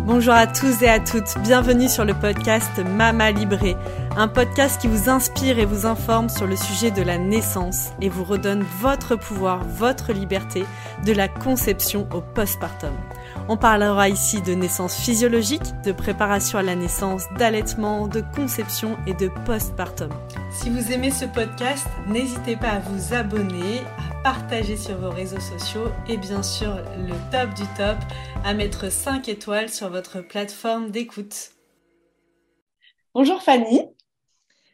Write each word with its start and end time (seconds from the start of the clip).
Bonjour 0.00 0.32
à 0.32 0.46
tous 0.46 0.82
et 0.82 0.88
à 0.88 1.00
toutes, 1.00 1.36
bienvenue 1.42 1.88
sur 1.88 2.04
le 2.04 2.14
podcast 2.14 2.70
Mama 2.78 3.32
Libré, 3.32 3.76
un 4.16 4.28
podcast 4.28 4.80
qui 4.80 4.86
vous 4.86 5.10
inspire 5.10 5.58
et 5.58 5.64
vous 5.64 5.86
informe 5.86 6.28
sur 6.28 6.46
le 6.46 6.56
sujet 6.56 6.90
de 6.90 7.02
la 7.02 7.18
naissance 7.18 7.90
et 8.00 8.08
vous 8.08 8.24
redonne 8.24 8.64
votre 8.80 9.16
pouvoir, 9.16 9.64
votre 9.64 10.12
liberté 10.12 10.64
de 11.04 11.12
la 11.12 11.28
conception 11.28 12.08
au 12.14 12.20
postpartum. 12.20 12.92
On 13.48 13.56
parlera 13.56 14.08
ici 14.08 14.40
de 14.40 14.54
naissance 14.54 14.96
physiologique, 14.96 15.74
de 15.84 15.92
préparation 15.92 16.58
à 16.58 16.62
la 16.62 16.76
naissance, 16.76 17.24
d'allaitement, 17.36 18.06
de 18.06 18.22
conception 18.34 18.96
et 19.06 19.14
de 19.14 19.28
postpartum. 19.44 20.10
Si 20.50 20.70
vous 20.70 20.92
aimez 20.92 21.10
ce 21.10 21.24
podcast, 21.24 21.86
n'hésitez 22.06 22.56
pas 22.56 22.70
à 22.70 22.78
vous 22.78 23.14
abonner, 23.14 23.82
partager 24.22 24.76
sur 24.76 24.96
vos 24.98 25.10
réseaux 25.10 25.40
sociaux 25.40 25.88
et 26.08 26.16
bien 26.16 26.42
sûr 26.42 26.76
le 26.96 27.14
top 27.30 27.54
du 27.54 27.64
top, 27.76 27.96
à 28.44 28.54
mettre 28.54 28.90
5 28.90 29.28
étoiles 29.28 29.68
sur 29.68 29.90
votre 29.90 30.20
plateforme 30.20 30.90
d'écoute. 30.90 31.50
Bonjour 33.14 33.42
Fanny. 33.42 33.82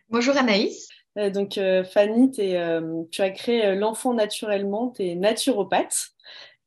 Bonjour 0.09 0.37
Anaïs. 0.37 0.89
Euh, 1.19 1.31
donc 1.31 1.59
euh, 1.59 1.85
Fanny, 1.85 2.31
euh, 2.39 3.03
tu 3.11 3.23
as 3.23 3.31
créé 3.31 3.75
l'enfant 3.75 4.15
naturellement, 4.15 4.91
tu 4.91 5.05
es 5.05 5.15
naturopathe. 5.15 6.15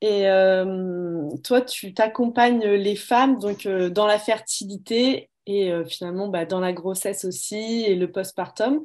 Et 0.01 0.27
euh, 0.27 1.29
toi, 1.43 1.61
tu 1.61 1.93
t'accompagnes 1.93 2.63
les 2.63 2.95
femmes 2.95 3.39
donc 3.39 3.65
euh, 3.65 3.89
dans 3.89 4.05
la 4.05 4.19
fertilité 4.19 5.29
et 5.47 5.71
euh, 5.71 5.85
finalement 5.85 6.27
bah, 6.27 6.45
dans 6.45 6.59
la 6.59 6.73
grossesse 6.73 7.25
aussi 7.25 7.83
et 7.85 7.95
le 7.95 8.11
postpartum. 8.11 8.83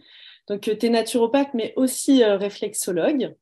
Donc, 0.48 0.62
tu 0.62 0.86
es 0.86 0.88
naturopathe, 0.88 1.54
mais 1.54 1.72
aussi 1.76 2.24
réflexologue. 2.24 3.36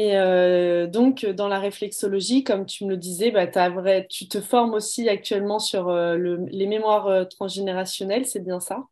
Et 0.00 0.86
donc, 0.86 1.26
dans 1.26 1.48
la 1.48 1.58
réflexologie, 1.58 2.44
comme 2.44 2.66
tu 2.66 2.84
me 2.84 2.90
le 2.90 2.96
disais, 2.96 3.32
bah, 3.32 3.68
vrai, 3.70 4.06
tu 4.08 4.28
te 4.28 4.40
formes 4.40 4.74
aussi 4.74 5.08
actuellement 5.08 5.58
sur 5.58 5.90
les 5.90 6.66
mémoires 6.66 7.28
transgénérationnelles, 7.28 8.24
c'est 8.24 8.44
bien 8.44 8.60
ça? 8.60 8.84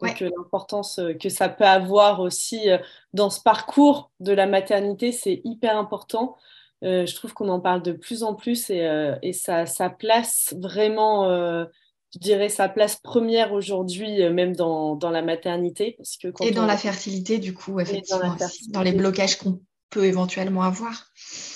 Donc 0.00 0.20
l'importance 0.20 1.00
que 1.20 1.28
ça 1.28 1.48
peut 1.48 1.64
avoir 1.64 2.20
aussi 2.20 2.68
dans 3.12 3.30
ce 3.30 3.40
parcours 3.40 4.12
de 4.20 4.32
la 4.32 4.46
maternité, 4.46 5.10
c'est 5.10 5.40
hyper 5.44 5.76
important. 5.76 6.36
Euh, 6.82 7.06
je 7.06 7.14
trouve 7.14 7.32
qu'on 7.32 7.48
en 7.48 7.60
parle 7.60 7.82
de 7.82 7.92
plus 7.92 8.24
en 8.24 8.34
plus 8.34 8.68
et, 8.68 8.84
euh, 8.84 9.14
et 9.22 9.32
ça, 9.32 9.66
ça, 9.66 9.88
place 9.88 10.52
vraiment, 10.58 11.30
euh, 11.30 11.64
je 12.12 12.18
dirais, 12.18 12.48
sa 12.48 12.68
place 12.68 12.96
première 12.96 13.52
aujourd'hui, 13.52 14.28
même 14.30 14.56
dans, 14.56 14.96
dans, 14.96 15.10
la 15.10 15.22
maternité. 15.22 15.94
Parce 15.96 16.16
que 16.16 16.28
et 16.40 16.50
dans 16.50 16.66
la 16.66 16.76
fertilité, 16.76 17.38
du 17.38 17.54
coup, 17.54 17.78
effectivement, 17.78 18.34
dans, 18.34 18.48
dans 18.70 18.82
les 18.82 18.92
blocages 18.92 19.38
qu'on 19.38 19.60
peut 19.92 20.04
éventuellement 20.04 20.62
avoir. 20.62 21.12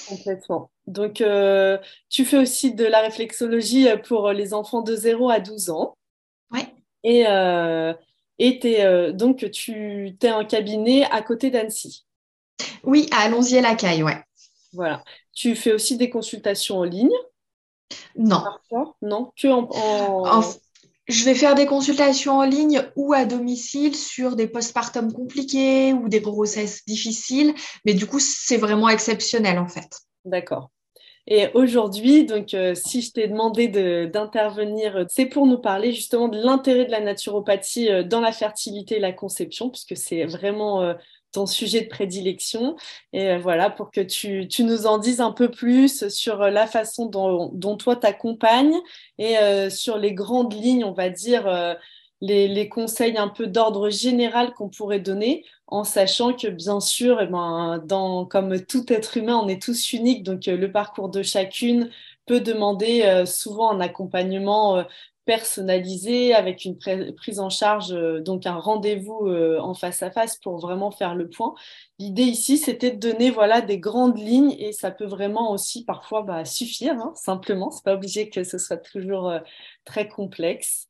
Complètement. 0.09 0.71
Donc, 0.87 1.23
tu 2.09 2.25
fais 2.25 2.39
aussi 2.39 2.75
de 2.75 2.85
la 2.85 3.01
réflexologie 3.01 3.89
pour 4.07 4.31
les 4.31 4.55
enfants 4.55 4.83
de 4.83 4.95
0 4.95 5.31
à 5.31 5.41
12 5.41 5.71
ans. 5.71 5.97
Oui. 6.53 6.61
Et, 7.03 7.25
et 8.39 8.69
es, 8.69 9.13
donc, 9.13 9.51
tu 9.51 10.17
es 10.23 10.31
en 10.31 10.45
cabinet 10.45 11.05
à 11.11 11.23
côté 11.23 11.51
d'Annecy. 11.51 12.07
Oui, 12.85 13.09
à 13.11 13.23
Allons-y 13.23 13.61
ouais. 14.03 14.23
Voilà. 14.73 15.03
Tu 15.33 15.57
fais 15.57 15.73
aussi 15.73 15.97
des 15.97 16.11
consultations 16.11 16.79
en 16.79 16.85
ligne? 16.85 17.11
Non. 18.17 18.43
Non, 19.03 19.33
que 19.37 19.49
en, 19.49 20.43
Je 21.09 21.25
vais 21.25 21.35
faire 21.35 21.55
des 21.55 21.67
consultations 21.67 22.39
en 22.39 22.45
ligne 22.45 22.83
ou 22.97 23.13
à 23.13 23.25
domicile 23.25 23.95
sur 23.95 24.35
des 24.35 24.49
postpartum 24.49 25.13
compliqués 25.13 25.93
ou 25.93 26.09
des 26.09 26.21
grossesses 26.21 26.85
difficiles, 26.85 27.55
mais 27.85 27.95
du 27.95 28.07
coup, 28.07 28.19
c'est 28.19 28.57
vraiment 28.57 28.89
exceptionnel 28.89 29.59
en 29.59 29.69
fait. 29.69 30.01
D'accord. 30.25 30.71
Et 31.29 31.49
aujourd'hui, 31.55 32.25
donc, 32.25 32.55
euh, 32.55 32.75
si 32.77 33.03
je 33.03 33.13
t'ai 33.13 33.27
demandé 33.27 33.67
d'intervenir, 34.07 35.07
c'est 35.09 35.27
pour 35.27 35.47
nous 35.47 35.59
parler 35.59 35.93
justement 35.93 36.29
de 36.29 36.39
l'intérêt 36.39 36.85
de 36.85 36.93
la 36.93 37.01
naturopathie 37.01 37.91
euh, 37.91 38.05
dans 38.05 38.21
la 38.21 38.31
fertilité 38.31 38.97
et 38.97 39.01
la 39.01 39.13
conception, 39.13 39.69
puisque 39.69 39.97
c'est 39.97 40.25
vraiment 40.25 40.83
euh, 40.83 40.95
ton 41.33 41.47
sujet 41.47 41.83
de 41.83 41.89
prédilection. 41.89 42.77
Et 43.13 43.29
euh, 43.29 43.39
voilà, 43.39 43.71
pour 43.71 43.91
que 43.91 44.01
tu, 44.01 44.49
nous 44.61 44.87
en 44.87 44.99
dises 44.99 45.21
un 45.21 45.33
peu 45.33 45.51
plus 45.51 46.09
sur 46.09 46.43
euh, 46.43 46.51
la 46.51 46.67
façon 46.67 47.07
dont, 47.07 47.77
toi 47.77 47.97
t'accompagnes 47.97 48.77
et 49.19 49.39
euh, 49.39 49.71
sur 49.71 49.99
les 49.99 50.15
grandes 50.15 50.55
lignes, 50.55 50.85
on 50.85 50.93
va 50.93 51.11
dire, 51.11 51.77
les, 52.23 52.49
les, 52.49 52.69
conseils 52.69 53.19
un 53.19 53.29
peu 53.29 53.47
d'ordre 53.47 53.91
général 53.91 54.55
qu'on 54.55 54.71
pourrait 54.71 55.01
donner, 55.01 55.45
en 55.67 55.85
sachant 55.85 56.33
que 56.33 56.49
bien 56.49 56.81
sûr, 56.81 57.21
eh 57.21 57.27
ben, 57.27 57.83
dans, 57.85 58.25
comme 58.25 58.65
tout 58.65 58.91
être 58.91 59.19
humain, 59.19 59.39
on 59.43 59.49
est 59.49 59.61
tous 59.61 59.93
uniques, 59.93 60.23
donc 60.23 60.47
le 60.47 60.73
parcours 60.73 61.11
de 61.11 61.23
chacune 61.23 61.91
peut 62.25 62.41
demander 62.41 63.25
souvent 63.27 63.71
un 63.71 63.81
accompagnement 63.81 64.85
personnalisé 65.27 66.35
avec 66.35 66.65
une 66.65 66.79
prise 66.79 67.41
en 67.41 67.51
charge, 67.51 67.93
euh, 67.93 68.21
donc 68.21 68.47
un 68.47 68.55
rendez-vous 68.55 69.27
euh, 69.27 69.59
en 69.59 69.75
face 69.75 70.03
à 70.03 70.11
face 70.11 70.37
pour 70.39 70.59
vraiment 70.59 70.93
faire 70.93 71.17
le 71.17 71.29
point. 71.29 71.55
L'idée 71.99 72.23
ici, 72.23 72.57
c'était 72.57 72.93
de 72.93 72.99
donner 72.99 73.31
voilà 73.31 73.61
des 73.61 73.79
grandes 73.79 74.19
lignes 74.19 74.55
et 74.59 74.73
ça 74.73 74.93
peut 74.93 75.05
vraiment 75.05 75.53
aussi 75.53 75.85
parfois 75.85 76.23
bah, 76.23 76.45
suffire, 76.45 76.95
hein, 76.95 77.13
simplement. 77.17 77.71
C'est 77.71 77.85
pas 77.85 77.95
obligé 77.95 78.31
que 78.31 78.45
ce 78.45 78.57
soit 78.57 78.77
toujours 78.77 79.29
euh, 79.29 79.41
très 79.85 80.09
complexe, 80.09 80.89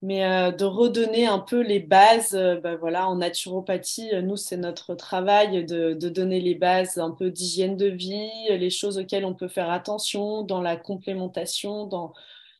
mais 0.00 0.52
de 0.52 0.64
redonner 0.64 1.26
un 1.26 1.40
peu 1.40 1.60
les 1.60 1.80
bases. 1.80 2.38
Bah, 2.62 2.76
voilà, 2.76 3.08
en 3.08 3.16
naturopathie, 3.16 4.10
nous 4.22 4.36
c'est 4.36 4.58
notre 4.58 4.94
travail 4.94 5.64
de, 5.64 5.94
de 5.94 6.08
donner 6.08 6.40
les 6.40 6.54
bases 6.54 6.98
un 6.98 7.10
peu 7.10 7.30
d'hygiène 7.30 7.76
de 7.76 7.86
vie, 7.86 8.30
les 8.50 8.70
choses 8.70 8.98
auxquelles 8.98 9.24
on 9.24 9.34
peut 9.34 9.48
faire 9.48 9.70
attention 9.70 10.42
dans 10.42 10.60
la 10.60 10.76
complémentation, 10.76 11.86
dans 11.86 12.12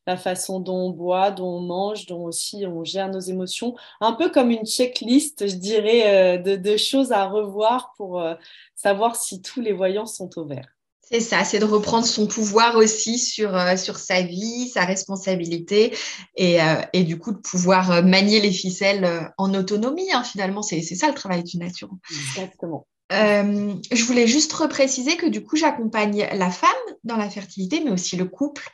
la 0.06 0.16
façon 0.16 0.60
dont 0.60 0.86
on 0.86 0.90
boit, 0.90 1.30
dont 1.30 1.56
on 1.56 1.60
mange, 1.60 2.06
dont 2.06 2.24
aussi 2.24 2.64
on 2.66 2.84
gère 2.84 3.08
nos 3.10 3.20
émotions. 3.20 3.74
Un 4.00 4.12
peu 4.12 4.30
comme 4.30 4.50
une 4.50 4.64
checklist, 4.64 5.48
je 5.48 5.56
dirais, 5.56 6.38
euh, 6.38 6.56
de, 6.56 6.76
choses 6.76 7.12
à 7.12 7.26
revoir 7.26 7.92
pour 7.96 8.20
euh, 8.20 8.34
savoir 8.74 9.16
si 9.16 9.42
tous 9.42 9.60
les 9.60 9.72
voyants 9.72 10.06
sont 10.06 10.30
au 10.38 10.44
vert. 10.46 10.68
C'est 11.00 11.20
ça, 11.20 11.44
c'est 11.44 11.60
de 11.60 11.64
reprendre 11.64 12.04
son 12.04 12.26
pouvoir 12.26 12.74
aussi 12.76 13.18
sur, 13.18 13.56
euh, 13.56 13.76
sur 13.76 13.96
sa 13.96 14.22
vie, 14.22 14.68
sa 14.68 14.84
responsabilité 14.84 15.96
et, 16.36 16.58
et, 16.92 17.04
du 17.04 17.16
coup 17.16 17.32
de 17.32 17.38
pouvoir 17.38 18.02
manier 18.02 18.40
les 18.40 18.50
ficelles 18.50 19.30
en 19.38 19.54
autonomie. 19.54 20.12
Hein, 20.12 20.24
finalement, 20.24 20.62
c'est 20.62 20.82
ça 20.82 21.06
le 21.06 21.14
travail 21.14 21.44
du 21.44 21.58
nature. 21.58 21.90
Exactement. 22.10 22.88
Euh, 23.12 23.74
je 23.92 24.04
voulais 24.04 24.26
juste 24.26 24.52
repréciser 24.52 25.16
que 25.16 25.26
du 25.26 25.42
coup, 25.42 25.56
j'accompagne 25.56 26.26
la 26.32 26.50
femme 26.50 26.70
dans 27.04 27.16
la 27.16 27.30
fertilité, 27.30 27.80
mais 27.84 27.90
aussi 27.90 28.16
le 28.16 28.24
couple, 28.24 28.68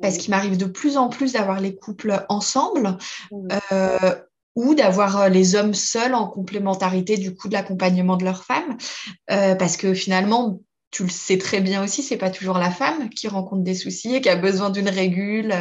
parce 0.00 0.18
qu'il 0.18 0.30
m'arrive 0.30 0.56
de 0.56 0.64
plus 0.64 0.96
en 0.96 1.08
plus 1.08 1.32
d'avoir 1.32 1.60
les 1.60 1.76
couples 1.76 2.24
ensemble 2.28 2.98
euh, 3.72 4.14
ou 4.56 4.74
d'avoir 4.74 5.20
euh, 5.20 5.28
les 5.28 5.54
hommes 5.54 5.74
seuls 5.74 6.14
en 6.14 6.26
complémentarité 6.26 7.16
du 7.16 7.34
coup 7.34 7.48
de 7.48 7.52
l'accompagnement 7.52 8.16
de 8.16 8.24
leur 8.24 8.44
femme, 8.44 8.76
parce 9.28 9.76
que 9.76 9.94
finalement, 9.94 10.60
tu 10.90 11.04
le 11.04 11.08
sais 11.08 11.38
très 11.38 11.60
bien 11.60 11.84
aussi, 11.84 12.02
c'est 12.02 12.16
pas 12.16 12.30
toujours 12.30 12.58
la 12.58 12.70
femme 12.70 13.10
qui 13.10 13.28
rencontre 13.28 13.62
des 13.62 13.74
soucis 13.74 14.16
et 14.16 14.20
qui 14.20 14.28
a 14.28 14.36
besoin 14.36 14.70
d'une 14.70 14.88
régule. 14.88 15.52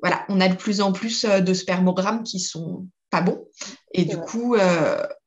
Voilà, 0.00 0.24
on 0.28 0.40
a 0.40 0.48
de 0.48 0.56
plus 0.56 0.80
en 0.80 0.92
plus 0.92 1.24
de 1.24 1.54
spermogrammes 1.54 2.22
qui 2.22 2.38
sont 2.38 2.86
pas 3.10 3.22
bons. 3.22 3.46
Et 3.94 4.04
du 4.04 4.18
coup, 4.18 4.56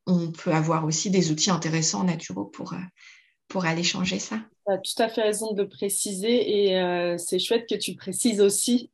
on 0.09 0.31
peut 0.31 0.51
avoir 0.51 0.85
aussi 0.85 1.09
des 1.09 1.31
outils 1.31 1.51
intéressants 1.51 2.03
naturaux 2.03 2.45
pour, 2.45 2.73
euh, 2.73 2.77
pour 3.47 3.65
aller 3.65 3.83
changer 3.83 4.19
ça. 4.19 4.37
Tu 4.65 4.73
as 4.73 4.77
tout 4.77 5.03
à 5.03 5.09
fait 5.09 5.21
raison 5.21 5.53
de 5.53 5.63
préciser 5.63 6.67
et 6.67 6.79
euh, 6.79 7.17
c'est 7.17 7.39
chouette 7.39 7.67
que 7.69 7.75
tu 7.75 7.95
précises 7.95 8.41
aussi 8.41 8.91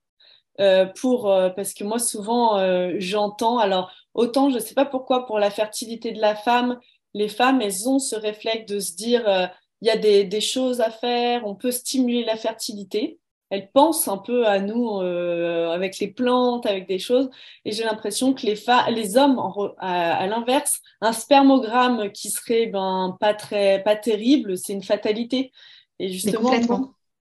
euh, 0.59 0.85
pour, 0.85 1.23
parce 1.55 1.73
que 1.73 1.83
moi 1.83 1.99
souvent 1.99 2.57
j'entends, 2.99 3.57
alors 3.59 3.91
autant 4.13 4.49
je 4.49 4.55
ne 4.55 4.59
sais 4.61 4.73
pas 4.73 4.85
pourquoi 4.85 5.25
pour 5.25 5.39
la 5.39 5.51
fertilité 5.51 6.11
de 6.11 6.21
la 6.21 6.35
femme, 6.35 6.79
les 7.13 7.27
femmes 7.27 7.61
elles 7.61 7.89
ont 7.89 7.99
ce 7.99 8.15
réflexe 8.15 8.65
de 8.65 8.79
se 8.79 8.93
dire 8.93 9.51
il 9.81 9.87
y 9.87 9.91
a 9.91 9.97
des, 9.97 10.41
choses 10.41 10.79
à 10.79 10.89
faire, 10.89 11.45
on 11.45 11.55
peut 11.55 11.71
stimuler 11.71 12.23
la 12.23 12.37
fertilité 12.37 13.19
elle 13.55 13.71
pense 13.71 14.07
un 14.09 14.17
peu 14.17 14.45
à 14.45 14.59
nous 14.59 14.99
euh, 14.99 15.69
avec 15.71 15.97
les 15.99 16.07
plantes, 16.07 16.65
avec 16.65 16.87
des 16.87 16.99
choses. 16.99 17.29
Et 17.63 17.71
j'ai 17.71 17.85
l'impression 17.85 18.33
que 18.33 18.45
les, 18.45 18.61
les 18.89 19.17
hommes, 19.17 19.39
à, 19.79 20.27
l'inverse, 20.27 20.81
un 20.99 21.13
spermogramme 21.13 22.11
qui 22.11 22.29
serait 22.29 22.67
ben, 22.67 23.15
pas, 23.19 23.33
très, 23.33 23.81
pas 23.83 23.95
terrible, 23.95 24.57
c'est 24.57 24.73
une 24.73 24.83
fatalité. 24.83 25.51
Et 25.99 26.11
justement, 26.11 26.51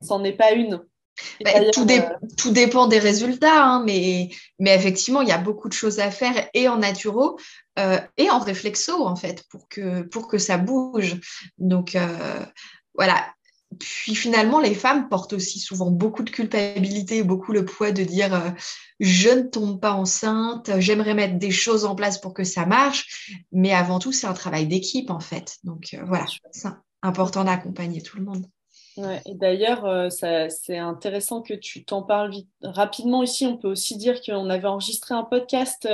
c'en 0.01 0.23
est 0.23 0.33
pas 0.33 0.53
une. 0.53 0.83
Bah, 1.43 1.51
tout, 1.71 1.87
euh, 1.89 2.01
tout, 2.37 2.51
dépend 2.51 2.87
des 2.87 2.99
résultats, 2.99 3.63
hein, 3.63 3.83
mais, 3.85 4.29
mais 4.59 4.75
effectivement, 4.75 5.21
il 5.21 5.29
y 5.29 5.31
a 5.31 5.39
beaucoup 5.39 5.67
de 5.67 5.73
choses 5.73 5.99
à 5.99 6.11
faire 6.11 6.47
et 6.53 6.67
en 6.67 6.77
naturo 6.77 7.39
euh, 7.79 7.99
et 8.17 8.29
en 8.29 8.39
réflexo, 8.39 9.05
en 9.05 9.15
fait, 9.15 9.43
pour 9.49 9.67
que, 9.67 10.01
pour 10.01 10.27
que 10.27 10.37
ça 10.37 10.57
bouge. 10.57 11.19
Donc, 11.57 11.95
voilà, 12.95 13.25
puis 13.79 14.15
finalement, 14.15 14.59
les 14.59 14.73
femmes 14.73 15.09
portent 15.09 15.33
aussi 15.33 15.59
souvent 15.59 15.91
beaucoup 15.91 16.23
de 16.23 16.29
culpabilité, 16.29 17.23
beaucoup 17.23 17.51
le 17.51 17.65
poids 17.65 17.91
de 17.91 18.03
dire 18.03 18.33
euh, 18.33 18.49
je 18.99 19.29
ne 19.29 19.41
tombe 19.43 19.79
pas 19.79 19.93
enceinte, 19.93 20.71
j'aimerais 20.79 21.13
mettre 21.13 21.37
des 21.37 21.51
choses 21.51 21.85
en 21.85 21.95
place 21.95 22.19
pour 22.19 22.33
que 22.33 22.43
ça 22.43 22.65
marche, 22.65 23.35
mais 23.51 23.73
avant 23.73 23.99
tout, 23.99 24.11
c'est 24.11 24.27
un 24.27 24.33
travail 24.33 24.67
d'équipe 24.67 25.09
en 25.09 25.19
fait. 25.19 25.57
Donc 25.63 25.93
euh, 25.93 26.03
voilà, 26.05 26.25
c'est 26.51 26.69
important 27.01 27.43
d'accompagner 27.43 28.01
tout 28.01 28.17
le 28.17 28.23
monde. 28.23 28.45
et 29.25 29.35
d'ailleurs, 29.35 30.11
c'est 30.11 30.77
intéressant 30.77 31.41
que 31.41 31.53
tu 31.53 31.85
t'en 31.85 32.01
parles 32.01 32.33
rapidement 32.63 33.21
ici. 33.21 33.45
On 33.45 33.57
peut 33.57 33.69
aussi 33.69 33.97
dire 33.97 34.21
qu'on 34.21 34.49
avait 34.49 34.67
enregistré 34.67 35.13
un 35.13 35.23
podcast 35.23 35.87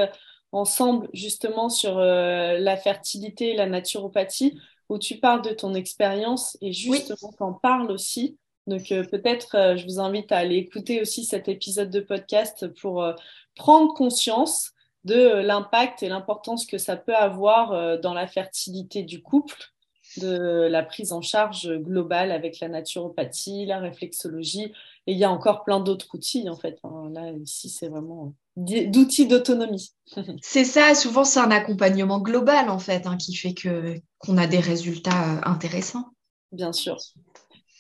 ensemble 0.53 1.09
justement 1.13 1.67
sur 1.67 1.97
la 1.97 2.77
fertilité 2.77 3.51
et 3.51 3.55
la 3.55 3.65
naturopathie 3.65 4.57
où 4.89 4.97
tu 4.97 5.17
parles 5.17 5.41
de 5.41 5.51
ton 5.51 5.73
expérience 5.73 6.57
et 6.61 6.73
justement 6.73 7.29
oui. 7.29 7.35
t'en 7.37 7.53
parles 7.53 7.91
aussi. 7.91 8.37
Donc 8.67 8.91
euh, 8.91 9.03
peut-être 9.03 9.55
euh, 9.55 9.77
je 9.77 9.85
vous 9.85 9.99
invite 9.99 10.31
à 10.31 10.37
aller 10.37 10.55
écouter 10.55 11.01
aussi 11.01 11.25
cet 11.25 11.47
épisode 11.47 11.89
de 11.89 11.99
podcast 11.99 12.67
pour 12.79 13.03
euh, 13.03 13.13
prendre 13.55 13.93
conscience 13.93 14.71
de 15.03 15.41
l'impact 15.41 16.01
et 16.01 16.07
l'importance 16.07 16.65
que 16.65 16.77
ça 16.77 16.95
peut 16.95 17.15
avoir 17.15 17.99
dans 17.99 18.13
la 18.13 18.25
fertilité 18.25 19.03
du 19.03 19.21
couple, 19.21 19.73
de 20.15 20.69
la 20.71 20.81
prise 20.81 21.11
en 21.11 21.21
charge 21.21 21.69
globale 21.79 22.31
avec 22.31 22.61
la 22.61 22.69
naturopathie, 22.69 23.65
la 23.65 23.79
réflexologie. 23.79 24.71
Et 25.05 25.11
il 25.11 25.17
y 25.17 25.25
a 25.25 25.29
encore 25.29 25.65
plein 25.65 25.81
d'autres 25.81 26.07
outils 26.13 26.47
en 26.49 26.55
fait. 26.55 26.79
là, 27.11 27.31
ici, 27.31 27.67
c'est 27.67 27.89
vraiment 27.89 28.33
d'outils 28.55 29.27
d'autonomie. 29.27 29.93
c'est 30.41 30.65
ça, 30.65 30.93
souvent 30.95 31.23
c'est 31.23 31.39
un 31.39 31.51
accompagnement 31.51 32.19
global 32.19 32.69
en 32.69 32.79
fait 32.79 33.07
hein, 33.07 33.17
qui 33.17 33.35
fait 33.35 33.53
que 33.53 33.95
qu'on 34.19 34.37
a 34.37 34.47
des 34.47 34.59
résultats 34.59 35.41
intéressants. 35.43 36.05
Bien 36.51 36.71
sûr. 36.71 36.97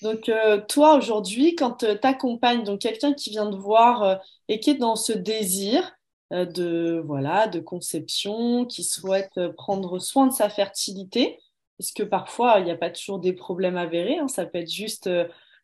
Donc, 0.03 0.27
euh, 0.27 0.59
toi, 0.67 0.97
aujourd'hui, 0.97 1.55
quand 1.55 1.77
tu 1.77 1.85
accompagnes 2.03 2.63
donc 2.63 2.81
quelqu'un 2.81 3.13
qui 3.13 3.29
vient 3.29 3.49
te 3.49 3.55
voir 3.55 4.03
euh, 4.03 4.15
et 4.49 4.59
qui 4.59 4.71
est 4.71 4.75
dans 4.75 4.97
ce 4.97 5.13
désir 5.13 5.95
euh, 6.33 6.45
de, 6.45 7.01
voilà, 7.05 7.47
de 7.47 7.61
conception, 7.61 8.65
qui 8.65 8.83
souhaite 8.83 9.39
prendre 9.55 9.99
soin 9.99 10.27
de 10.27 10.33
sa 10.33 10.49
fertilité, 10.49 11.39
est-ce 11.79 11.93
que 11.93 12.03
parfois, 12.03 12.59
il 12.59 12.65
n'y 12.65 12.71
a 12.71 12.75
pas 12.75 12.89
toujours 12.89 13.19
des 13.19 13.31
problèmes 13.31 13.77
avérés 13.77 14.17
hein, 14.17 14.27
Ça 14.27 14.45
peut 14.45 14.57
être 14.57 14.71
juste, 14.71 15.09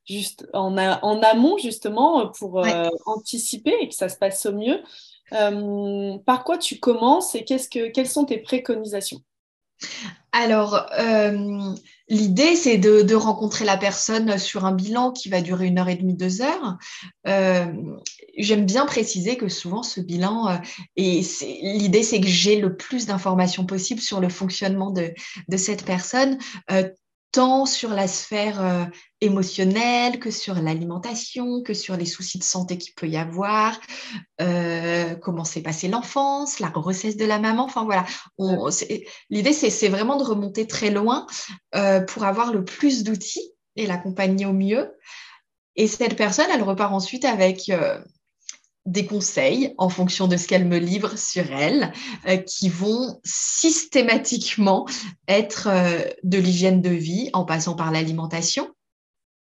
juste 0.10 0.48
en, 0.54 0.78
en, 0.78 1.22
amont, 1.22 1.58
justement, 1.58 2.28
pour 2.28 2.64
anticiper 3.06 3.76
et 3.82 3.90
que 3.90 3.96
ça 3.96 4.10
se 4.10 4.18
passe 4.18 4.46
au 4.46 4.54
mieux. 4.54 4.82
par 6.26 6.44
quoi 6.44 6.58
tu 6.58 6.80
commences 6.80 7.36
et 7.36 7.44
qu'est-ce 7.44 7.70
que, 7.70 7.90
quelles 7.92 8.08
sont 8.08 8.26
tes 8.26 8.40
préconisations? 8.40 9.22
Alors, 10.32 10.86
euh, 11.00 11.74
l'idée, 12.08 12.56
c'est 12.56 12.78
de, 12.78 13.16
rencontrer 13.16 13.66
la 13.66 13.78
personne 13.78 14.38
sur 14.38 14.66
un 14.66 14.74
bilan 14.74 15.12
qui 15.12 15.30
va 15.30 15.42
durer 15.42 15.68
une 15.68 15.80
heure 15.80 15.90
et 15.90 15.96
demie, 15.96 16.14
deux 16.14 16.42
heures. 16.42 16.78
Euh, 17.28 17.66
j'aime 18.38 18.66
bien 18.66 18.86
préciser 18.86 19.38
que 19.38 19.48
souvent, 19.48 19.82
ce 19.82 20.02
bilan, 20.02 20.50
euh, 20.50 20.58
et 20.98 21.22
l'idée, 21.62 22.04
c'est 22.04 22.22
que 22.22 22.28
j'ai 22.28 22.60
le 22.60 22.76
plus 22.76 23.08
d'informations 23.08 23.66
possible 23.66 24.02
sur 24.02 24.20
le 24.20 24.30
fonctionnement 24.30 24.92
de, 24.92 25.14
de 25.48 25.58
cette 25.58 25.84
personne, 25.84 26.38
tant 27.32 27.66
sur 27.66 27.90
la 27.90 28.08
sphère 28.08 28.62
euh, 28.62 28.86
émotionnelle 29.22 30.20
que 30.20 30.32
sur 30.32 30.56
l'alimentation, 30.56 31.62
que 31.62 31.74
sur 31.74 31.96
les 31.96 32.06
soucis 32.06 32.40
de 32.40 32.44
santé 32.44 32.78
qu'il 32.78 32.94
peut 32.96 33.08
y 33.08 33.18
avoir, 33.18 33.80
euh, 34.42 35.16
comment 35.16 35.44
s'est 35.44 35.62
passée 35.62 35.88
l'enfance, 35.88 36.60
la 36.60 36.70
grossesse 36.70 37.18
de 37.18 37.26
la 37.26 37.40
maman. 37.40 37.66
Enfin 37.66 37.84
voilà, 37.84 38.06
l'idée 39.30 39.54
c'est 39.54 39.90
vraiment 39.90 40.18
de 40.18 40.24
remonter 40.24 40.68
très 40.68 40.90
loin 40.90 41.28
euh, 41.76 42.02
pour 42.02 42.24
avoir 42.24 42.52
le 42.52 42.64
plus 42.64 43.04
d'outils 43.04 43.54
et 43.76 43.86
l'accompagner 43.86 44.46
au 44.46 44.54
mieux. 44.54 44.92
Et 45.76 45.88
cette 45.88 46.18
personne, 46.18 46.48
elle 46.52 46.64
repart 46.64 46.94
ensuite 46.94 47.26
avec 47.26 47.72
des 48.90 49.06
conseils 49.06 49.74
en 49.78 49.90
fonction 49.90 50.28
de 50.28 50.36
ce 50.36 50.48
qu'elle 50.48 50.68
me 50.68 50.80
livre 50.80 51.18
sur 51.18 51.52
elle, 51.52 51.94
euh, 52.28 52.38
qui 52.38 52.70
vont 52.70 53.20
systématiquement 53.24 54.88
être 55.28 55.68
euh, 55.70 56.00
de 56.24 56.40
l'hygiène 56.40 56.82
de 56.82 56.90
vie 56.90 57.30
en 57.34 57.46
passant 57.46 57.76
par 57.76 57.92
l'alimentation. 57.92 58.70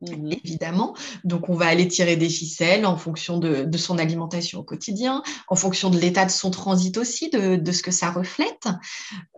Mhm. 0.01 0.33
Évidemment, 0.44 0.95
donc 1.24 1.47
on 1.47 1.53
va 1.53 1.68
aller 1.68 1.88
tirer 1.88 2.15
des 2.15 2.27
ficelles 2.27 2.86
en 2.86 2.97
fonction 2.97 3.38
de, 3.38 3.77
son 3.77 3.97
alimentation 3.97 4.59
au 4.59 4.63
quotidien, 4.63 5.24
en 5.47 5.56
fonction 5.56 5.89
de 5.89 5.97
l'état 5.97 6.25
de 6.25 6.31
son 6.31 6.51
transit 6.51 6.97
aussi, 6.97 7.30
de, 7.30 7.71
ce 7.71 7.81
que 7.81 7.92
ça 7.92 8.12
reflète. 8.12 8.68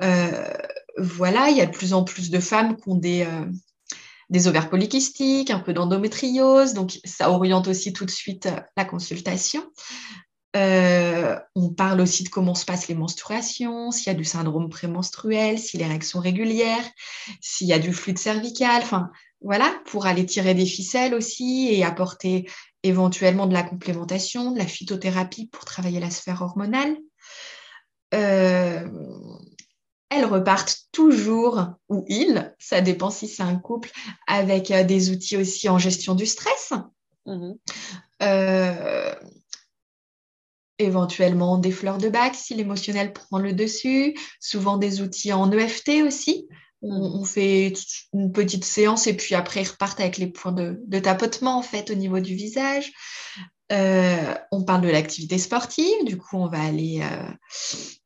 Euh, 0.01 0.49
voilà, 0.97 1.49
il 1.49 1.57
y 1.57 1.61
a 1.61 1.65
de 1.65 1.71
plus 1.71 1.93
en 1.93 2.03
plus 2.03 2.31
de 2.31 2.39
femmes 2.39 2.75
qui 2.75 2.89
ont 2.89 2.95
des, 2.95 3.27
des 4.29 4.47
ovaires 4.47 4.69
polykystiques, 4.69 5.51
un 5.51 5.59
peu 5.59 5.73
d'endométriose, 5.73 6.73
donc 6.73 6.99
ça 7.05 7.31
oriente 7.31 7.67
aussi 7.67 7.93
tout 7.93 8.05
de 8.05 8.11
suite 8.11 8.47
euh, 8.47 8.59
la 8.75 8.85
consultation. 8.85 9.63
Euh, 10.55 11.37
on 11.55 11.69
parle 11.69 12.01
aussi 12.01 12.23
de 12.23 12.29
comment 12.29 12.55
se 12.55 12.65
passent 12.65 12.87
les 12.87 12.95
menstruations, 12.95 13.91
s'il 13.91 14.07
y 14.07 14.15
a 14.15 14.17
du 14.17 14.23
syndrome 14.23 14.69
prémenstruel, 14.69 15.59
si 15.59 15.77
les 15.77 15.85
règles 15.85 16.05
sont 16.05 16.19
régulières, 16.19 16.89
s'il 17.41 17.67
y 17.67 17.73
a 17.73 17.79
du 17.79 17.93
fluide 17.93 18.17
cervical, 18.17 18.81
enfin 18.81 19.11
voilà, 19.41 19.71
pour 19.85 20.07
aller 20.07 20.25
tirer 20.25 20.55
des 20.55 20.65
ficelles 20.65 21.13
aussi 21.13 21.67
et 21.69 21.83
apporter 21.83 22.49
éventuellement 22.81 23.45
de 23.45 23.53
la 23.53 23.63
complémentation, 23.63 24.51
de 24.51 24.57
la 24.57 24.65
phytothérapie 24.65 25.47
pour 25.47 25.65
travailler 25.65 25.99
la 25.99 26.09
sphère 26.09 26.41
hormonale. 26.41 26.97
Euh, 28.13 28.87
elles 30.09 30.25
repartent 30.25 30.87
toujours, 30.91 31.67
ou 31.89 32.05
ils, 32.07 32.53
ça 32.59 32.81
dépend 32.81 33.09
si 33.09 33.27
c'est 33.27 33.43
un 33.43 33.57
couple, 33.57 33.91
avec 34.27 34.71
euh, 34.71 34.83
des 34.83 35.09
outils 35.11 35.37
aussi 35.37 35.69
en 35.69 35.77
gestion 35.77 36.15
du 36.15 36.25
stress. 36.25 36.73
Mhm. 37.25 37.55
Euh, 38.23 39.13
éventuellement 40.79 41.57
des 41.57 41.71
fleurs 41.71 41.97
de 41.97 42.09
bac 42.09 42.35
si 42.35 42.53
l'émotionnel 42.53 43.13
prend 43.13 43.39
le 43.39 43.53
dessus, 43.53 44.17
souvent 44.39 44.77
des 44.77 45.01
outils 45.01 45.33
en 45.33 45.51
EFT 45.51 46.03
aussi. 46.05 46.47
On, 46.83 47.19
mhm. 47.19 47.25
fait 47.25 47.73
une 48.13 48.31
petite 48.31 48.63
séance 48.63 49.07
et 49.07 49.15
puis 49.15 49.33
après 49.33 49.63
ils 49.63 49.67
repartent 49.67 49.99
avec 49.99 50.17
les 50.17 50.27
points 50.27 50.51
de, 50.51 50.99
tapotement 50.99 51.57
en 51.57 51.63
fait 51.63 51.89
au 51.89 51.95
niveau 51.95 52.19
du 52.19 52.35
visage. 52.35 52.91
Euh, 53.71 54.33
on 54.51 54.63
parle 54.63 54.81
de 54.81 54.89
l'activité 54.89 55.37
sportive, 55.37 56.05
du 56.05 56.17
coup 56.17 56.37
on 56.37 56.47
va 56.47 56.61
aller 56.61 57.03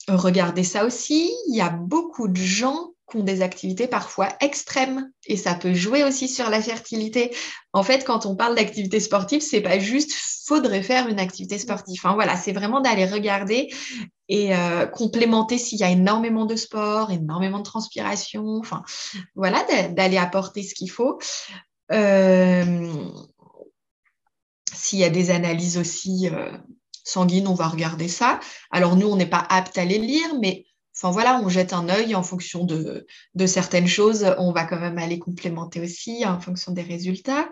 Regardez 0.08 0.64
ça 0.64 0.86
aussi. 0.86 1.32
Il 1.48 1.56
y 1.56 1.62
a 1.62 1.70
beaucoup 1.70 2.28
de 2.28 2.38
gens 2.38 2.92
qui 3.10 3.18
ont 3.18 3.24
des 3.24 3.42
activités 3.42 3.88
parfois 3.88 4.30
extrêmes 4.40 5.12
et 5.28 5.38
ça 5.38 5.54
peut 5.54 5.74
jouer 5.74 6.04
aussi 6.04 6.28
sur 6.28 6.50
la 6.50 6.62
fertilité. 6.62 7.36
En 7.74 7.84
fait, 7.84 8.06
quand 8.06 8.26
on 8.26 8.36
parle 8.36 8.56
d'activité 8.56 9.00
sportive, 9.00 9.42
c'est 9.42 9.62
pas 9.62 9.80
juste 9.80 10.14
faudrait 10.46 10.82
faire 10.82 11.08
une 11.08 11.20
activité 11.20 11.58
sportive. 11.58 12.00
Enfin, 12.04 12.16
voilà, 12.16 12.36
c'est 12.36 12.52
vraiment 12.52 12.82
d'aller 12.82 13.06
regarder 13.06 13.70
et 14.28 14.56
euh, 14.56 14.86
complémenter 14.86 15.58
s'il 15.58 15.80
y 15.80 15.84
a 15.84 15.90
énormément 15.90 16.46
de 16.46 16.56
sport, 16.56 17.12
énormément 17.12 17.60
de 17.60 17.64
transpiration. 17.64 18.58
Enfin, 18.60 18.82
voilà, 19.36 19.64
d'aller 19.90 20.18
apporter 20.18 20.64
ce 20.64 20.74
qu'il 20.74 20.90
faut. 20.90 21.20
Euh, 21.92 23.04
s'il 24.74 25.00
y 25.00 25.04
a 25.04 25.10
des 25.10 25.32
analyses 25.32 25.78
aussi 25.78 26.30
euh, 26.30 26.52
sanguine, 27.04 27.48
on 27.48 27.54
va 27.54 27.68
regarder 27.68 28.08
ça. 28.08 28.40
Alors 28.72 28.96
nous, 28.96 29.08
on 29.08 29.16
n'est 29.16 29.26
pas 29.26 29.46
apte 29.50 29.78
à 29.78 29.86
les 29.86 29.98
lire, 30.00 30.36
mais 30.40 30.66
enfin 30.96 31.12
voilà, 31.12 31.42
on 31.44 31.50
jette 31.50 31.74
un 31.74 31.90
œil 31.90 32.16
en 32.16 32.24
fonction 32.24 32.64
de, 32.64 33.06
certaines 33.46 33.88
choses. 33.88 34.26
On 34.38 34.52
va 34.52 34.66
quand 34.66 34.80
même 34.80 34.98
aller 34.98 35.20
complémenter 35.20 35.82
aussi 35.82 36.26
en 36.26 36.40
fonction 36.40 36.72
des 36.72 36.84
résultats. 36.84 37.50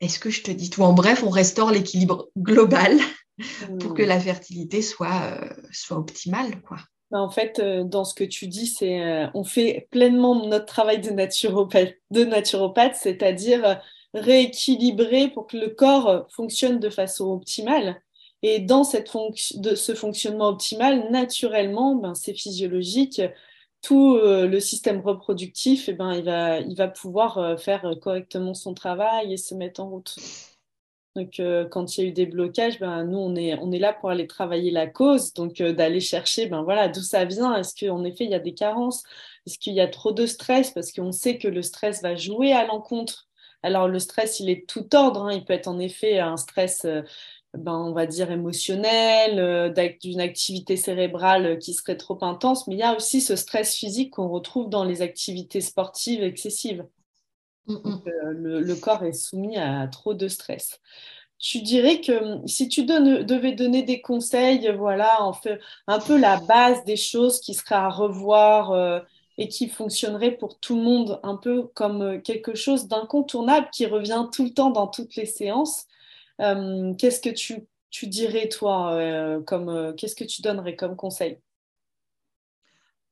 Est-ce 0.00 0.18
que 0.18 0.30
je 0.30 0.42
te 0.42 0.50
dis 0.50 0.70
tout? 0.70 0.82
En 0.82 0.92
bref, 0.92 1.22
on 1.24 1.30
restaure 1.30 1.70
l'équilibre 1.70 2.28
global 2.36 2.98
pour 3.80 3.94
que 3.94 4.02
la 4.02 4.20
fertilité 4.20 4.82
soit, 4.82 5.22
euh, 5.22 5.48
soit 5.72 5.96
optimale, 5.96 6.60
quoi. 6.62 6.78
Bah, 7.10 7.20
en 7.20 7.30
fait, 7.30 7.58
euh, 7.58 7.84
dans 7.84 8.04
ce 8.04 8.14
que 8.14 8.24
tu 8.24 8.48
dis, 8.48 8.66
c'est 8.66 9.00
euh, 9.00 9.26
on 9.34 9.44
fait 9.44 9.86
pleinement 9.90 10.46
notre 10.46 10.66
travail 10.66 11.00
de 11.00 11.10
naturopathe, 11.10 11.94
de 12.10 12.24
naturopathe 12.24 12.96
c'est-à-dire 12.96 13.80
rééquilibrer 14.14 15.28
pour 15.28 15.46
que 15.46 15.56
le 15.56 15.68
corps 15.68 16.26
fonctionne 16.30 16.78
de 16.78 16.88
façon 16.90 17.32
optimale. 17.32 18.00
Et 18.42 18.60
dans 18.60 18.84
cette 18.84 19.10
de 19.56 19.74
ce 19.74 19.94
fonctionnement 19.94 20.48
optimal, 20.48 21.10
naturellement, 21.10 21.96
ben, 21.96 22.14
c'est 22.14 22.34
physiologique, 22.34 23.22
tout 23.80 24.16
euh, 24.16 24.46
le 24.46 24.60
système 24.60 25.00
reproductif, 25.00 25.88
eh 25.88 25.92
ben, 25.92 26.12
il, 26.14 26.24
va, 26.24 26.60
il 26.60 26.74
va 26.76 26.88
pouvoir 26.88 27.38
euh, 27.38 27.56
faire 27.56 27.86
correctement 28.02 28.54
son 28.54 28.74
travail 28.74 29.32
et 29.32 29.36
se 29.36 29.54
mettre 29.54 29.80
en 29.82 29.90
route. 29.90 30.16
Donc, 31.16 31.38
euh, 31.38 31.64
quand 31.66 31.96
il 31.96 32.00
y 32.02 32.06
a 32.06 32.08
eu 32.08 32.12
des 32.12 32.26
blocages, 32.26 32.80
ben, 32.80 33.04
nous, 33.04 33.18
on 33.18 33.36
est, 33.36 33.58
on 33.60 33.72
est 33.72 33.78
là 33.78 33.92
pour 33.92 34.10
aller 34.10 34.26
travailler 34.26 34.70
la 34.70 34.88
cause, 34.88 35.32
donc 35.32 35.62
d'aller 35.62 36.00
chercher 36.00 36.46
ben, 36.46 36.62
voilà, 36.62 36.88
d'où 36.88 37.02
ça 37.02 37.24
vient. 37.24 37.54
Est-ce 37.56 37.86
qu'en 37.86 38.04
effet, 38.04 38.24
il 38.24 38.30
y 38.30 38.34
a 38.34 38.40
des 38.40 38.54
carences? 38.54 39.04
Est-ce 39.46 39.58
qu'il 39.58 39.74
y 39.74 39.80
a 39.80 39.88
trop 39.88 40.12
de 40.12 40.26
stress? 40.26 40.70
Parce 40.70 40.92
qu'on 40.92 41.12
sait 41.12 41.38
que 41.38 41.48
le 41.48 41.62
stress 41.62 42.02
va 42.02 42.16
jouer 42.16 42.52
à 42.52 42.66
l'encontre 42.66 43.28
alors 43.64 43.88
le 43.88 43.98
stress, 43.98 44.40
il 44.40 44.50
est 44.50 44.68
tout 44.68 44.94
ordre. 44.94 45.24
Hein. 45.24 45.32
Il 45.32 45.44
peut 45.44 45.54
être 45.54 45.68
en 45.68 45.78
effet 45.78 46.18
un 46.18 46.36
stress, 46.36 46.84
euh, 46.84 47.02
ben, 47.54 47.72
on 47.72 47.92
va 47.92 48.06
dire 48.06 48.30
émotionnel, 48.30 49.38
euh, 49.38 49.72
d'une 50.02 50.20
activité 50.20 50.76
cérébrale 50.76 51.58
qui 51.58 51.72
serait 51.72 51.96
trop 51.96 52.18
intense, 52.22 52.66
mais 52.66 52.74
il 52.74 52.78
y 52.78 52.82
a 52.82 52.94
aussi 52.94 53.20
ce 53.20 53.36
stress 53.36 53.74
physique 53.74 54.12
qu'on 54.12 54.28
retrouve 54.28 54.68
dans 54.68 54.84
les 54.84 55.00
activités 55.00 55.62
sportives 55.62 56.22
excessives. 56.22 56.84
Mm, 57.66 57.74
mm. 57.74 58.02
Euh, 58.06 58.60
le, 58.60 58.74
corps 58.74 59.02
est 59.04 59.14
soumis 59.14 59.56
à 59.56 59.88
trop 59.88 60.12
de 60.12 60.28
stress. 60.28 60.80
Tu 61.38 61.62
dirais 61.62 62.00
que 62.00 62.46
si 62.46 62.68
tu 62.68 62.84
devais 62.84 63.52
donner 63.52 63.82
des 63.82 64.00
conseils, 64.02 64.70
voilà, 64.76 65.22
en 65.22 65.32
fait, 65.32 65.58
un 65.86 65.98
peu 65.98 66.18
la 66.18 66.38
base 66.40 66.84
des 66.84 66.96
choses 66.96 67.40
qui 67.40 67.54
seraient 67.54 67.74
à 67.74 67.88
revoir 67.88 69.04
et 69.38 69.48
qui 69.48 69.68
fonctionnerait 69.68 70.36
pour 70.36 70.58
tout 70.58 70.76
le 70.76 70.82
monde 70.82 71.20
un 71.22 71.36
peu 71.36 71.64
comme 71.74 72.22
quelque 72.22 72.54
chose 72.54 72.88
d'incontournable 72.88 73.68
qui 73.72 73.86
revient 73.86 74.28
tout 74.32 74.44
le 74.44 74.50
temps 74.50 74.70
dans 74.70 74.86
toutes 74.86 75.16
les 75.16 75.26
séances. 75.26 75.86
Qu'est-ce 76.38 77.20
que 77.20 77.30
tu, 77.30 77.66
tu, 77.90 78.06
dirais, 78.06 78.48
toi, 78.48 79.40
comme, 79.46 79.94
qu'est-ce 79.96 80.16
que 80.16 80.24
tu 80.24 80.42
donnerais 80.42 80.76
comme 80.76 80.96
conseil? 80.96 81.38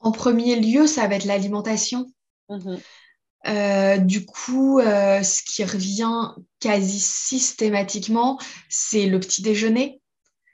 En 0.00 0.12
premier 0.12 0.56
lieu, 0.56 0.86
ça 0.86 1.06
va 1.06 1.16
être 1.16 1.24
l'alimentation. 1.24 2.06
Mmh 2.48 2.76
euh, 3.48 3.98
du 3.98 4.24
coup, 4.24 4.78
euh, 4.78 5.22
ce 5.22 5.42
qui 5.42 5.64
revient 5.64 6.30
quasi 6.60 7.00
systématiquement, 7.00 8.38
c'est 8.68 9.06
le 9.06 9.18
petit 9.18 9.42
déjeuner. 9.42 10.00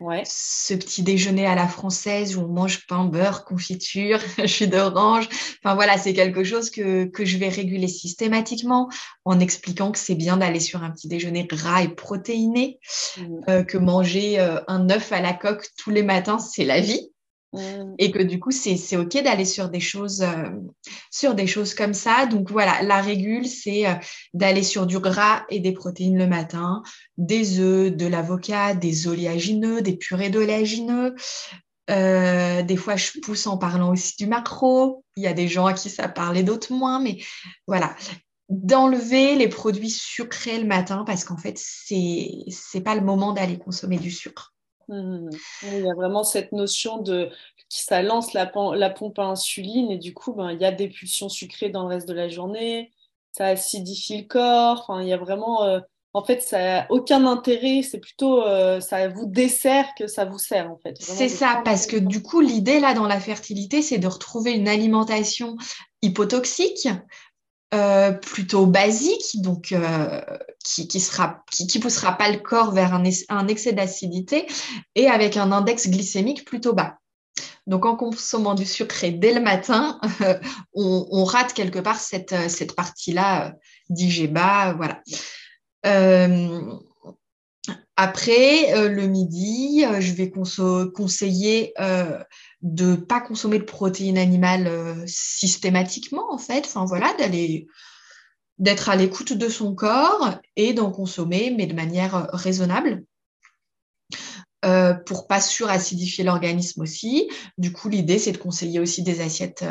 Ouais. 0.01 0.23
Ce 0.25 0.75
petit 0.75 1.03
déjeuner 1.03 1.47
à 1.47 1.57
la 1.57 1.67
française 1.67 2.37
où 2.37 2.43
on 2.43 2.49
mange 2.49 2.87
pain, 2.87 3.05
beurre, 3.05 3.45
confiture, 3.45 4.21
jus 4.45 4.69
d'orange. 4.69 5.29
Enfin 5.63 5.75
voilà, 5.75 5.99
c'est 5.99 6.15
quelque 6.15 6.45
chose 6.45 6.71
que, 6.71 7.07
que, 7.07 7.25
je 7.25 7.37
vais 7.37 7.49
réguler 7.49 7.89
systématiquement 7.89 8.89
en 9.25 9.41
expliquant 9.41 9.91
que 9.91 9.99
c'est 9.99 10.15
bien 10.15 10.37
d'aller 10.37 10.61
sur 10.61 10.85
un 10.85 10.91
petit 10.91 11.09
déjeuner 11.09 11.47
gras 11.47 11.83
et 11.83 11.89
protéiné, 11.89 12.79
mmh. 13.17 13.23
euh, 13.49 13.65
que 13.65 13.77
manger 13.77 14.39
un 14.39 14.89
œuf 14.91 15.11
à 15.13 15.21
la 15.21 15.33
coque 15.33 15.67
tous 15.77 15.91
les 15.91 16.03
matins, 16.03 16.39
c'est 16.39 16.65
la 16.65 16.81
vie. 16.81 17.11
Mm. 17.53 17.95
Et 17.99 18.11
que 18.11 18.23
du 18.23 18.39
coup, 18.39 18.51
c'est 18.51 18.97
OK 18.97 19.23
d'aller 19.23 19.45
sur 19.45 19.69
des 19.71 19.81
choses 19.81 20.23
euh, 20.23 20.51
sur 21.11 21.35
des 21.35 21.47
choses 21.47 21.75
comme 21.75 21.95
ça. 21.95 22.27
Donc 22.27 22.51
voilà, 22.51 22.83
la 22.83 23.01
régule, 23.01 23.47
c'est 23.47 23.87
euh, 23.87 23.95
d'aller 24.35 24.63
sur 24.63 24.87
du 24.87 24.99
gras 24.99 25.45
et 25.49 25.61
des 25.61 25.73
protéines 25.73 26.19
le 26.19 26.27
matin, 26.27 26.83
des 27.17 27.61
œufs, 27.61 27.91
de 27.95 28.07
l'avocat, 28.07 28.75
des 28.75 29.09
oléagineux, 29.09 29.81
des 29.81 29.97
purées 29.97 30.31
d'oléagineux. 30.31 31.15
Euh, 31.91 32.63
des 32.63 32.77
fois, 32.77 32.97
je 32.97 33.19
pousse 33.21 33.47
en 33.47 33.57
parlant 33.57 33.93
aussi 33.93 34.15
du 34.19 34.27
macro. 34.27 35.05
Il 35.17 35.23
y 35.23 35.27
a 35.27 35.33
des 35.33 35.49
gens 35.49 35.67
à 35.67 35.73
qui 35.73 35.89
ça 35.89 36.07
parlait, 36.07 36.43
d'autres 36.43 36.75
moins. 36.75 37.01
Mais 37.01 37.19
voilà, 37.67 37.97
d'enlever 38.51 39.37
les 39.37 39.49
produits 39.49 39.91
sucrés 39.91 40.59
le 40.59 40.67
matin 40.67 41.05
parce 41.07 41.25
qu'en 41.25 41.39
fait, 41.39 41.59
c'est 41.59 42.45
n'est 42.75 42.81
pas 42.83 42.95
le 42.95 43.01
moment 43.01 43.33
d'aller 43.33 43.59
consommer 43.59 43.99
du 43.99 44.11
sucre. 44.11 44.55
Mmh. 44.89 45.29
Il 45.65 45.81
y 45.81 45.91
a 45.91 45.95
vraiment 45.95 46.25
cette 46.25 46.53
notion 46.53 46.99
de 46.99 47.31
ça 47.69 48.03
lance 48.03 48.33
la, 48.33 48.51
la 48.75 48.91
pompe 48.91 49.19
à 49.19 49.25
insuline 49.25 49.91
et 49.91 49.99
du 49.99 50.15
coup, 50.15 50.33
ben, 50.33 50.51
il 50.53 50.61
y 50.61 50.65
a 50.65 50.73
des 50.73 50.89
pulsions 50.89 51.29
sucrées 51.29 51.69
dans 51.69 51.83
le 51.83 51.89
reste 51.89 52.09
de 52.09 52.15
la 52.15 52.29
journée, 52.29 52.91
ça 53.33 53.47
acidifie 53.47 54.23
le 54.23 54.27
corps. 54.27 54.87
Enfin, 54.89 55.03
il 55.03 55.09
y 55.09 55.13
a 55.13 55.19
vraiment, 55.19 55.65
euh, 55.65 55.81
en 56.15 56.25
fait, 56.25 56.41
ça 56.43 56.59
n'a 56.59 56.87
aucun 56.91 57.27
intérêt. 57.27 57.83
C'est 57.83 58.01
plutôt, 58.01 58.43
euh, 58.43 58.81
ça 58.81 59.09
vous 59.09 59.27
dessert 59.27 59.87
que 59.97 60.07
ça 60.07 60.25
vous 60.25 60.39
sert 60.39 60.71
en 60.71 60.79
fait. 60.79 60.97
C'est 61.01 61.29
ça, 61.29 61.61
parce 61.65 61.87
que 61.87 61.97
du 61.97 62.23
coup, 62.23 62.41
l'idée 62.41 62.81
là 62.81 62.95
dans 62.95 63.07
la 63.07 63.21
fertilité, 63.21 63.83
c'est 63.83 63.99
de 63.99 64.09
retrouver 64.09 64.53
une 64.53 64.69
alimentation 64.69 65.57
hypotoxique 66.01 66.89
euh, 67.75 68.13
plutôt 68.13 68.65
basique, 68.67 69.43
donc 69.43 69.73
euh, 69.73 70.21
qui, 70.65 70.89
qui, 70.89 71.01
sera, 71.01 71.43
qui, 71.51 71.67
qui, 71.67 71.79
poussera 71.79 72.17
pas 72.17 72.31
le 72.31 72.39
corps 72.39 72.73
vers 72.73 72.95
un, 72.95 73.03
un 73.29 73.49
excès 73.49 73.75
d'acidité 73.75 74.47
et 74.95 75.09
avec 75.09 75.37
un 75.37 75.53
index 75.53 75.89
glycémique 75.89 76.45
plutôt 76.47 76.73
bas. 76.73 76.99
Donc 77.67 77.85
en 77.85 77.95
consommant 77.95 78.55
du 78.55 78.65
sucré 78.65 79.11
dès 79.11 79.35
le 79.35 79.41
matin, 79.41 80.01
on, 80.75 81.07
on, 81.11 81.25
rate 81.25 81.53
quelque 81.53 81.79
part 81.79 82.01
cette, 82.01 82.35
cette 82.49 82.75
partie-là 82.75 83.55
d'IGBA. 83.91 84.73
Voilà. 84.73 85.03
Après, 88.01 88.75
euh, 88.75 88.89
le 88.89 89.09
midi, 89.09 89.85
euh, 89.85 90.01
je 90.01 90.13
vais 90.13 90.31
conseiller 90.31 91.73
euh, 91.81 92.23
de 92.63 92.93
ne 92.93 92.95
pas 92.95 93.21
consommer 93.21 93.59
de 93.59 93.65
protéines 93.65 94.19
animales 94.19 95.03
systématiquement, 95.09 96.33
en 96.33 96.39
fait. 96.39 96.65
Enfin, 96.67 96.85
voilà, 96.85 97.13
d'être 98.59 98.89
à 98.89 98.95
l'écoute 98.95 99.33
de 99.33 99.49
son 99.49 99.75
corps 99.75 100.39
et 100.55 100.75
d'en 100.75 100.93
consommer, 100.93 101.53
mais 101.57 101.67
de 101.67 101.75
manière 101.75 102.29
raisonnable. 102.33 103.03
pour 105.07 105.27
pas 105.27 105.41
suracidifier 105.41 106.23
l'organisme 106.23 106.83
aussi. 106.83 107.29
Du 107.59 107.73
coup, 107.73 107.89
l'idée, 107.89 108.21
c'est 108.21 108.33
de 108.33 108.39
conseiller 108.39 108.79
aussi 108.79 109.03
des 109.03 109.21
assiettes 109.21 109.65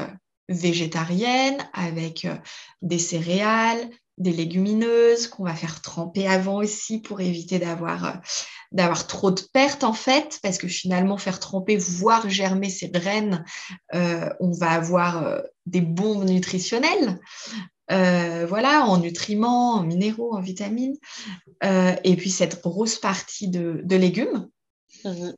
végétariennes 0.49 1.65
avec 1.73 2.27
des 2.81 2.99
céréales, 2.99 3.89
des 4.17 4.31
légumineuses 4.31 5.27
qu'on 5.27 5.43
va 5.43 5.53
faire 5.53 5.81
tremper 5.81 6.27
avant 6.27 6.57
aussi 6.57 6.99
pour 6.99 7.21
éviter 7.21 7.59
d'avoir 7.59 8.05
euh, 8.05 8.11
d'avoir 8.71 9.07
trop 9.07 9.31
de 9.31 9.41
pertes 9.53 9.83
en 9.83 9.93
fait. 9.93 10.39
Parce 10.41 10.57
que 10.57 10.67
finalement 10.67 11.17
faire 11.17 11.39
tremper 11.39 11.77
voire 11.77 12.29
germer 12.29 12.69
ces 12.69 12.89
graines 12.89 13.45
euh, 13.93 14.29
on 14.39 14.51
va 14.51 14.71
avoir 14.71 15.25
euh, 15.25 15.41
des 15.65 15.81
bombes 15.81 16.27
nutritionnelles 16.27 17.19
voilà 17.89 18.83
en 18.83 18.97
nutriments 18.97 19.75
en 19.75 19.83
minéraux 19.83 20.35
en 20.35 20.41
vitamines 20.41 20.97
et 21.61 22.15
puis 22.17 22.29
cette 22.29 22.61
grosse 22.61 22.99
partie 22.99 23.47
de, 23.47 23.95
légumes. 23.95 24.49
Mmh 25.05 25.29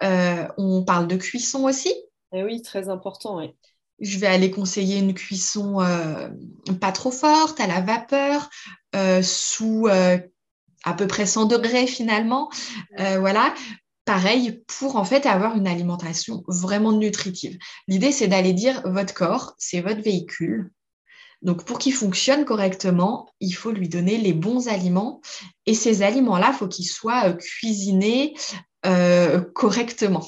on 0.00 0.84
parle 0.84 1.06
de 1.06 1.16
cuisson 1.16 1.64
aussi. 1.64 1.92
Eh 2.32 2.44
oui 2.44 2.62
très 2.62 2.88
important 2.88 3.38
oui 3.38 3.52
je 4.00 4.18
vais 4.18 4.26
aller 4.26 4.50
conseiller 4.50 4.98
une 4.98 5.14
cuisson 5.14 5.80
euh, 5.80 6.28
pas 6.80 6.92
trop 6.92 7.10
forte, 7.10 7.60
à 7.60 7.66
la 7.66 7.80
vapeur, 7.80 8.48
euh, 8.94 9.22
sous 9.22 9.88
euh, 9.88 10.18
à 10.84 10.94
peu 10.94 11.06
près 11.06 11.26
100 11.26 11.46
degrés 11.46 11.86
finalement. 11.86 12.50
voilà. 12.96 13.54
Pareil, 14.04 14.62
pour 14.78 14.96
en 14.96 15.04
fait 15.04 15.26
avoir 15.26 15.54
une 15.54 15.68
alimentation 15.68 16.42
vraiment 16.48 16.92
nutritive. 16.92 17.58
L'idée, 17.88 18.10
c'est 18.10 18.26
d'aller 18.26 18.54
dire 18.54 18.80
votre 18.86 19.12
corps, 19.12 19.54
c'est 19.58 19.82
votre 19.82 20.00
véhicule. 20.00 20.72
Donc, 21.42 21.66
pour 21.66 21.78
qu'il 21.78 21.92
fonctionne 21.92 22.46
correctement, 22.46 23.28
il 23.40 23.52
faut 23.52 23.70
lui 23.70 23.90
donner 23.90 24.16
les 24.16 24.32
bons 24.32 24.68
aliments. 24.68 25.20
Et 25.66 25.74
ces 25.74 26.00
aliments-là, 26.00 26.52
il 26.54 26.56
faut 26.56 26.68
qu'ils 26.68 26.88
soient 26.88 27.34
cuisinés 27.34 28.34
correctement. 29.52 30.26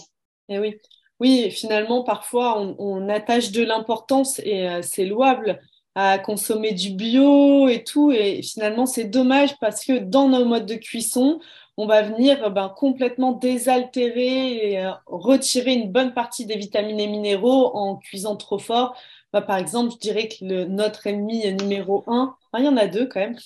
Et 0.50 0.56
eh 0.56 0.58
oui, 0.58 0.76
oui, 1.20 1.50
finalement, 1.50 2.02
parfois, 2.02 2.58
on, 2.78 3.08
attache 3.10 3.52
de 3.52 3.62
l'importance 3.62 4.40
et 4.40 4.68
euh, 4.68 4.80
c'est 4.82 5.04
louable 5.04 5.60
à 5.94 6.18
consommer 6.18 6.72
du 6.72 6.90
bio 6.90 7.68
et 7.68 7.84
tout. 7.84 8.10
Et 8.10 8.42
finalement, 8.42 8.86
c'est 8.86 9.04
dommage 9.04 9.58
parce 9.58 9.84
que 9.84 9.98
dans 9.98 10.28
nos 10.28 10.46
modes 10.46 10.66
de 10.66 10.76
cuisson, 10.76 11.40
on 11.76 11.86
va 11.86 12.02
venir 12.02 12.50
ben, 12.50 12.68
complètement 12.70 13.32
désaltérer 13.32 14.72
et 14.72 14.78
euh, 14.80 14.92
retirer 15.06 15.74
une 15.74 15.92
bonne 15.92 16.14
partie 16.14 16.46
des 16.46 16.56
vitamines 16.56 17.00
et 17.00 17.06
minéraux 17.06 17.76
en 17.76 17.96
cuisant 17.96 18.36
trop 18.36 18.58
fort. 18.58 18.96
Bah, 19.32 19.42
par 19.42 19.58
exemple, 19.58 19.92
je 19.92 19.98
dirais 19.98 20.28
que 20.28 20.64
notre 20.64 21.06
ennemi 21.06 21.52
numéro 21.54 22.04
un, 22.06 22.34
il 22.58 22.64
y 22.64 22.68
en 22.68 22.76
a 22.76 22.86
deux 22.86 23.06
quand 23.06 23.20
même, 23.20 23.36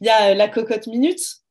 il 0.00 0.06
y 0.06 0.10
a 0.10 0.32
euh, 0.32 0.34
la 0.34 0.48
cocotte 0.48 0.86
minute 0.86 1.43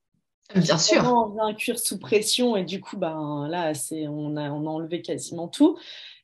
Bien 0.55 0.77
sûr. 0.77 1.03
On 1.05 1.29
vient 1.29 1.53
cuire 1.53 1.79
sous 1.79 2.00
pression 2.00 2.55
et 2.55 2.63
du 2.63 2.81
coup, 2.81 2.98
ben, 2.98 3.48
là, 3.50 3.74
c'est, 3.74 4.07
on, 4.07 4.36
a, 4.38 4.50
on 4.50 4.65
a 4.65 4.69
enlevé 4.69 5.01
quasiment 5.01 5.48
tout. 5.48 5.77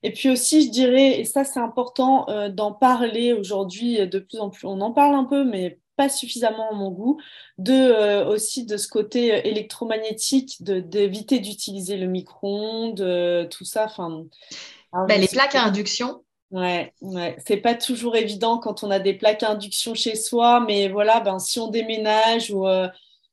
Et 0.04 0.12
puis 0.12 0.30
aussi, 0.30 0.66
je 0.66 0.70
dirais, 0.70 1.20
et 1.20 1.26
ça 1.26 1.44
c'est 1.44 1.60
important 1.60 2.30
euh, 2.30 2.50
d'en 2.50 2.72
parler 2.72 3.34
aujourd'hui 3.34 4.08
de 4.08 4.20
plus 4.20 4.40
en 4.40 4.50
plus, 4.50 4.66
on 4.66 4.80
en 4.82 4.92
parle 4.92 5.16
un 5.16 5.26
peu, 5.26 5.44
mais 5.44 5.80
pas 5.98 6.08
suffisamment 6.08 6.70
à 6.72 6.74
mon 6.74 6.92
goût, 6.92 7.20
de, 7.58 7.74
euh, 7.74 8.26
aussi 8.26 8.66
de 8.66 8.78
ce 8.78 8.88
côté 8.88 9.46
électromagnétique, 9.46 10.64
d'éviter 10.64 11.40
d'utiliser 11.40 11.98
le 11.98 12.08
micro-ondes, 12.08 13.50
tout 13.50 13.66
ça. 13.66 13.86
Enfin, 13.86 14.24
ben, 14.94 15.20
les 15.20 15.28
plaques 15.28 15.56
à 15.56 15.64
induction. 15.64 16.24
Ouais, 16.52 16.94
ouais. 17.02 17.38
c'est 17.46 17.58
pas 17.58 17.76
toujours 17.76 18.16
évident 18.16 18.58
quand 18.58 18.84
on 18.84 18.90
a 18.90 18.98
des 18.98 19.14
plaques 19.14 19.44
à 19.44 19.52
induction 19.52 19.94
chez 19.94 20.16
soi, 20.16 20.62
mais 20.62 20.90
voilà, 20.90 21.20
ben, 21.20 21.38
si 21.38 21.60
on 21.60 21.68
déménage 21.68 22.50
ou 22.50 22.68
euh, 22.68 22.88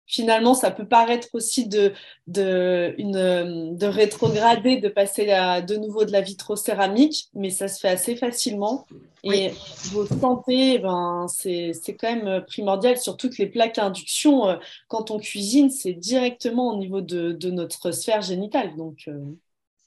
finalement, 0.07 0.55
ça 0.55 0.71
peut 0.71 0.87
paraître 0.87 1.29
aussi 1.33 1.67
de, 1.67 1.93
de, 2.29 2.95
une, 2.99 3.77
de 3.77 3.87
rétrograder, 3.87 4.79
de 4.79 4.89
passer 4.89 5.31
à 5.31 5.61
de 5.61 5.77
nouveau 5.77 6.05
de 6.05 6.13
la 6.13 6.21
vitrocéramique, 6.21 7.29
mais 7.35 7.51
ça 7.51 7.69
se 7.69 7.81
fait 7.81 7.89
assez 7.89 8.17
facilement. 8.17 8.87
Et 9.25 9.51
vos 9.91 10.07
santé, 10.07 10.79
ben, 10.79 11.27
c'est 11.29 11.73
quand 11.99 12.15
même 12.15 12.45
primordial, 12.47 12.97
surtout 12.97 13.29
que 13.29 13.37
les 13.39 13.47
plaques 13.47 13.79
à 13.79 13.87
induction, 13.87 14.49
euh, 14.49 14.57
quand 14.87 15.11
on 15.11 15.19
cuisine, 15.19 15.69
c'est 15.69 15.95
directement 15.95 16.73
au 16.73 16.77
niveau 16.77 17.01
de, 17.01 17.33
de, 17.33 17.51
notre 17.51 17.91
sphère 17.91 18.23
génitale. 18.23 18.77
Donc, 18.77 19.05
euh. 19.09 19.19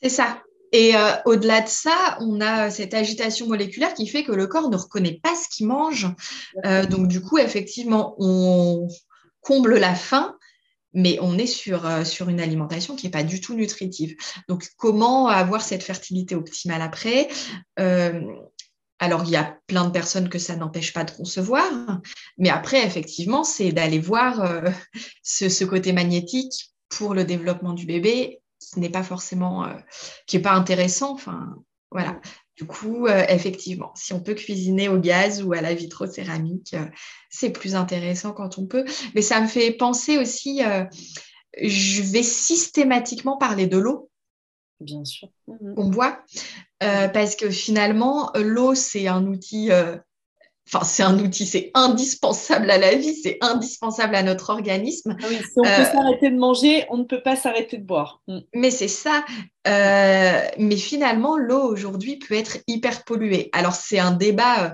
C'est 0.01 0.09
ça. 0.09 0.43
Et 0.73 0.95
euh, 0.95 1.11
au-delà 1.25 1.61
de 1.61 1.69
ça, 1.69 2.17
on 2.19 2.41
a 2.41 2.69
cette 2.69 2.93
agitation 2.93 3.47
moléculaire 3.47 3.93
qui 3.93 4.07
fait 4.07 4.23
que 4.23 4.33
le 4.33 4.45
corps 4.45 4.69
ne 4.69 4.75
reconnaît 4.75 5.19
pas 5.23 5.35
ce 5.35 5.47
qu'il 5.49 5.67
mange. 5.67 6.07
donc, 6.89 7.07
du 7.07 7.21
coup, 7.21 7.37
effectivement, 7.37 8.15
on, 8.19 8.87
comble 9.49 9.79
la 9.79 9.95
faim, 9.95 10.37
mais 10.93 11.17
on 11.21 11.35
est 11.39 11.47
sur, 11.47 11.87
euh, 11.87 12.03
une 12.27 12.39
alimentation 12.39 12.95
qui 12.95 13.07
n'est 13.07 13.11
pas 13.11 13.23
du 13.23 13.41
tout 13.41 13.55
nutritive. 13.55 14.15
Donc, 14.47 14.67
comment 14.77 15.27
avoir 15.27 15.63
cette 15.63 15.81
fertilité 15.81 16.35
optimale 16.35 16.83
après? 16.83 17.29
Euh, 17.79 18.21
Alors, 18.99 19.23
il 19.23 19.31
y 19.31 19.37
a 19.37 19.57
plein 19.65 19.85
de 19.85 19.91
personnes 19.91 20.29
que 20.29 20.37
ça 20.37 20.55
n'empêche 20.55 20.93
pas 20.93 21.03
de 21.03 21.09
concevoir, 21.09 21.71
mais 22.37 22.49
après, 22.49 22.85
effectivement, 22.85 23.43
c'est 23.43 23.71
d'aller 23.71 23.97
voir 23.97 24.41
euh, 24.41 24.69
ce, 25.23 25.63
côté 25.63 25.93
magnétique 25.93 26.71
pour 26.87 27.15
le 27.15 27.23
développement 27.23 27.73
du 27.73 27.87
bébé 27.87 28.41
qui 28.59 28.79
n'est 28.79 28.91
pas 28.91 29.03
forcément, 29.03 29.67
qui 30.27 30.35
n'est 30.35 30.43
pas 30.43 30.53
intéressant. 30.53 31.13
Enfin, 31.13 31.55
Voilà. 31.91 32.19
Du 32.55 32.65
coup, 32.65 33.07
euh, 33.07 33.23
effectivement, 33.29 33.91
si 33.95 34.13
on 34.13 34.19
peut 34.19 34.33
cuisiner 34.33 34.89
au 34.89 34.99
gaz 34.99 35.41
ou 35.43 35.53
à 35.53 35.61
la 35.61 35.73
vitrocéramique, 35.73 36.73
euh, 36.73 36.85
c'est 37.29 37.51
plus 37.51 37.75
intéressant 37.75 38.33
quand 38.33 38.57
on 38.57 38.65
peut. 38.65 38.85
Mais 39.15 39.21
ça 39.21 39.39
me 39.39 39.47
fait 39.47 39.71
penser 39.71 40.17
aussi, 40.17 40.63
euh, 40.63 40.83
je 41.61 42.01
vais 42.01 42.21
systématiquement 42.21 43.37
parler 43.37 43.65
de 43.65 43.77
l'eau. 43.77 44.09
Bien 44.81 45.05
sûr. 45.05 45.29
Mhm. 45.47 45.75
Qu'on 45.75 45.87
boit. 45.89 46.19
parce 46.79 47.35
que 47.35 47.49
finalement, 47.49 48.31
l'eau, 48.35 48.75
c'est 48.75 49.07
un 49.07 49.25
outil 49.25 49.69
enfin 50.71 50.85
c'est 50.85 51.03
un 51.03 51.17
outil, 51.19 51.45
c'est 51.45 51.71
indispensable 51.73 52.69
à 52.69 52.77
la 52.77 52.95
vie, 52.95 53.15
c'est 53.15 53.37
indispensable 53.41 54.15
à 54.15 54.23
notre 54.23 54.51
organisme. 54.51 55.15
Ah 55.19 55.25
oui, 55.29 55.37
si 55.37 55.53
on 55.57 55.63
peut 55.63 55.69
euh, 55.69 55.85
s'arrêter 55.85 56.29
de 56.29 56.37
manger, 56.37 56.85
on 56.89 56.97
ne 56.97 57.03
peut 57.03 57.21
pas 57.21 57.35
s'arrêter 57.35 57.77
de 57.77 57.83
boire. 57.83 58.21
Mm. 58.27 58.39
Mais 58.53 58.71
c'est 58.71 58.87
ça. 58.87 59.25
Euh, 59.67 60.41
mais 60.57 60.77
finalement, 60.77 61.37
l'eau 61.37 61.63
aujourd'hui 61.63 62.17
peut 62.17 62.35
être 62.35 62.57
hyper 62.67 63.03
polluée. 63.03 63.49
Alors 63.53 63.73
c'est 63.73 63.99
un 63.99 64.11
débat 64.11 64.65
euh, 64.65 64.69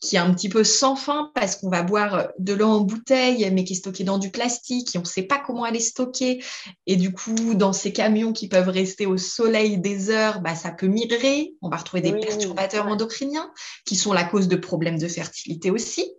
qui 0.00 0.16
est 0.16 0.20
un 0.20 0.32
petit 0.32 0.48
peu 0.48 0.62
sans 0.62 0.94
fin 0.94 1.32
parce 1.34 1.56
qu'on 1.56 1.70
va 1.70 1.82
boire 1.82 2.28
de 2.38 2.52
l'eau 2.52 2.68
en 2.68 2.80
bouteille, 2.80 3.50
mais 3.52 3.64
qui 3.64 3.72
est 3.72 3.76
stockée 3.76 4.04
dans 4.04 4.18
du 4.18 4.30
plastique 4.30 4.94
et 4.94 4.98
on 4.98 5.02
ne 5.02 5.06
sait 5.06 5.22
pas 5.22 5.38
comment 5.38 5.66
elle 5.66 5.76
est 5.76 5.80
stockée. 5.80 6.42
Et 6.86 6.96
du 6.96 7.12
coup, 7.12 7.54
dans 7.54 7.72
ces 7.72 7.92
camions 7.92 8.32
qui 8.32 8.48
peuvent 8.48 8.68
rester 8.68 9.06
au 9.06 9.16
soleil 9.16 9.78
des 9.78 10.10
heures, 10.10 10.40
bah, 10.40 10.54
ça 10.54 10.70
peut 10.70 10.86
migrer. 10.86 11.54
On 11.62 11.68
va 11.68 11.78
retrouver 11.78 12.02
des 12.02 12.12
perturbateurs 12.12 12.86
endocriniens 12.86 13.50
qui 13.84 13.96
sont 13.96 14.12
la 14.12 14.24
cause 14.24 14.46
de 14.46 14.56
problèmes 14.56 14.98
de 14.98 15.08
fertilité 15.08 15.70
aussi. 15.70 16.12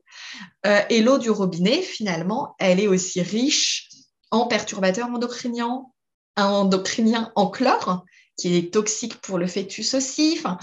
Euh, 0.66 0.82
et 0.90 1.02
l'eau 1.02 1.18
du 1.18 1.30
robinet, 1.30 1.82
finalement, 1.82 2.56
elle 2.60 2.80
est 2.80 2.88
aussi 2.88 3.22
riche 3.22 3.90
en 4.32 4.46
perturbateurs 4.48 5.08
endocriniens, 5.08 5.86
endocriniens 6.36 7.32
en 7.36 7.48
chlore 7.50 8.04
qui 8.40 8.56
est 8.56 8.74
toxique 8.74 9.20
pour 9.22 9.38
le 9.38 9.48
fœtus 9.48 9.94
aussi. 9.94 10.38
Enfin, 10.38 10.58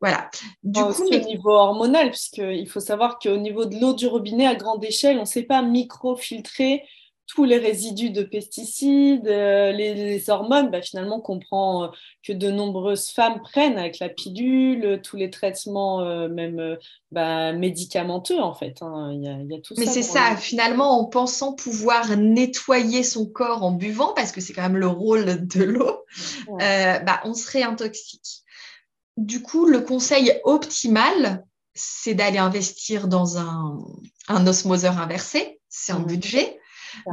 voilà. 0.00 0.30
Du 0.62 0.80
coup, 0.80 1.06
au 1.06 1.18
niveau 1.18 1.50
hormonal, 1.50 2.10
puisqu'il 2.10 2.68
faut 2.68 2.80
savoir 2.80 3.18
qu'au 3.18 3.36
niveau 3.36 3.64
de 3.64 3.78
l'eau 3.80 3.94
du 3.94 4.06
robinet 4.06 4.46
à 4.46 4.54
grande 4.54 4.84
échelle, 4.84 5.16
on 5.18 5.22
ne 5.22 5.26
sait 5.26 5.42
pas 5.42 5.62
micro-filtrer 5.62 6.82
tous 7.26 7.44
les 7.44 7.58
résidus 7.58 8.10
de 8.10 8.22
pesticides, 8.22 9.26
euh, 9.26 9.72
les, 9.72 10.30
hormones, 10.30 10.70
bah, 10.70 10.80
finalement, 10.80 11.20
qu'on 11.20 11.40
prend, 11.40 11.84
euh, 11.84 11.88
que 12.22 12.32
de 12.32 12.50
nombreuses 12.50 13.10
femmes 13.10 13.40
prennent 13.42 13.78
avec 13.78 13.98
la 13.98 14.08
pilule, 14.08 15.00
tous 15.02 15.16
les 15.16 15.30
traitements, 15.30 16.00
euh, 16.02 16.28
même 16.28 16.78
bah, 17.10 17.52
médicamenteux, 17.52 18.40
en 18.40 18.54
fait. 18.54 18.80
Hein. 18.80 19.10
Il, 19.12 19.50
y 19.50 19.54
a, 19.54 19.60
tout 19.60 19.74
Mais 19.76 19.86
c'est 19.86 20.02
ça, 20.02 20.36
finalement, 20.36 21.00
en 21.00 21.04
pensant 21.04 21.52
pouvoir 21.52 22.16
nettoyer 22.16 23.02
son 23.02 23.26
corps 23.26 23.64
en 23.64 23.72
buvant, 23.72 24.12
parce 24.14 24.30
que 24.30 24.40
c'est 24.40 24.52
quand 24.52 24.62
même 24.62 24.76
le 24.76 24.88
rôle 24.88 25.46
de 25.48 25.64
l'eau, 25.64 26.04
bah, 26.48 27.20
on 27.24 27.34
serait 27.34 27.62
intoxique. 27.62 28.44
Du 29.16 29.42
coup, 29.42 29.66
le 29.66 29.80
conseil 29.80 30.32
optimal, 30.44 31.44
c'est 31.74 32.14
d'aller 32.14 32.38
investir 32.38 33.08
dans 33.08 33.38
un, 33.38 33.78
un 34.28 34.46
osmoseur 34.46 34.98
inversé, 34.98 35.58
c'est 35.68 35.92
un 35.92 36.00
budget. 36.00 36.58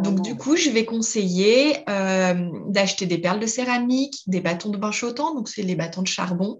Donc, 0.03 0.21
du 0.21 0.35
coup, 0.35 0.55
je 0.55 0.69
vais 0.69 0.85
conseiller 0.85 1.77
euh, 1.89 2.49
d'acheter 2.67 3.05
des 3.05 3.17
perles 3.17 3.39
de 3.39 3.47
céramique, 3.47 4.21
des 4.27 4.41
bâtons 4.41 4.69
de 4.69 4.77
bain 4.77 4.91
chautant, 4.91 5.33
donc 5.33 5.49
c'est 5.49 5.63
les 5.63 5.75
bâtons 5.75 6.01
de 6.01 6.07
charbon, 6.07 6.59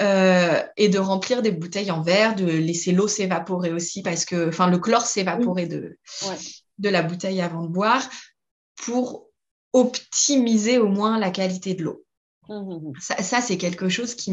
euh, 0.00 0.62
et 0.76 0.88
de 0.88 0.98
remplir 0.98 1.42
des 1.42 1.52
bouteilles 1.52 1.90
en 1.90 2.02
verre, 2.02 2.34
de 2.34 2.44
laisser 2.44 2.92
l'eau 2.92 3.08
s'évaporer 3.08 3.72
aussi, 3.72 4.02
parce 4.02 4.24
que, 4.24 4.48
enfin, 4.48 4.68
le 4.68 4.78
chlore 4.78 5.06
s'évaporer 5.06 5.66
de, 5.66 5.98
de 6.78 6.88
la 6.88 7.02
bouteille 7.02 7.40
avant 7.40 7.62
de 7.62 7.68
boire, 7.68 8.08
pour 8.76 9.28
optimiser 9.72 10.78
au 10.78 10.88
moins 10.88 11.18
la 11.18 11.30
qualité 11.30 11.74
de 11.74 11.84
l'eau. 11.84 12.04
Mmh, 12.48 12.54
mmh, 12.54 12.88
mmh. 12.88 13.22
Ça, 13.22 13.40
c'est 13.40 13.56
quelque 13.56 13.88
chose 13.88 14.14
qui, 14.14 14.32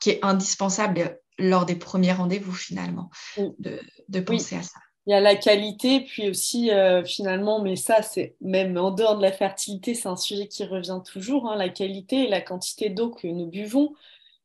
qui, 0.00 0.10
est 0.10 0.20
indispensable 0.22 1.20
lors 1.38 1.66
des 1.66 1.76
premiers 1.76 2.12
rendez-vous 2.12 2.54
finalement, 2.54 3.10
de, 3.36 3.80
de 4.08 4.20
penser 4.20 4.56
à 4.56 4.62
ça 4.62 4.80
il 5.06 5.10
y 5.10 5.14
a 5.14 5.20
la 5.20 5.34
qualité, 5.34 6.00
puis 6.00 6.30
aussi 6.30 6.70
euh, 6.70 7.04
finalement, 7.04 7.60
mais 7.60 7.76
ça, 7.76 8.00
c'est 8.02 8.36
même 8.40 8.76
en 8.78 8.90
dehors 8.90 9.16
de 9.16 9.22
la 9.22 9.32
fertilité, 9.32 9.94
c'est 9.94 10.08
un 10.08 10.16
sujet 10.16 10.48
qui 10.48 10.64
revient 10.64 11.00
toujours, 11.04 11.50
hein, 11.50 11.56
la 11.56 11.68
qualité 11.68 12.24
et 12.24 12.28
la 12.28 12.40
quantité 12.40 12.88
d'eau 12.88 13.10
que 13.10 13.26
nous 13.26 13.46
buvons. 13.46 13.94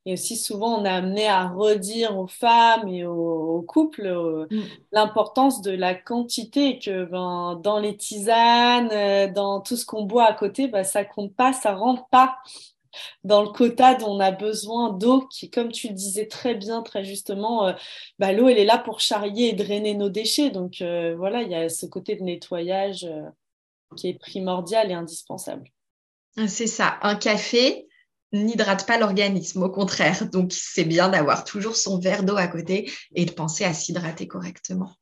Et 0.06 0.14
aussi 0.14 0.38
souvent, 0.38 0.80
on 0.82 0.86
a 0.86 0.92
amené 0.92 1.28
à 1.28 1.48
redire 1.48 2.18
aux 2.18 2.28
femmes 2.28 2.88
et 2.88 3.06
aux, 3.06 3.64
couples 3.68 4.08
euh, 4.08 4.48
mm. 4.50 4.62
l'importance 4.92 5.62
de 5.62 5.72
la 5.72 5.94
quantité 5.94 6.70
et 6.70 6.80
que 6.80 7.06
ben, 7.06 7.60
dans 7.62 7.80
les 7.80 7.96
tisanes, 7.96 8.90
euh, 8.92 9.32
dans 9.32 9.62
tout 9.62 9.76
ce 9.76 9.86
qu'on 9.86 10.04
boit 10.04 10.26
à 10.26 10.34
côté, 10.34 10.68
ben, 10.68 10.84
ça 10.84 11.06
compte 11.06 11.36
pas, 11.36 11.54
ça 11.54 11.74
rentre 11.76 12.08
pas 12.10 12.38
dans 13.24 13.42
le 13.42 13.50
quota 13.50 13.96
dont 13.96 14.16
on 14.16 14.20
a 14.20 14.32
besoin 14.32 14.92
d'eau, 14.94 15.28
qui, 15.28 15.50
comme 15.50 15.72
tu 15.72 15.90
le 15.90 15.94
disais 15.94 16.28
très 16.28 16.56
bien, 16.56 16.82
très 16.82 17.04
justement, 17.04 17.68
euh, 17.68 17.74
bah, 18.18 18.32
l'eau, 18.32 18.48
elle 18.48 18.58
est 18.58 18.66
là 18.66 18.78
pour 18.78 19.00
charrier 19.00 19.50
et 19.50 19.54
drainer 19.54 19.94
nos 19.94 20.10
déchets. 20.10 20.50
Donc 20.50 20.82
euh, 20.82 21.16
voilà, 21.16 21.42
il 21.42 21.52
y 21.52 21.56
a 21.56 21.70
ce 21.70 21.86
côté 21.86 22.16
de 22.16 22.24
nettoyage 22.24 23.06
euh, 23.06 23.30
qui 23.96 24.10
est 24.10 24.20
primordial 24.20 24.92
et 24.92 24.94
indispensable. 24.94 25.70
Ah, 26.38 26.48
c'est 26.48 26.68
ça, 26.68 27.00
un 27.02 27.16
café 27.16 27.88
n'hydrate 28.32 28.86
pas 28.86 29.00
l'organisme, 29.00 29.64
au 29.64 29.70
contraire. 29.70 30.30
Donc 30.30 30.54
c'est 30.54 30.86
bien 30.86 31.10
d'avoir 31.10 31.44
toujours 31.44 31.76
son 31.76 32.00
verre 32.00 32.24
d'eau 32.24 32.38
à 32.38 32.48
côté 32.48 32.92
et 33.16 33.26
de 33.26 33.32
penser 33.32 33.64
à 33.64 33.74
s'hydrater 33.74 34.28
correctement. 34.28 34.94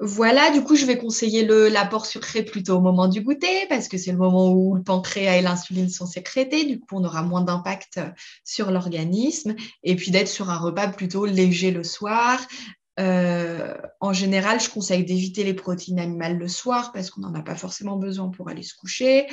Voilà, 0.00 0.50
du 0.50 0.62
coup, 0.62 0.74
je 0.74 0.86
vais 0.86 0.98
conseiller 0.98 1.44
l'apport 1.44 2.06
sucré 2.06 2.42
plutôt 2.42 2.76
au 2.76 2.80
moment 2.80 3.08
du 3.08 3.20
goûter 3.20 3.66
parce 3.68 3.88
que 3.88 3.98
c'est 3.98 4.10
le 4.10 4.18
moment 4.18 4.52
où 4.52 4.74
le 4.74 4.82
pancréas 4.82 5.36
et 5.36 5.42
l'insuline 5.42 5.90
sont 5.90 6.06
sécrétés. 6.06 6.64
Du 6.64 6.80
coup, 6.80 6.96
on 6.96 7.04
aura 7.04 7.22
moins 7.22 7.42
d'impact 7.42 8.00
sur 8.42 8.70
l'organisme. 8.70 9.54
Et 9.82 9.94
puis 9.94 10.10
d'être 10.10 10.28
sur 10.28 10.50
un 10.50 10.58
repas 10.58 10.88
plutôt 10.88 11.26
léger 11.26 11.70
le 11.70 11.84
soir. 11.84 12.40
Euh, 13.00 13.74
en 14.00 14.12
général, 14.12 14.60
je 14.60 14.70
conseille 14.70 15.04
d'éviter 15.04 15.44
les 15.44 15.54
protéines 15.54 15.98
animales 15.98 16.36
le 16.36 16.48
soir 16.48 16.92
parce 16.92 17.10
qu'on 17.10 17.20
n'en 17.20 17.34
a 17.34 17.42
pas 17.42 17.54
forcément 17.54 17.96
besoin 17.96 18.28
pour 18.28 18.48
aller 18.48 18.62
se 18.62 18.74
coucher. 18.74 19.26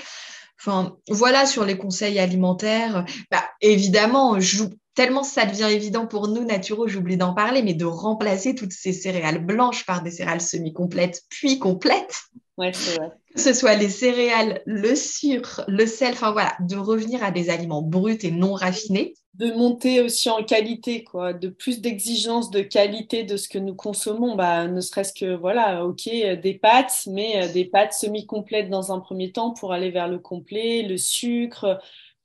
Enfin, 0.60 0.98
voilà 1.10 1.46
sur 1.46 1.66
les 1.66 1.78
conseils 1.78 2.20
alimentaires. 2.20 3.06
Bah, 3.32 3.44
évidemment, 3.62 4.40
je, 4.40 4.66
tellement 5.00 5.24
ça 5.24 5.46
devient 5.46 5.70
évident 5.72 6.06
pour 6.08 6.28
nous, 6.28 6.44
naturaux, 6.44 6.90
j'oublie 6.90 7.16
d'en 7.16 7.34
parler, 7.34 7.64
mais 7.64 7.74
de 7.74 7.86
remplacer 7.86 8.54
toutes 8.54 8.74
ces 8.74 8.92
céréales 8.92 9.40
blanches 9.46 9.86
par 9.86 10.04
des 10.04 10.12
céréales 10.12 10.42
semi-complètes, 10.42 11.22
puis 11.30 11.58
complètes. 11.58 12.18
Ouais, 12.58 12.74
c'est 12.74 12.98
vrai. 12.98 13.10
Que 13.34 13.40
ce 13.40 13.54
soit 13.54 13.76
les 13.76 13.88
céréales, 13.88 14.62
le 14.66 14.96
sucre, 14.96 15.64
le 15.70 15.86
sel, 15.86 16.12
enfin 16.12 16.34
voilà, 16.34 16.52
de 16.60 16.76
revenir 16.76 17.24
à 17.24 17.32
des 17.32 17.50
aliments 17.50 17.82
bruts 17.82 18.18
et 18.24 18.32
non 18.32 18.52
raffinés. 18.52 19.14
De 19.36 19.54
monter 19.54 20.02
aussi 20.02 20.30
en 20.30 20.44
qualité, 20.44 21.06
quoi, 21.06 21.32
de 21.32 21.48
plus 21.48 21.80
d'exigence 21.80 22.52
de 22.52 22.60
qualité 22.60 23.24
de 23.24 23.38
ce 23.38 23.48
que 23.48 23.58
nous 23.58 23.76
consommons, 23.76 24.36
bah, 24.36 24.68
ne 24.68 24.82
serait-ce 24.82 25.14
que, 25.14 25.34
voilà, 25.34 25.86
ok, 25.86 26.10
des 26.44 26.60
pâtes, 26.62 27.08
mais 27.08 27.42
euh, 27.46 27.54
des 27.54 27.64
pâtes 27.64 27.94
semi-complètes 27.94 28.70
dans 28.70 28.92
un 28.92 29.00
premier 29.00 29.32
temps 29.32 29.52
pour 29.52 29.72
aller 29.72 29.92
vers 29.92 30.10
le 30.10 30.20
complet, 30.20 30.82
le 30.82 30.98
sucre, 30.98 31.80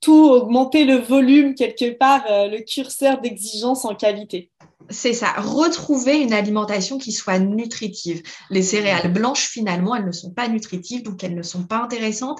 tout 0.05 0.29
augmenter 0.29 0.85
le 0.85 0.97
volume 0.97 1.55
quelque 1.55 1.97
part, 1.97 2.23
euh, 2.29 2.47
le 2.47 2.59
curseur 2.59 3.21
d'exigence 3.21 3.85
en 3.85 3.95
qualité. 3.95 4.51
C'est 4.91 5.13
ça, 5.13 5.31
retrouver 5.31 6.21
une 6.21 6.31
alimentation 6.31 6.99
qui 6.99 7.11
soit 7.11 7.39
nutritive. 7.39 8.21
Les 8.51 8.61
céréales 8.61 9.11
blanches, 9.11 9.47
finalement, 9.47 9.95
elles 9.95 10.05
ne 10.05 10.11
sont 10.11 10.29
pas 10.29 10.47
nutritives, 10.47 11.01
donc 11.01 11.23
elles 11.23 11.33
ne 11.33 11.41
sont 11.41 11.63
pas 11.63 11.77
intéressantes. 11.77 12.39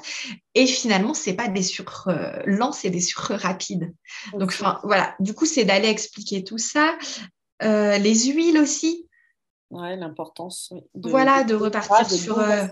Et 0.54 0.68
finalement, 0.68 1.16
c'est 1.16 1.34
pas 1.34 1.48
des 1.48 1.64
sucres 1.64 2.10
euh, 2.10 2.40
lents, 2.46 2.72
c'est 2.72 2.92
des 2.92 3.02
sucres 3.02 3.34
rapides. 3.34 3.92
Donc, 4.34 4.50
enfin, 4.50 4.80
voilà. 4.84 5.16
Du 5.20 5.34
coup, 5.34 5.48
c'est 5.48 5.66
d'aller 5.66 5.90
expliquer 5.90 6.44
tout 6.44 6.60
ça. 6.60 6.96
Euh, 7.64 7.98
les 7.98 8.26
huiles 8.26 8.60
aussi, 8.60 9.08
Ouais, 9.72 9.96
l'importance. 9.96 10.74
voilà, 10.94 11.44
de, 11.44 11.56
repartir 11.56 12.10
sur, 12.10 12.40
euh, 12.40 12.66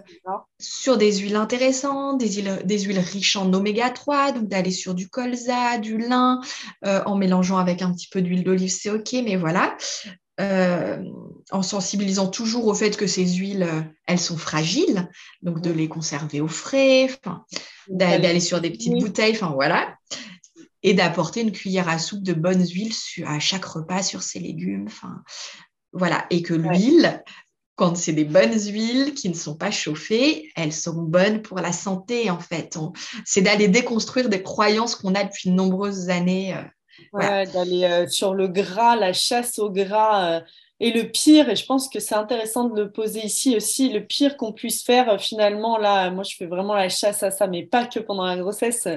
sur 0.59 0.97
des 0.97 1.17
huiles 1.17 1.35
intéressantes, 1.35 2.19
des 2.19 2.31
huiles, 2.33 2.61
des 2.65 2.79
huiles 2.79 2.99
riches 2.99 3.35
en 3.35 3.51
oméga 3.51 3.89
3, 3.89 4.31
donc 4.33 4.47
d'aller 4.47 4.71
sur 4.71 4.93
du 4.93 5.09
colza, 5.09 5.79
du 5.79 5.97
lin, 5.97 6.39
euh, 6.85 7.01
en 7.05 7.15
mélangeant 7.15 7.57
avec 7.57 7.81
un 7.81 7.91
petit 7.91 8.07
peu 8.09 8.21
d'huile 8.21 8.43
d'olive, 8.43 8.71
c'est 8.71 8.91
OK, 8.91 9.13
mais 9.25 9.35
voilà. 9.35 9.75
Euh, 10.39 11.03
en 11.51 11.61
sensibilisant 11.61 12.27
toujours 12.27 12.67
au 12.67 12.73
fait 12.73 12.95
que 12.95 13.05
ces 13.05 13.25
huiles, 13.25 13.67
elles 14.07 14.19
sont 14.19 14.37
fragiles, 14.37 15.09
donc 15.41 15.61
de 15.61 15.71
les 15.71 15.87
conserver 15.87 16.41
au 16.41 16.47
frais, 16.47 17.09
d'aller 17.87 18.39
sur 18.39 18.61
des 18.61 18.71
petites 18.71 18.99
bouteilles, 18.99 19.33
enfin 19.33 19.51
voilà 19.53 19.95
et 20.83 20.93
d'apporter 20.93 21.41
une 21.41 21.51
cuillère 21.51 21.87
à 21.87 21.97
soupe 21.97 22.23
de 22.23 22.33
bonnes 22.33 22.65
huiles 22.65 22.93
à 23.25 23.39
chaque 23.39 23.65
repas 23.65 24.03
sur 24.03 24.21
ses 24.21 24.39
légumes. 24.39 24.85
Enfin, 24.87 25.23
voilà, 25.93 26.25
et 26.29 26.41
que 26.41 26.53
l'huile, 26.53 27.23
quand 27.75 27.95
c'est 27.95 28.13
des 28.13 28.25
bonnes 28.25 28.59
huiles 28.59 29.13
qui 29.13 29.29
ne 29.29 29.33
sont 29.33 29.55
pas 29.55 29.71
chauffées, 29.71 30.51
elles 30.55 30.73
sont 30.73 31.01
bonnes 31.01 31.41
pour 31.41 31.59
la 31.59 31.71
santé, 31.71 32.29
en 32.29 32.39
fait. 32.39 32.77
C'est 33.25 33.41
d'aller 33.41 33.67
déconstruire 33.67 34.29
des 34.29 34.43
croyances 34.43 34.95
qu'on 34.95 35.15
a 35.15 35.23
depuis 35.23 35.49
de 35.49 35.55
nombreuses 35.55 36.09
années. 36.09 36.55
Euh, 37.15 37.45
d'aller 37.45 37.85
euh, 37.85 38.07
sur 38.07 38.33
le 38.33 38.47
gras, 38.47 38.95
la 38.95 39.13
chasse 39.13 39.59
au 39.59 39.69
gras. 39.69 40.41
Euh, 40.81 40.85
Et 40.85 40.91
le 40.91 41.11
pire, 41.11 41.49
et 41.49 41.55
je 41.55 41.65
pense 41.65 41.87
que 41.89 41.99
c'est 41.99 42.15
intéressant 42.15 42.65
de 42.65 42.81
le 42.81 42.91
poser 42.91 43.21
ici 43.25 43.55
aussi, 43.55 43.89
le 43.89 44.05
pire 44.05 44.37
qu'on 44.37 44.53
puisse 44.53 44.83
faire 44.83 45.09
euh, 45.09 45.17
finalement, 45.17 45.77
là, 45.77 46.09
moi 46.11 46.23
je 46.23 46.35
fais 46.35 46.45
vraiment 46.45 46.73
la 46.75 46.89
chasse 46.89 47.23
à 47.23 47.31
ça, 47.31 47.47
mais 47.47 47.63
pas 47.65 47.85
que 47.85 47.99
pendant 47.99 48.25
la 48.25 48.37
grossesse, 48.37 48.87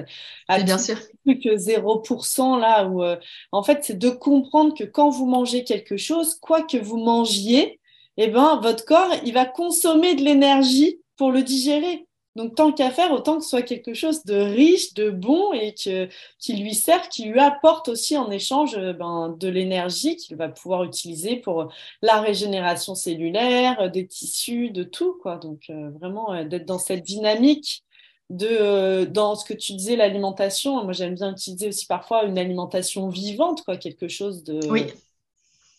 à 0.47 0.59
bien 0.63 0.77
sûr. 0.77 0.97
plus 1.25 1.39
que 1.39 1.57
0%, 1.57 2.57
là, 2.59 2.87
où 2.87 3.03
en 3.51 3.63
fait 3.63 3.83
c'est 3.83 3.97
de 3.97 4.09
comprendre 4.09 4.73
que 4.75 4.83
quand 4.83 5.09
vous 5.09 5.25
mangez 5.27 5.63
quelque 5.63 5.97
chose, 5.97 6.35
quoi 6.35 6.63
que 6.63 6.77
vous 6.77 6.97
mangiez, 6.97 7.79
eh 8.17 8.27
ben, 8.29 8.59
votre 8.61 8.85
corps, 8.85 9.13
il 9.25 9.33
va 9.33 9.45
consommer 9.45 10.15
de 10.15 10.23
l'énergie 10.23 10.99
pour 11.17 11.31
le 11.31 11.43
digérer. 11.43 12.06
Donc, 12.37 12.53
tant 12.53 12.71
qu'à 12.71 12.91
faire, 12.91 13.11
autant 13.11 13.37
que 13.37 13.43
ce 13.43 13.49
soit 13.49 13.63
quelque 13.63 13.95
chose 13.95 14.23
de 14.23 14.35
riche, 14.35 14.93
de 14.93 15.09
bon 15.09 15.53
et 15.53 15.73
qui 15.73 16.53
lui 16.53 16.75
sert, 16.75 17.09
qui 17.09 17.25
lui 17.25 17.39
apporte 17.39 17.89
aussi 17.89 18.15
en 18.15 18.29
échange 18.29 18.75
euh, 18.77 18.93
ben, 18.93 19.35
de 19.39 19.47
l'énergie 19.47 20.17
qu'il 20.17 20.37
va 20.37 20.47
pouvoir 20.47 20.83
utiliser 20.83 21.37
pour 21.37 21.73
la 22.03 22.21
régénération 22.21 22.93
cellulaire, 22.93 23.81
euh, 23.81 23.89
des 23.89 24.05
tissus, 24.05 24.69
de 24.69 24.83
tout. 24.83 25.17
Quoi. 25.19 25.37
Donc, 25.37 25.63
euh, 25.71 25.89
vraiment, 25.99 26.43
d'être 26.45 26.67
dans 26.67 26.77
cette 26.77 27.03
dynamique 27.03 27.83
de 28.29 29.05
dans 29.05 29.35
ce 29.35 29.45
que 29.45 29.53
tu 29.53 29.73
disais 29.73 29.95
l'alimentation 29.95 30.83
moi 30.83 30.91
j'aime 30.91 31.15
bien 31.15 31.31
utiliser 31.31 31.69
aussi 31.69 31.85
parfois 31.85 32.25
une 32.25 32.37
alimentation 32.37 33.07
vivante 33.07 33.63
quoi 33.63 33.77
quelque 33.77 34.09
chose 34.09 34.43
de 34.43 34.59
euh, 34.69 34.85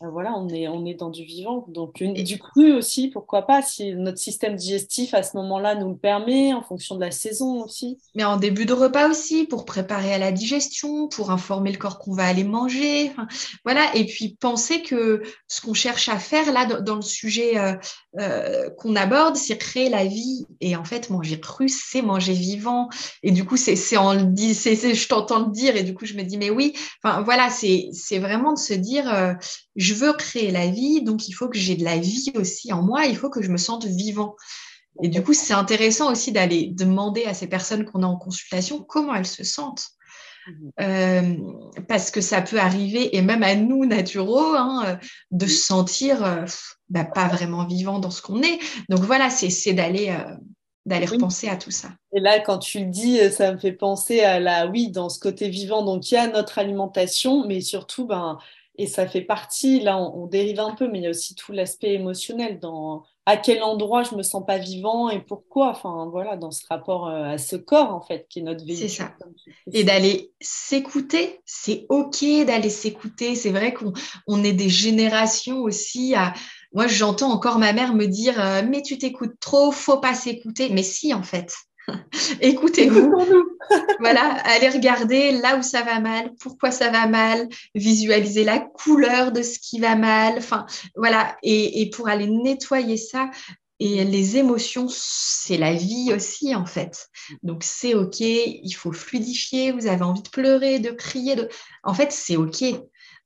voilà, 0.01 0.33
on 0.37 0.49
est, 0.49 0.69
on 0.69 0.87
est 0.87 0.95
dans 0.95 1.11
du 1.11 1.25
vivant. 1.25 1.65
Donc, 1.67 2.01
du 2.01 2.39
cru 2.39 2.73
aussi, 2.73 3.09
pourquoi 3.09 3.43
pas, 3.43 3.63
si 3.63 3.95
notre 3.95 4.19
système 4.19 4.55
digestif 4.55 5.13
à 5.13 5.25
ce 5.25 5.37
moment-là 5.39 5.75
nous 5.75 5.89
le 5.89 5.97
permet, 5.97 6.53
en 6.53 6.63
fonction 6.63 6.95
de 6.95 7.01
la 7.01 7.11
saison 7.11 7.65
aussi. 7.65 7.99
Mais 8.15 8.23
en 8.23 8.37
début 8.37 8.65
de 8.65 8.73
repas 8.73 9.09
aussi, 9.09 9.45
pour 9.45 9.65
préparer 9.65 10.15
à 10.15 10.19
la 10.19 10.31
digestion, 10.31 11.09
pour 11.09 11.33
informer 11.33 11.73
le 11.73 11.79
corps 11.79 11.99
qu'on 11.99 12.15
va 12.15 12.27
aller 12.27 12.45
manger. 12.45 13.11
voilà, 13.65 13.93
et 13.97 14.07
puis 14.07 14.37
penser 14.41 14.83
que 14.83 15.21
ce 15.49 15.61
qu'on 15.61 15.75
cherche 15.75 16.09
à 16.09 16.19
faire 16.19 16.53
là 16.53 16.65
dans, 16.65 16.95
le 16.95 17.03
sujet 17.03 17.59
euh, 17.59 17.75
euh, 18.21 18.71
qu'on 18.71 18.95
aborde, 18.95 19.35
c'est 19.35 19.59
créer 19.59 19.89
la 19.89 20.05
vie. 20.05 20.47
Et 20.61 20.77
en 20.77 20.85
fait, 20.85 21.11
manger 21.11 21.41
cru, 21.41 21.69
c'est 21.69 22.03
manger 22.03 22.35
vivant. 22.35 22.89
Et 23.25 23.33
du 23.33 23.45
coup, 23.45 23.57
c'est 23.57 23.97
en 23.97 24.15
le 24.15 24.23
dit, 24.23 24.55
je 24.55 25.09
t'entends 25.09 25.41
le 25.41 25.51
dire, 25.51 25.75
et 25.75 25.83
du 25.83 25.93
coup, 25.93 26.07
je 26.07 26.15
me 26.15 26.23
dis, 26.23 26.39
mais 26.39 26.51
oui, 26.51 26.73
enfin 27.03 27.23
voilà, 27.23 27.51
c'est 27.51 28.19
vraiment 28.21 28.53
de 28.53 28.59
se 28.59 28.75
dire 28.75 29.37
je 29.79 29.95
veux 29.95 30.12
créer 30.12 30.51
la 30.51 30.67
vie, 30.67 31.03
donc 31.03 31.29
il 31.29 31.33
faut 31.33 31.49
que 31.49 31.57
j'ai 31.57 31.77
de 31.77 31.85
la 31.85 31.97
vie 31.97 32.33
aussi 32.35 32.73
en 32.73 32.83
moi, 32.83 33.07
il 33.07 33.17
faut 33.17 33.31
que 33.31 33.43
je 33.43 33.49
me 33.49 33.57
sente 33.57 33.87
vivant. 33.87 34.35
Et 35.03 35.09
du 35.09 35.23
coup, 35.23 35.33
c'est 35.33 35.55
intéressant 35.55 36.11
aussi 36.11 36.33
d'aller 36.33 36.71
demander 36.73 37.25
à 37.25 37.33
ces 37.33 37.47
personnes 37.47 37.85
qu'on 37.85 38.03
a 38.03 38.07
en 38.07 38.17
consultation 38.17 38.83
comment 38.83 39.14
elles 39.14 39.27
se 39.27 39.45
sentent. 39.45 39.87
Mhm. 40.49 40.73
Euh, 40.81 41.83
parce 41.88 42.11
que 42.11 42.21
ça 42.21 42.43
peut 42.43 42.59
arriver, 42.59 43.17
et 43.17 43.23
même 43.23 43.45
à 43.45 43.55
nous, 43.55 43.87
naturaux, 43.87 44.57
hein, 44.57 44.99
de 45.31 45.47
se 45.47 45.64
sentir 45.64 46.25
euh, 46.25 46.45
bah, 46.88 47.05
pas 47.05 47.29
vraiment 47.29 47.64
vivant 47.64 48.01
dans 48.01 48.11
ce 48.11 48.21
qu'on 48.21 48.43
est. 48.43 48.59
Donc 48.88 49.01
voilà, 49.01 49.31
c'est 49.31 49.73
d'aller 49.75 50.09
euh, 50.09 50.35
d'aller 50.87 51.07
repenser 51.07 51.49
à 51.49 51.57
tout 51.57 51.71
ça. 51.71 51.91
Et 52.14 52.21
là, 52.21 52.41
quand 52.41 52.59
tu 52.59 52.81
le 52.81 52.87
dis, 52.87 53.19
ça 53.31 53.53
me 53.53 53.59
fait 53.59 53.73
penser 53.73 54.21
à 54.21 54.41
la, 54.41 54.67
oui, 54.67 54.91
dans 54.91 55.11
ce 55.11 55.21
côté 55.21 55.51
vivant. 55.51 55.85
Donc 55.85 56.11
il 56.11 56.14
y 56.14 56.17
a 56.17 56.27
notre 56.27 56.59
alimentation, 56.59 57.47
mais 57.47 57.61
surtout, 57.61 58.07
ben, 58.07 58.38
et 58.79 58.87
ça 58.87 59.09
fait 59.09 59.23
partie, 59.23 59.81
là 59.81 59.99
on, 59.99 60.27
dérive 60.27 60.61
un 60.61 60.73
peu, 60.73 60.88
mais 60.88 61.01
il 61.01 61.05
y 61.05 61.07
a 61.09 61.11
aussi 61.11 61.35
tout 61.35 61.53
l'aspect 61.53 61.95
émotionnel 61.95 62.61
dans 62.61 63.05
à 63.27 63.37
quel 63.37 63.62
endroit 63.62 64.05
je 64.05 64.14
me 64.14 64.23
sens 64.23 64.47
pas 64.47 64.57
vivant 64.57 65.11
et 65.11 65.21
pourquoi. 65.21 65.71
Enfin 65.71 66.09
voilà, 66.11 66.37
dans 66.37 66.51
ce 66.51 66.62
rapport 66.71 67.09
euh, 67.09 67.25
à 67.25 67.38
ce 67.38 67.57
corps 67.57 67.93
en 67.93 68.01
fait 68.01 68.27
qui 68.31 68.38
est 68.38 68.43
notre 68.43 68.64
véhicule. 68.64 68.88
C'est 68.88 69.03
ça. 69.03 69.14
Et 69.73 69.85
d'aller 69.85 70.33
s'écouter, 70.41 71.41
c'est 71.45 71.85
ok 71.91 72.25
d'aller 72.47 72.71
s'écouter. 72.71 73.35
C'est 73.35 73.51
vrai 73.51 73.75
qu'on 73.75 74.45
est 74.45 74.55
des 74.55 74.71
générations 74.71 75.61
aussi 75.61 76.14
à. 76.14 76.33
Moi, 76.73 76.87
j'entends 76.87 77.33
encore 77.33 77.59
ma 77.59 77.73
mère 77.73 77.95
me 77.95 78.07
dire 78.07 78.41
euh, 78.41 78.62
mais 78.67 78.81
tu 78.81 78.97
t'écoutes 78.97 79.38
trop, 79.41 79.73
faut 79.73 79.99
pas 79.99 80.14
s'écouter. 80.14 80.71
Mais 80.71 80.83
si 80.83 81.12
en 81.12 81.23
fait, 81.23 81.53
Écoutez-vous. 82.40 83.12
voilà, 84.01 84.37
allez 84.44 84.68
regarder 84.68 85.33
là 85.33 85.57
où 85.57 85.62
ça 85.62 85.83
va 85.83 86.01
mal, 86.01 86.33
pourquoi 86.40 86.70
ça 86.70 86.90
va 86.90 87.07
mal, 87.07 87.48
visualiser 87.74 88.44
la 88.44 88.59
couleur 88.59 89.33
de 89.33 89.42
ce 89.42 89.59
qui 89.59 89.81
va 89.81 89.96
mal. 89.96 90.35
Enfin, 90.38 90.66
voilà. 90.96 91.37
Et, 91.42 91.90
pour 91.90 92.09
aller 92.09 92.27
nettoyer 92.27 92.96
ça, 92.96 93.31
et 93.81 94.05
les 94.05 94.37
émotions, 94.37 94.87
c'est 94.90 95.57
la 95.57 95.72
vie 95.72 96.12
aussi, 96.14 96.55
en 96.55 96.66
fait. 96.66 97.09
Donc, 97.42 97.62
c'est 97.62 97.94
OK, 97.94 98.20
il 98.20 98.72
faut 98.72 98.92
fluidifier, 98.92 99.72
vous 99.72 99.87
avez 99.87 100.03
envie 100.03 100.22
de 100.22 100.29
pleurer, 100.29 100.81
de 100.81 100.90
crier. 100.90 101.37
De... 101.37 101.48
En 101.85 101.94
fait, 101.94 102.11
c'est 102.12 102.37
OK. 102.37 102.64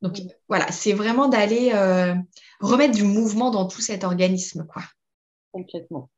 Donc, 0.02 0.20
voilà, 0.48 0.70
c'est 0.70 0.92
vraiment 0.92 1.28
d'aller 1.28 1.70
euh, 1.72 2.14
remettre 2.60 2.94
du 2.94 3.04
mouvement 3.04 3.50
dans 3.50 3.66
tout 3.66 3.80
cet 3.80 4.04
organisme, 4.04 4.66
quoi. 4.66 4.82
Complètement 5.52 6.10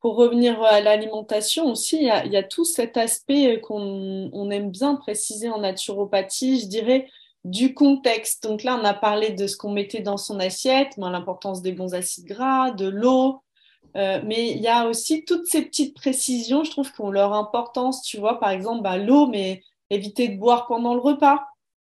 pour 0.00 0.16
revenir 0.16 0.62
à 0.62 0.80
l'alimentation 0.80 1.66
aussi, 1.66 1.96
il 1.96 2.32
y, 2.32 2.36
a, 2.36 2.42
tout 2.42 2.64
cet 2.64 2.96
aspect 2.96 3.60
qu'on 3.60 4.50
aime 4.50 4.70
bien 4.70 4.94
préciser 4.94 5.48
en 5.48 5.58
naturopathie, 5.58 6.60
je 6.60 6.66
dirais, 6.66 7.08
du 7.44 7.74
contexte. 7.74 8.42
Donc 8.42 8.62
là, 8.62 8.78
on 8.80 8.84
a 8.84 8.94
parlé 8.94 9.30
de 9.30 9.46
ce 9.46 9.56
qu'on 9.56 9.72
mettait 9.72 10.02
dans 10.02 10.16
son 10.16 10.38
assiette, 10.38 10.96
l'importance 10.96 11.62
des 11.62 11.72
bons 11.72 11.94
acides 11.94 12.26
gras, 12.26 12.70
de 12.72 12.86
l'eau, 12.86 13.42
euh, 13.96 14.20
mais 14.24 14.50
il 14.50 14.60
y 14.60 14.68
a 14.68 14.86
aussi 14.86 15.24
toutes 15.24 15.46
ces 15.46 15.62
petites 15.62 15.94
précisions, 15.94 16.64
je 16.64 16.70
trouve, 16.70 16.92
qui 16.92 17.00
ont 17.00 17.10
leur 17.10 17.32
importance. 17.32 18.02
Tu 18.02 18.18
vois, 18.18 18.38
par 18.38 18.50
exemple, 18.50 18.82
bah, 18.82 18.98
l'eau, 18.98 19.26
mais 19.26 19.62
éviter 19.88 20.28
de 20.28 20.38
boire 20.38 20.66
pendant 20.66 20.94
le 20.94 21.00
repas, 21.00 21.46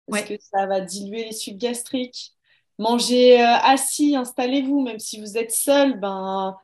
parce 0.09 0.23
que 0.23 0.35
ça 0.39 0.67
va 0.67 0.81
diluer 0.81 1.25
les 1.25 1.33
sucs 1.33 1.59
gastriques. 1.59 2.33
Manger 2.79 3.41
euh, 3.41 3.57
assis, 3.63 4.15
installez-vous, 4.15 4.83
même 4.83 4.99
si 4.99 5.21
vous 5.21 5.37
êtes 5.37 5.53
seul, 5.53 5.99
ben, 5.99 6.57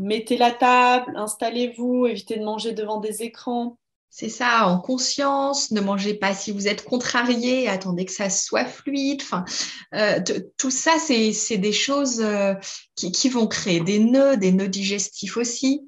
mettez 0.00 0.36
la 0.36 0.50
table, 0.50 1.12
installez-vous, 1.16 2.06
évitez 2.06 2.38
de 2.38 2.44
manger 2.44 2.72
devant 2.72 2.98
des 2.98 3.22
écrans. 3.22 3.78
C'est 4.10 4.30
ça, 4.30 4.66
en 4.66 4.78
conscience, 4.78 5.70
ne 5.70 5.80
mangez 5.80 6.14
pas 6.14 6.34
si 6.34 6.50
vous 6.50 6.66
êtes 6.66 6.82
contrarié, 6.82 7.68
attendez 7.68 8.04
que 8.04 8.12
ça 8.12 8.30
soit 8.30 8.64
fluide. 8.64 9.20
Enfin, 9.22 9.44
euh, 9.94 10.20
tout 10.56 10.70
ça, 10.70 10.92
c'est 10.98 11.58
des 11.58 11.72
choses 11.72 12.20
euh, 12.20 12.54
qui, 12.96 13.28
vont 13.28 13.46
créer 13.46 13.80
des 13.80 13.98
nœuds, 13.98 14.36
des 14.36 14.50
nœuds 14.50 14.68
digestifs 14.68 15.36
aussi. 15.36 15.87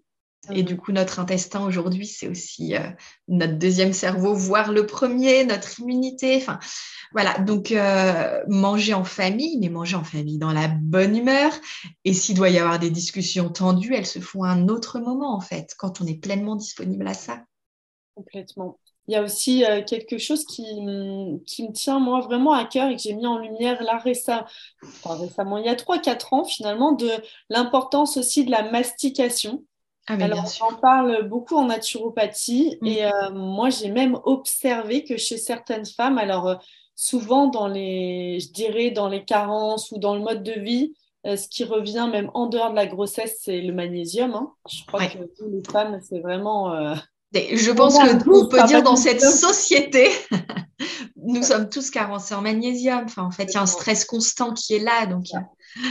Et 0.52 0.62
du 0.62 0.76
coup, 0.76 0.92
notre 0.92 1.18
intestin 1.18 1.64
aujourd'hui, 1.64 2.06
c'est 2.06 2.28
aussi 2.28 2.74
euh, 2.74 2.80
notre 3.28 3.58
deuxième 3.58 3.92
cerveau, 3.92 4.34
voire 4.34 4.72
le 4.72 4.86
premier, 4.86 5.44
notre 5.44 5.80
immunité. 5.80 6.36
Enfin, 6.36 6.58
voilà. 7.12 7.38
Donc, 7.38 7.72
euh, 7.72 8.40
manger 8.48 8.94
en 8.94 9.04
famille, 9.04 9.58
mais 9.58 9.68
manger 9.68 9.96
en 9.96 10.04
famille 10.04 10.38
dans 10.38 10.52
la 10.52 10.68
bonne 10.68 11.16
humeur. 11.16 11.52
Et 12.04 12.12
s'il 12.12 12.36
doit 12.36 12.50
y 12.50 12.58
avoir 12.58 12.78
des 12.78 12.90
discussions 12.90 13.50
tendues, 13.50 13.94
elles 13.94 14.06
se 14.06 14.20
font 14.20 14.42
à 14.42 14.50
un 14.50 14.68
autre 14.68 14.98
moment, 14.98 15.34
en 15.34 15.40
fait, 15.40 15.74
quand 15.78 16.00
on 16.00 16.06
est 16.06 16.20
pleinement 16.20 16.56
disponible 16.56 17.06
à 17.06 17.14
ça. 17.14 17.42
Complètement. 18.14 18.78
Il 19.10 19.14
y 19.14 19.16
a 19.16 19.22
aussi 19.22 19.64
euh, 19.64 19.82
quelque 19.82 20.18
chose 20.18 20.44
qui, 20.44 20.62
qui, 21.46 21.68
me 21.68 21.72
tient, 21.72 21.98
moi, 21.98 22.20
vraiment 22.20 22.52
à 22.52 22.64
cœur 22.64 22.88
et 22.90 22.96
que 22.96 23.02
j'ai 23.02 23.14
mis 23.14 23.26
en 23.26 23.38
lumière 23.38 23.82
là 23.82 23.98
récemment, 23.98 24.46
récemment 25.04 25.58
il 25.58 25.66
y 25.66 25.68
a 25.68 25.74
3-4 25.74 26.32
ans, 26.32 26.44
finalement, 26.44 26.92
de 26.92 27.10
l'importance 27.48 28.16
aussi 28.16 28.44
de 28.44 28.52
la 28.52 28.70
mastication. 28.70 29.64
Ah, 30.10 30.24
Alors, 30.24 30.44
on 30.60 30.74
en 30.74 30.76
parle 30.76 31.28
beaucoup 31.28 31.56
en 31.56 31.66
naturopathie 31.66 32.78
mm. 32.80 32.86
et 32.86 33.04
euh, 33.04 33.30
moi, 33.30 33.70
j'ai 33.70 33.90
même 33.90 34.18
observé 34.24 35.04
que 35.04 35.16
chez 35.16 35.36
certaines 35.36 35.86
femmes, 35.86 36.18
alors 36.18 36.48
euh, 36.48 36.56
souvent 36.96 37.46
dans 37.46 37.68
les, 37.68 38.40
je 38.40 38.50
dirais, 38.50 38.90
dans 38.90 39.08
les 39.08 39.24
carences 39.24 39.92
ou 39.92 39.98
dans 39.98 40.14
le 40.16 40.20
mode 40.20 40.42
de 40.42 40.58
vie, 40.58 40.94
euh, 41.26 41.36
ce 41.36 41.48
qui 41.48 41.62
revient 41.62 42.08
même 42.10 42.30
en 42.34 42.46
dehors 42.46 42.70
de 42.70 42.76
la 42.76 42.86
grossesse, 42.86 43.38
c'est 43.40 43.60
le 43.60 43.72
magnésium. 43.72 44.34
Hein. 44.34 44.52
Je 44.68 44.84
crois 44.84 45.06
que 45.06 45.18
les 45.18 45.62
femmes, 45.70 46.00
c'est 46.02 46.20
vraiment. 46.20 46.94
Je 47.32 47.70
pense 47.70 47.98
qu'on 47.98 48.48
peut 48.48 48.62
dire 48.64 48.82
dans 48.82 48.96
cette 48.96 49.20
société, 49.20 50.10
nous 51.16 51.42
sommes 51.42 51.68
tous 51.68 51.90
carencés 51.90 52.34
en 52.34 52.42
magnésium. 52.42 53.04
Enfin, 53.04 53.22
en 53.22 53.30
fait, 53.30 53.44
il 53.44 53.54
y 53.54 53.56
a 53.56 53.62
un 53.62 53.66
stress 53.66 54.04
constant 54.04 54.52
qui 54.52 54.74
est 54.74 54.80
là. 54.80 55.06
Donc, 55.06 55.26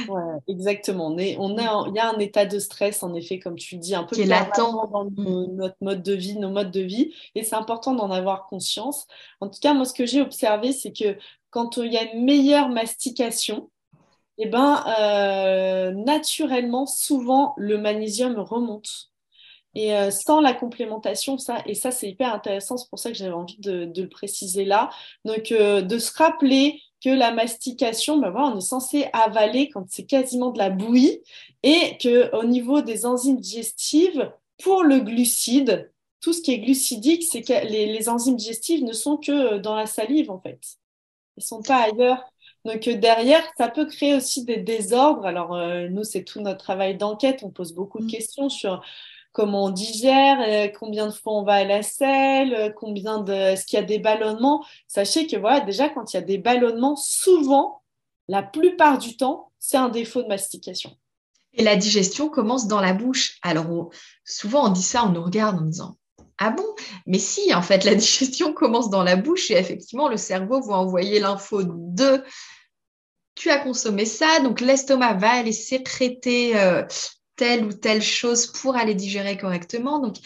Ouais, 0.07 0.21
exactement. 0.47 1.07
On 1.07 1.17
on 1.39 1.85
il 1.87 1.95
y 1.95 1.99
a 1.99 2.09
un 2.09 2.19
état 2.19 2.45
de 2.45 2.59
stress, 2.59 3.01
en 3.03 3.13
effet, 3.13 3.39
comme 3.39 3.55
tu 3.55 3.77
dis, 3.77 3.95
un 3.95 4.03
peu 4.03 4.15
qui 4.15 4.23
est 4.23 4.25
latent 4.25 4.57
dans 4.57 5.05
mm. 5.05 5.55
notre 5.55 5.77
mode 5.81 6.03
de 6.03 6.13
vie, 6.13 6.37
nos 6.37 6.49
modes 6.49 6.71
de 6.71 6.81
vie, 6.81 7.13
et 7.35 7.43
c'est 7.43 7.55
important 7.55 7.93
d'en 7.93 8.11
avoir 8.11 8.45
conscience. 8.47 9.07
En 9.39 9.47
tout 9.47 9.59
cas, 9.61 9.73
moi, 9.73 9.85
ce 9.85 9.93
que 9.93 10.05
j'ai 10.05 10.21
observé, 10.21 10.73
c'est 10.73 10.91
que 10.91 11.17
quand 11.49 11.77
il 11.77 11.91
y 11.91 11.97
a 11.97 12.13
une 12.13 12.25
meilleure 12.25 12.69
mastication, 12.69 13.69
eh 14.37 14.47
ben, 14.47 14.83
euh, 14.99 15.91
naturellement, 15.91 16.85
souvent, 16.85 17.53
le 17.57 17.77
magnésium 17.77 18.37
remonte. 18.39 19.08
Et 19.75 19.95
euh, 19.95 20.09
sans 20.11 20.41
la 20.41 20.53
complémentation, 20.53 21.37
ça, 21.37 21.61
et 21.65 21.75
ça, 21.75 21.91
c'est 21.91 22.09
hyper 22.09 22.33
intéressant, 22.33 22.77
c'est 22.77 22.89
pour 22.89 22.99
ça 22.99 23.11
que 23.11 23.17
j'avais 23.17 23.33
envie 23.33 23.59
de, 23.59 23.85
de, 23.85 24.01
le 24.01 24.09
préciser 24.09 24.65
là. 24.65 24.89
Donc, 25.25 25.51
euh, 25.51 25.81
de 25.81 25.99
se 25.99 26.11
rappeler 26.17 26.81
que 27.03 27.09
la 27.09 27.31
mastication, 27.31 28.17
ben 28.17 28.31
voilà, 28.31 28.47
on 28.47 28.57
est 28.57 28.61
censé 28.61 29.07
avaler 29.13 29.69
quand 29.69 29.85
c'est 29.89 30.05
quasiment 30.05 30.49
de 30.49 30.57
la 30.57 30.69
bouillie 30.69 31.21
et 31.63 31.97
qu'au 32.01 32.43
niveau 32.43 32.81
des 32.81 33.05
enzymes 33.05 33.39
digestives, 33.39 34.31
pour 34.61 34.83
le 34.83 34.99
glucide, 34.99 35.91
tout 36.19 36.33
ce 36.33 36.41
qui 36.41 36.51
est 36.51 36.59
glucidique, 36.59 37.23
c'est 37.23 37.41
que 37.41 37.65
les, 37.65 38.09
enzymes 38.09 38.35
digestives 38.35 38.83
ne 38.83 38.91
sont 38.91 39.15
que 39.15 39.57
dans 39.59 39.75
la 39.75 39.85
salive 39.85 40.29
en 40.29 40.39
fait. 40.41 40.59
Elles 41.37 41.37
ne 41.37 41.43
sont 41.43 41.61
pas 41.61 41.83
ailleurs. 41.83 42.25
Donc 42.65 42.89
derrière, 42.89 43.41
ça 43.57 43.69
peut 43.69 43.85
créer 43.85 44.15
aussi 44.15 44.43
des 44.43 44.57
désordres. 44.57 45.25
Alors 45.25 45.55
nous, 45.89 46.03
c'est 46.03 46.25
tout 46.25 46.41
notre 46.41 46.57
travail 46.57 46.97
d'enquête. 46.97 47.39
On 47.43 47.51
pose 47.51 47.71
beaucoup 47.71 47.99
de 47.99 48.05
mm. 48.05 48.11
questions 48.11 48.49
sur 48.49 48.81
comment 49.39 49.67
on 49.67 49.69
digère, 49.69 50.69
combien 50.77 51.07
de 51.07 51.13
fois 51.13 51.31
on 51.31 51.43
va 51.43 51.53
à 51.53 51.63
la 51.63 51.81
selle, 51.81 52.73
combien 52.75 53.19
de, 53.19 53.31
est-ce 53.31 53.65
qu'il 53.65 53.79
y 53.79 53.81
a 53.81 53.85
des 53.85 53.97
ballonnements? 53.97 54.65
Sachez 54.89 55.27
que 55.27 55.37
voilà, 55.37 55.61
déjà 55.61 55.87
quand 55.87 56.11
il 56.11 56.17
y 56.17 56.19
a 56.19 56.21
des 56.21 56.37
ballonnements, 56.37 56.97
souvent, 56.97 57.81
la 58.27 58.43
plupart 58.43 58.97
du 58.97 59.15
temps, 59.15 59.53
c'est 59.57 59.77
un 59.77 59.87
défaut 59.87 60.23
de 60.23 60.27
mastication. 60.27 60.91
Et 61.53 61.63
la 61.63 61.77
digestion 61.77 62.27
commence 62.27 62.67
dans 62.67 62.81
la 62.81 62.91
bouche. 62.91 63.37
Alors, 63.41 63.91
souvent, 64.25 64.65
on 64.65 64.73
dit 64.73 64.83
ça, 64.83 65.05
on 65.05 65.11
nous 65.11 65.23
regarde 65.23 65.57
en 65.57 65.61
disant 65.61 65.95
Ah 66.37 66.51
bon? 66.51 66.67
Mais 67.05 67.17
si, 67.17 67.53
en 67.53 67.61
fait, 67.61 67.85
la 67.85 67.95
digestion 67.95 68.51
commence 68.51 68.89
dans 68.89 69.03
la 69.03 69.15
bouche 69.15 69.51
et 69.51 69.57
effectivement, 69.57 70.09
le 70.09 70.17
cerveau 70.17 70.59
va 70.59 70.75
envoyer 70.75 71.21
l'info 71.21 71.63
de 71.63 72.25
Tu 73.35 73.49
as 73.49 73.59
consommé 73.59 74.03
ça, 74.03 74.41
donc 74.41 74.59
l'estomac 74.59 75.13
va 75.13 75.29
aller 75.29 75.53
sécréter 75.53 76.59
euh, 76.59 76.83
telle 77.39 77.65
ou 77.65 77.73
telle 77.73 78.03
chose 78.03 78.47
pour 78.47 78.75
aller 78.75 78.93
digérer 78.93 79.37
correctement. 79.37 79.99
Donc, 79.99 80.17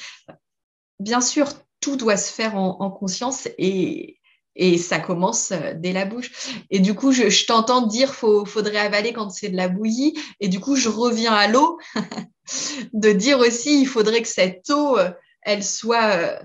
bien 1.00 1.22
sûr, 1.22 1.48
tout 1.80 1.96
doit 1.96 2.18
se 2.18 2.34
faire 2.34 2.56
en 2.56 2.90
conscience 2.90 3.48
et, 3.58 4.20
et 4.56 4.78
ça 4.78 5.00
commence 5.00 5.52
euh, 5.52 5.74
dès 5.76 5.94
la 5.94 6.06
bouche. 6.06 6.32
Et 6.70 6.80
du 6.80 6.94
coup, 6.94 7.12
je, 7.12 7.46
t'entends 7.46 7.86
dire 7.86 8.14
faut, 8.14 8.46
faudrait 8.46 8.78
avaler 8.78 9.14
quand 9.14 9.30
c'est 9.30 9.50
de 9.50 9.58
la 9.58 9.68
bouillie. 9.68 10.14
Et 10.40 10.48
du 10.48 10.60
coup, 10.60 10.76
je 10.76 10.90
reviens 10.90 11.34
à 11.34 11.48
l'eau, 11.48 11.80
de 12.94 13.12
dire 13.12 13.40
aussi 13.40 13.82
il 13.82 13.88
faudrait 13.88 14.22
que 14.22 14.28
cette 14.28 14.70
eau, 14.70 14.98
euh, 14.98 15.12
elle 15.42 15.64
soit 15.64 16.40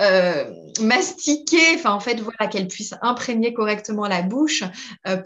euh, 0.00 0.54
mastiquée, 0.80 1.74
enfin 1.74 1.92
en 1.92 2.00
fait, 2.00 2.20
voilà, 2.20 2.46
qu'elle 2.50 2.68
puisse 2.68 2.94
imprégner 3.02 3.52
correctement 3.52 4.06
la 4.06 4.22
bouche 4.22 4.64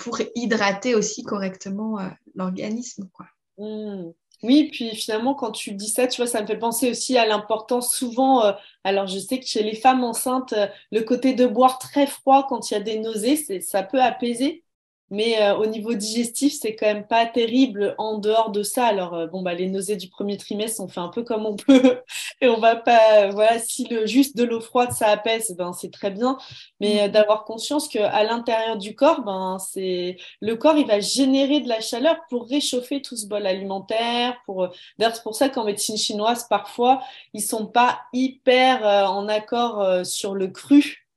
pour 0.01 0.19
hydrater 0.35 0.95
aussi 0.95 1.23
correctement 1.23 1.99
l'organisme. 2.35 3.09
quoi. 3.13 3.27
Mmh. 3.59 4.11
Oui, 4.45 4.69
puis 4.73 4.95
finalement, 4.95 5.35
quand 5.35 5.51
tu 5.51 5.73
dis 5.73 5.89
ça, 5.89 6.07
tu 6.07 6.21
vois, 6.21 6.29
ça 6.31 6.41
me 6.43 6.47
fait 6.47 6.57
penser 6.59 6.91
aussi 6.91 7.19
à 7.19 7.27
l'importance 7.27 7.93
souvent. 7.95 8.45
Euh, 8.45 8.53
alors, 8.85 9.07
je 9.09 9.19
sais 9.19 9.41
que 9.41 9.47
chez 9.47 9.63
les 9.65 9.75
femmes 9.75 10.05
enceintes, 10.05 10.53
euh, 10.53 10.69
le 10.93 11.01
côté 11.03 11.35
de 11.35 11.45
boire 11.47 11.79
très 11.81 12.07
froid 12.07 12.47
quand 12.49 12.71
il 12.71 12.75
y 12.75 12.77
a 12.77 12.81
des 12.81 12.99
nausées, 13.01 13.37
ça 13.61 13.83
peut 13.83 14.01
apaiser. 14.01 14.63
Mais 15.11 15.41
euh, 15.43 15.57
au 15.57 15.67
niveau 15.67 15.95
digestif, 15.95 16.53
c'est 16.61 16.75
quand 16.77 16.87
même 16.87 17.07
pas 17.07 17.25
terrible 17.25 17.95
en 17.99 18.19
dehors 18.19 18.51
de 18.51 18.63
ça. 18.63 18.87
Alors, 18.87 19.15
euh, 19.15 19.27
bon, 19.27 19.43
bah, 19.43 19.55
les 19.55 19.69
nausées 19.69 19.97
du 19.97 20.09
premier 20.09 20.37
trimestre, 20.37 20.83
on 20.83 20.89
fait 20.89 21.01
un 21.01 21.09
peu 21.09 21.23
comme 21.23 21.47
on 21.47 21.57
peut. 21.67 22.01
et 22.41 22.49
on 22.49 22.59
va 22.61 22.77
pas, 22.77 23.29
voilà, 23.31 23.59
si 23.59 23.87
le 23.87 24.07
juste 24.07 24.37
de 24.37 24.45
l'eau 24.45 24.61
froide, 24.61 24.93
ça 24.93 25.09
apaise, 25.09 25.55
ben, 25.57 25.73
c'est 25.73 25.91
très 25.91 26.11
bien. 26.11 26.37
Mais 26.81 27.03
euh, 27.03 27.09
d'avoir 27.09 27.45
conscience 27.45 27.89
qu'à 27.89 28.23
l'intérieur 28.23 28.77
du 28.77 28.95
corps, 28.95 29.23
ben, 29.23 29.59
c'est, 29.59 30.19
le 30.41 30.57
corps, 30.57 30.77
il 30.77 30.87
va 30.87 31.01
générer 31.01 31.61
de 31.61 31.69
la 31.69 31.81
chaleur 31.81 32.17
pour 32.29 32.47
réchauffer 32.47 33.01
tout 33.01 33.17
ce 33.17 33.27
bol 33.27 33.47
alimentaire. 33.47 34.37
Pour, 34.45 34.69
d'ailleurs, 34.99 35.17
c'est 35.17 35.23
pour 35.23 35.35
ça 35.35 35.49
qu'en 35.49 35.65
médecine 35.65 35.97
chinoise, 35.97 36.47
parfois, 36.49 37.01
ils 37.33 37.43
sont 37.43 37.67
pas 37.67 38.01
hyper 38.13 38.85
en 39.11 39.29
accord 39.29 40.05
sur 40.07 40.35
le 40.35 40.49
cru 40.49 41.08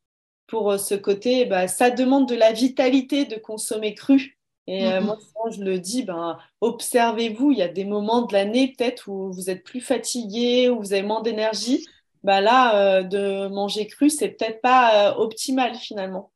pour 0.52 0.70
euh, 0.70 0.78
ce 0.78 0.94
côté, 0.94 1.46
bah, 1.46 1.68
ça 1.70 1.90
demande 1.90 2.28
de 2.28 2.36
la 2.36 2.52
vitalité 2.52 3.26
de 3.26 3.38
consommer 3.38 3.96
cru. 3.96 4.38
Et 4.68 4.86
euh, 4.86 5.02
moi, 5.02 5.18
je 5.50 5.64
le 5.64 5.80
dis, 5.80 6.04
ben, 6.04 6.38
observez-vous, 6.60 7.52
il 7.52 7.58
y 7.58 7.64
a 7.64 7.68
des 7.68 7.86
moments 7.86 8.22
de 8.22 8.34
l'année 8.34 8.76
peut-être 8.78 9.08
où 9.08 9.32
vous 9.32 9.50
êtes 9.50 9.64
plus 9.64 9.82
fatigué, 9.82 10.70
où 10.70 10.80
vous 10.80 10.94
avez 10.94 11.02
moins 11.02 11.22
d'énergie. 11.22 11.88
Bah, 12.24 12.42
là, 12.42 12.76
euh, 12.76 13.04
de 13.04 13.48
manger 13.48 13.88
cru, 13.88 14.10
c'est 14.10 14.30
peut-être 14.30 14.62
pas 14.62 15.18
optimal 15.18 15.74
finalement. 15.76 16.32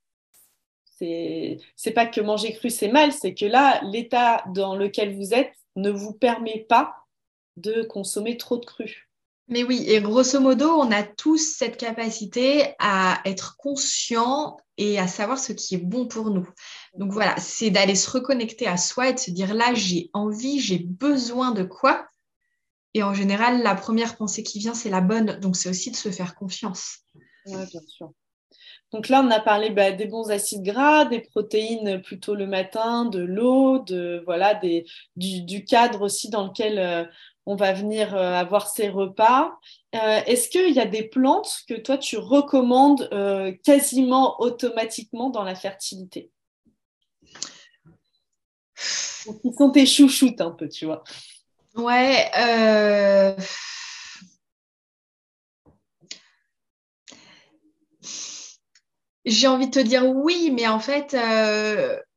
C'est 0.97 1.91
pas 1.93 2.05
que 2.05 2.21
manger 2.21 2.53
cru, 2.53 2.69
c'est 2.69 2.87
mal, 2.87 3.11
c'est 3.11 3.33
que 3.33 3.45
là, 3.45 3.81
l'état 3.83 4.45
dans 4.53 4.77
lequel 4.77 5.13
vous 5.13 5.33
êtes 5.33 5.53
ne 5.75 5.91
vous 5.91 6.13
permet 6.13 6.65
pas 6.69 6.95
de 7.57 7.83
consommer 7.83 8.37
trop 8.37 8.57
de 8.57 8.65
cru. 8.65 9.04
Mais 9.47 9.63
oui, 9.63 9.85
et 9.87 10.01
grosso 10.01 10.39
modo, 10.39 10.67
on 10.69 10.91
a 10.91 11.03
tous 11.03 11.55
cette 11.57 11.77
capacité 11.77 12.73
à 12.79 13.21
être 13.25 13.57
conscient 13.57 14.57
et 14.77 14.97
à 14.97 15.07
savoir 15.07 15.37
ce 15.37 15.53
qui 15.53 15.75
est 15.75 15.83
bon 15.83 16.07
pour 16.07 16.31
nous. 16.31 16.49
Donc 16.97 17.11
voilà, 17.11 17.37
c'est 17.37 17.69
d'aller 17.69 17.95
se 17.95 18.09
reconnecter 18.09 18.65
à 18.65 18.77
soi 18.77 19.09
et 19.09 19.13
de 19.13 19.19
se 19.19 19.29
dire 19.29 19.53
là, 19.53 19.73
j'ai 19.75 20.09
envie, 20.13 20.59
j'ai 20.59 20.79
besoin 20.79 21.51
de 21.51 21.63
quoi. 21.63 22.07
Et 22.95 23.03
en 23.03 23.13
général, 23.13 23.61
la 23.61 23.75
première 23.75 24.17
pensée 24.17 24.41
qui 24.41 24.57
vient, 24.57 24.73
c'est 24.73 24.89
la 24.89 25.01
bonne. 25.01 25.39
Donc 25.39 25.55
c'est 25.55 25.69
aussi 25.69 25.91
de 25.91 25.95
se 25.95 26.09
faire 26.09 26.33
confiance. 26.33 26.99
Oui, 27.45 27.65
bien 27.69 27.81
sûr. 27.87 28.11
Donc 28.91 29.09
là, 29.09 29.21
on 29.21 29.29
a 29.29 29.39
parlé 29.39 29.71
bah, 29.71 29.91
des 29.91 30.05
bons 30.05 30.31
acides 30.31 30.63
gras, 30.63 31.05
des 31.05 31.19
protéines 31.19 32.01
plutôt 32.01 32.33
le 32.33 32.47
matin, 32.47 33.05
de 33.05 33.19
l'eau, 33.19 33.79
de 33.79 34.23
voilà, 34.25 34.59
du, 35.15 35.65
cadre 35.65 36.01
aussi 36.01 36.29
dans 36.29 36.47
lequel 36.47 36.79
euh, 36.79 37.03
on 37.45 37.55
va 37.55 37.73
venir 37.73 38.15
euh, 38.15 38.33
avoir 38.33 38.67
ces 38.67 38.89
repas. 38.89 39.57
Euh, 39.95 40.21
est-ce 40.25 40.49
qu'il 40.49 40.73
y 40.73 40.79
a 40.79 40.85
des 40.85 41.03
plantes 41.03 41.61
que 41.67 41.75
toi 41.75 41.97
tu 41.97 42.17
recommandes 42.17 43.07
euh, 43.11 43.53
quasiment 43.63 44.41
automatiquement 44.41 45.29
dans 45.29 45.43
la 45.43 45.55
fertilité? 45.55 46.31
Qui 48.75 49.53
sont 49.57 49.71
tes 49.71 49.85
chouchoutes 49.85 50.41
un 50.41 50.51
peu, 50.51 50.69
tu 50.69 50.85
vois? 50.85 51.03
Ouais. 51.75 52.29
J'ai 59.25 59.47
envie 59.47 59.67
de 59.67 59.71
te 59.71 59.79
dire 59.79 60.05
oui, 60.05 60.51
mais 60.51 60.67
en 60.67 60.79
fait, 60.79 61.15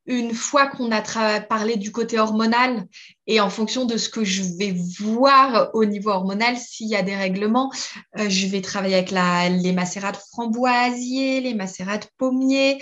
une 0.09 0.33
fois 0.33 0.65
qu'on 0.65 0.91
a 0.91 1.01
parlé 1.39 1.75
du 1.77 1.91
côté 1.91 2.17
hormonal 2.17 2.83
et 3.27 3.39
en 3.39 3.51
fonction 3.51 3.85
de 3.85 3.95
ce 3.95 4.09
que 4.09 4.23
je 4.23 4.41
vais 4.57 4.75
voir 4.99 5.69
au 5.75 5.85
niveau 5.85 6.09
hormonal, 6.09 6.57
s'il 6.57 6.87
y 6.87 6.95
a 6.95 7.03
des 7.03 7.15
règlements, 7.15 7.71
euh, 8.17 8.27
je 8.27 8.47
vais 8.47 8.61
travailler 8.61 8.95
avec 8.95 9.11
les 9.11 9.71
macérats 9.71 10.11
de 10.11 10.17
framboisier, 10.17 11.41
les 11.41 11.53
macérats 11.53 11.99
de 11.99 12.07
pommier. 12.17 12.81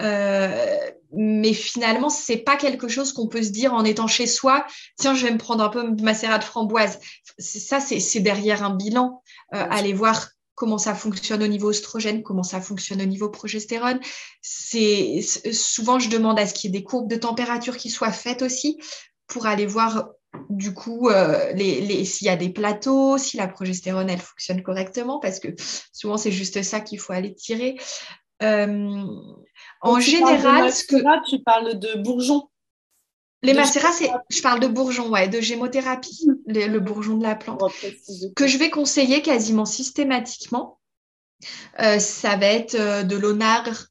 Euh, 0.00 0.78
mais 1.14 1.52
finalement, 1.52 2.08
c'est 2.08 2.38
pas 2.38 2.56
quelque 2.56 2.88
chose 2.88 3.12
qu'on 3.12 3.28
peut 3.28 3.42
se 3.42 3.50
dire 3.50 3.74
en 3.74 3.84
étant 3.84 4.06
chez 4.06 4.26
soi. 4.26 4.64
Tiens, 4.98 5.14
je 5.14 5.26
vais 5.26 5.32
me 5.32 5.38
prendre 5.38 5.62
un 5.62 5.68
peu 5.68 5.90
de 5.90 6.02
macérat 6.02 6.38
de 6.38 6.44
framboise. 6.44 7.00
Ça, 7.38 7.80
c'est 7.80 8.20
derrière 8.20 8.64
un 8.64 8.74
bilan. 8.74 9.22
Euh, 9.54 9.66
aller 9.68 9.92
voir 9.92 10.30
comment 10.54 10.78
ça 10.78 10.94
fonctionne 10.94 11.42
au 11.42 11.46
niveau 11.46 11.70
oestrogène, 11.70 12.22
comment 12.22 12.42
ça 12.42 12.60
fonctionne 12.60 13.00
au 13.00 13.06
niveau 13.06 13.28
progestérone. 13.30 14.00
C'est 14.40 15.20
souvent 15.52 15.98
je 15.98 16.08
demande 16.08 16.38
à 16.38 16.46
ce 16.46 16.54
qu'il 16.54 16.72
y 16.72 16.76
ait 16.76 16.80
des 16.80 16.84
courbes 16.84 17.08
de 17.08 17.16
température 17.16 17.76
qui 17.76 17.90
soient 17.90 18.12
faites 18.12 18.42
aussi 18.42 18.78
pour 19.26 19.46
aller 19.46 19.66
voir 19.66 20.08
du 20.48 20.72
coup 20.72 21.08
euh, 21.08 21.52
les, 21.52 22.04
s'il 22.04 22.26
y 22.26 22.30
a 22.30 22.36
des 22.36 22.50
plateaux, 22.50 23.18
si 23.18 23.36
la 23.36 23.48
progestérone 23.48 24.10
elle 24.10 24.20
fonctionne 24.20 24.62
correctement 24.62 25.18
parce 25.18 25.40
que 25.40 25.48
souvent 25.92 26.16
c'est 26.16 26.32
juste 26.32 26.62
ça 26.62 26.80
qu'il 26.80 26.98
faut 26.98 27.12
aller 27.12 27.34
tirer. 27.34 27.76
Euh, 28.42 29.04
en 29.80 30.00
général, 30.00 30.72
ce 30.72 30.84
que 30.84 30.96
tu 31.28 31.42
parles 31.42 31.78
de 31.78 32.02
bourgeons. 32.02 32.48
Les 33.42 33.54
macérats, 33.54 33.90
je 34.28 34.40
parle 34.40 34.60
de 34.60 34.68
bourgeon, 34.68 35.10
ouais, 35.10 35.28
de 35.28 35.40
gémothérapie, 35.40 36.28
le, 36.46 36.78
bourgeon 36.78 37.16
de 37.16 37.24
la 37.24 37.34
plante, 37.34 37.60
que 38.36 38.46
je 38.46 38.56
vais 38.56 38.70
conseiller 38.70 39.20
quasiment 39.20 39.64
systématiquement. 39.64 40.78
Euh, 41.80 41.98
ça 41.98 42.36
va 42.36 42.46
être 42.46 42.76
euh, 42.76 43.02
de 43.02 43.16
l'onagre, 43.16 43.86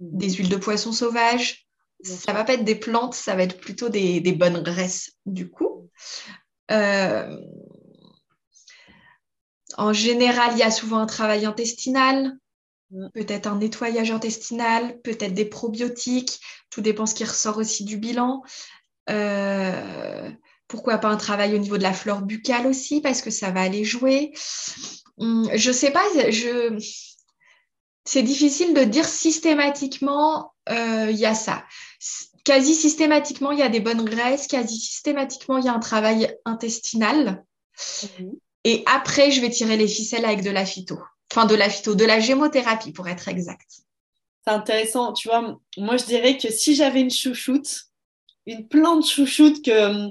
des 0.00 0.30
huiles 0.30 0.48
de 0.48 0.56
poisson 0.56 0.92
sauvage. 0.92 1.68
Ça 2.02 2.32
va 2.32 2.44
pas 2.44 2.54
être 2.54 2.64
des 2.64 2.74
plantes, 2.74 3.14
ça 3.14 3.36
va 3.36 3.42
être 3.42 3.60
plutôt 3.60 3.90
des, 3.90 4.20
bonnes 4.32 4.62
graisses 4.62 5.12
du 5.26 5.50
coup. 5.50 5.88
Euh, 6.70 7.36
en 9.76 9.92
général, 9.92 10.52
il 10.54 10.58
y 10.58 10.62
a 10.62 10.70
souvent 10.70 10.98
un 10.98 11.06
travail 11.06 11.44
intestinal, 11.44 12.36
peut-être 13.14 13.46
un 13.46 13.58
nettoyage 13.58 14.10
intestinal, 14.10 15.00
peut-être 15.02 15.34
des 15.34 15.44
probiotiques, 15.44 16.40
tout 16.70 16.80
dépend 16.80 17.06
ce 17.06 17.14
qui 17.14 17.24
ressort 17.24 17.58
aussi 17.58 17.84
du 17.84 17.98
bilan. 17.98 18.42
Euh, 19.10 20.30
pourquoi 20.68 20.98
pas 20.98 21.08
un 21.08 21.16
travail 21.16 21.54
au 21.54 21.58
niveau 21.58 21.78
de 21.78 21.82
la 21.82 21.92
flore 21.92 22.22
buccale 22.22 22.66
aussi, 22.66 23.00
parce 23.00 23.22
que 23.22 23.30
ça 23.30 23.50
va 23.50 23.62
aller 23.62 23.84
jouer. 23.84 24.32
Hum, 25.18 25.50
je 25.54 25.72
sais 25.72 25.90
pas, 25.90 26.04
je... 26.30 26.78
c'est 28.04 28.22
difficile 28.22 28.72
de 28.72 28.84
dire 28.84 29.06
systématiquement 29.06 30.54
euh, 30.70 31.08
il 31.10 31.16
y 31.16 31.26
a 31.26 31.34
ça. 31.34 31.64
Quasi 32.44 32.74
systématiquement, 32.74 33.50
il 33.50 33.58
y 33.58 33.62
a 33.62 33.68
des 33.68 33.80
bonnes 33.80 34.04
graisses, 34.04 34.46
quasi 34.46 34.78
systématiquement, 34.78 35.58
il 35.58 35.64
y 35.64 35.68
a 35.68 35.74
un 35.74 35.80
travail 35.80 36.34
intestinal. 36.44 37.44
Mhm. 38.18 38.32
Et 38.64 38.82
après, 38.86 39.30
je 39.30 39.40
vais 39.40 39.50
tirer 39.50 39.76
les 39.76 39.88
ficelles 39.88 40.24
avec 40.24 40.42
de 40.42 40.50
la 40.50 40.64
phyto. 40.64 40.98
Enfin, 41.32 41.46
de 41.46 41.54
la 41.54 41.68
phyto, 41.68 41.94
de 41.94 42.04
la 42.04 42.20
gémothérapie 42.20 42.92
pour 42.92 43.08
être 43.08 43.28
exact. 43.28 43.68
C'est 44.44 44.52
intéressant. 44.52 45.12
Tu 45.12 45.28
vois, 45.28 45.58
moi, 45.76 45.96
je 45.96 46.04
dirais 46.04 46.38
que 46.38 46.50
si 46.50 46.74
j'avais 46.74 47.00
une 47.00 47.10
chouchoute, 47.10 47.89
une 48.46 48.68
plante 48.68 49.06
chouchoute 49.06 49.64
que 49.64 49.70
euh, 49.70 50.08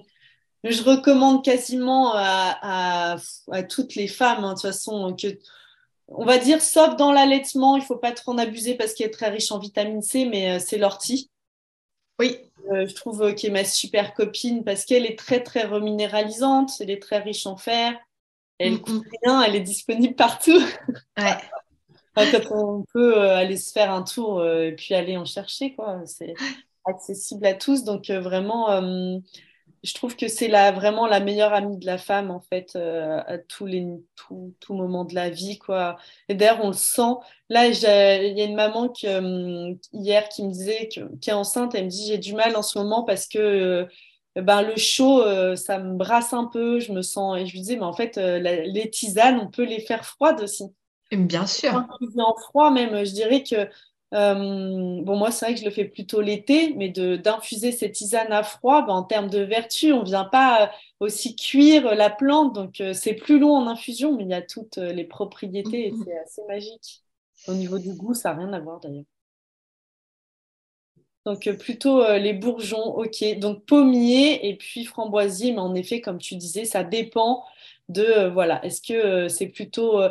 je 0.64 0.84
recommande 0.84 1.44
quasiment 1.44 2.12
à, 2.14 3.18
toutes 3.70 3.96
les 3.96 4.08
femmes, 4.08 4.44
hein, 4.44 4.50
de 4.50 4.54
toute 4.54 4.64
façon, 4.64 5.16
que, 5.16 5.28
on 6.08 6.26
va 6.26 6.38
dire, 6.38 6.62
sauf 6.62 6.96
dans 6.96 7.12
l'allaitement, 7.12 7.78
il 7.78 7.82
ne 7.82 7.86
faut 7.86 7.98
pas 7.98 8.12
trop 8.12 8.34
en 8.34 8.38
abuser 8.38 8.76
parce 8.76 8.94
qu'elle 8.94 9.08
est 9.08 9.12
très 9.12 9.30
riche 9.30 9.52
en 9.52 9.60
vitamine 9.60 10.02
C, 10.02 10.26
mais 10.26 10.56
euh, 10.56 10.60
c'est 10.60 10.78
l'ortie. 10.78 11.30
Oui. 12.20 12.38
je 12.70 12.94
trouve 12.94 13.34
qui 13.34 13.48
est 13.48 13.52
ma 13.52 13.64
super 13.64 14.14
copine 14.14 14.66
parce 14.66 14.84
qu'elle 14.84 15.06
est 15.06 15.18
très 15.18 15.42
très 15.42 15.64
reminéralisante, 15.64 16.72
elle 16.82 16.90
est 16.90 17.02
très 17.02 17.20
riche 17.20 17.48
en 17.48 17.56
fer, 17.56 17.98
elle 18.58 18.74
mm, 18.74 18.82
coûte 18.82 19.04
rien, 19.24 19.42
elle 19.42 19.56
est 19.56 19.62
disponible 19.62 20.16
partout. 20.16 20.62
Ouais. 21.18 21.38
quand 22.16 22.52
on 22.52 22.84
peut 22.94 23.22
aller 23.22 23.56
se 23.56 23.72
faire 23.72 23.92
un 23.94 24.04
tour 24.04 24.46
et 24.46 24.76
puis 24.76 24.94
aller 24.94 25.16
en 25.16 25.24
chercher, 25.24 25.74
quoi. 25.74 26.02
C'est 26.06 26.34
accessible 26.90 27.46
à 27.46 27.54
tous. 27.54 27.84
Donc 27.84 28.10
vraiment, 28.10 29.22
je 29.84 29.94
trouve 29.94 30.16
que 30.16 30.28
c'est 30.28 30.48
la, 30.48 30.72
vraiment 30.72 31.08
la 31.08 31.20
meilleure 31.20 31.54
amie 31.54 31.78
de 31.78 31.86
la 31.86 31.98
femme, 31.98 32.32
en 32.32 32.42
fait, 32.42 32.74
euh, 32.76 33.22
à 33.26 33.38
tous 33.38 33.66
les 33.66 33.86
tout, 34.16 34.54
tout 34.60 34.74
moments 34.74 35.06
de 35.06 35.16
la 35.16 35.30
vie, 35.30 35.58
quoi. 35.58 35.98
Et 36.28 36.36
d'ailleurs, 36.36 36.60
on 36.64 36.68
le 36.68 36.74
sent. 36.74 37.14
Là, 37.50 37.68
il 37.68 37.78
y 38.38 38.42
a 38.42 38.44
une 38.44 38.56
maman 38.56 38.90
qui, 38.90 39.08
euh, 39.08 39.74
hier 39.94 40.28
qui 40.30 40.44
me 40.44 40.52
disait, 40.52 40.90
que, 40.94 41.16
qui 41.18 41.30
est 41.30 41.34
enceinte, 41.34 41.76
elle 41.76 41.86
me 41.86 41.90
dit, 41.90 42.08
j'ai 42.08 42.18
du 42.18 42.34
mal 42.34 42.56
en 42.56 42.62
ce 42.62 42.78
moment 42.78 43.04
parce 43.04 43.28
que 43.28 43.40
euh, 43.40 43.86
ben, 44.36 44.62
le 44.62 44.76
chaud, 44.76 45.24
ça 45.56 45.80
me 45.80 45.96
brasse 45.96 46.34
un 46.34 46.46
peu, 46.46 46.80
je 46.80 46.92
me 46.92 47.02
sens... 47.02 47.38
Et 47.38 47.46
je 47.46 47.54
lui 47.54 47.60
disais, 47.62 47.78
mais 47.78 47.84
en 47.84 47.94
fait, 47.94 48.18
les 48.18 48.90
tisanes, 48.90 49.40
on 49.40 49.48
peut 49.48 49.64
les 49.66 49.80
faire 49.80 50.06
froides 50.06 50.42
aussi. 50.42 50.66
Bien 51.12 51.48
sûr. 51.48 51.74
En 52.18 52.36
froid 52.36 52.70
même, 52.70 53.04
je 53.06 53.12
dirais 53.12 53.44
que 53.44 53.68
euh, 54.14 55.02
bon, 55.04 55.16
moi, 55.18 55.32
c'est 55.32 55.46
vrai 55.46 55.54
que 55.54 55.60
je 55.60 55.66
le 55.66 55.72
fais 55.72 55.86
plutôt 55.86 56.22
l'été, 56.22 56.74
mais 56.76 56.90
d'infuser 56.90 57.72
cette 57.72 57.94
tisane 57.94 58.32
à 58.32 58.44
froid, 58.44 58.82
ben, 58.86 58.94
en 58.94 59.04
termes 59.04 59.30
de 59.30 59.40
vertu, 59.40 59.94
on 59.94 60.00
ne 60.02 60.06
vient 60.06 60.26
pas 60.26 60.72
aussi 61.00 61.36
cuire 61.36 61.94
la 61.96 62.10
plante, 62.10 62.54
donc 62.56 62.82
euh, 62.82 62.94
c'est 62.94 63.14
plus 63.14 63.40
long 63.40 63.56
en 63.56 63.68
infusion, 63.68 64.16
mais 64.16 64.24
il 64.24 64.30
y 64.30 64.34
a 64.34 64.42
toutes 64.42 64.80
euh, 64.80 64.92
les 64.94 65.04
propriétés 65.04 65.88
et 65.88 65.94
c'est 66.04 66.18
assez 66.18 66.42
magique. 66.48 67.04
Au 67.48 67.54
niveau 67.54 67.78
du 67.78 67.94
goût, 67.94 68.14
ça 68.14 68.34
n'a 68.34 68.40
rien 68.40 68.54
à 68.54 68.60
voir 68.60 68.80
d'ailleurs. 68.80 69.06
Donc 71.26 71.48
plutôt 71.60 72.02
les 72.18 72.34
bourgeons, 72.34 72.96
ok. 72.98 73.38
Donc 73.40 73.66
pommier 73.66 74.50
et 74.50 74.56
puis 74.56 74.86
framboisier, 74.86 75.52
mais 75.52 75.60
en 75.60 75.76
effet, 75.76 76.02
comme 76.02 76.18
tu 76.18 76.36
disais, 76.36 76.66
ça 76.66 76.84
dépend 76.84 77.46
de, 77.90 78.28
voilà, 78.30 78.64
est-ce 78.66 78.82
que 78.82 79.28
c'est 79.28 79.48
plutôt 79.48 80.02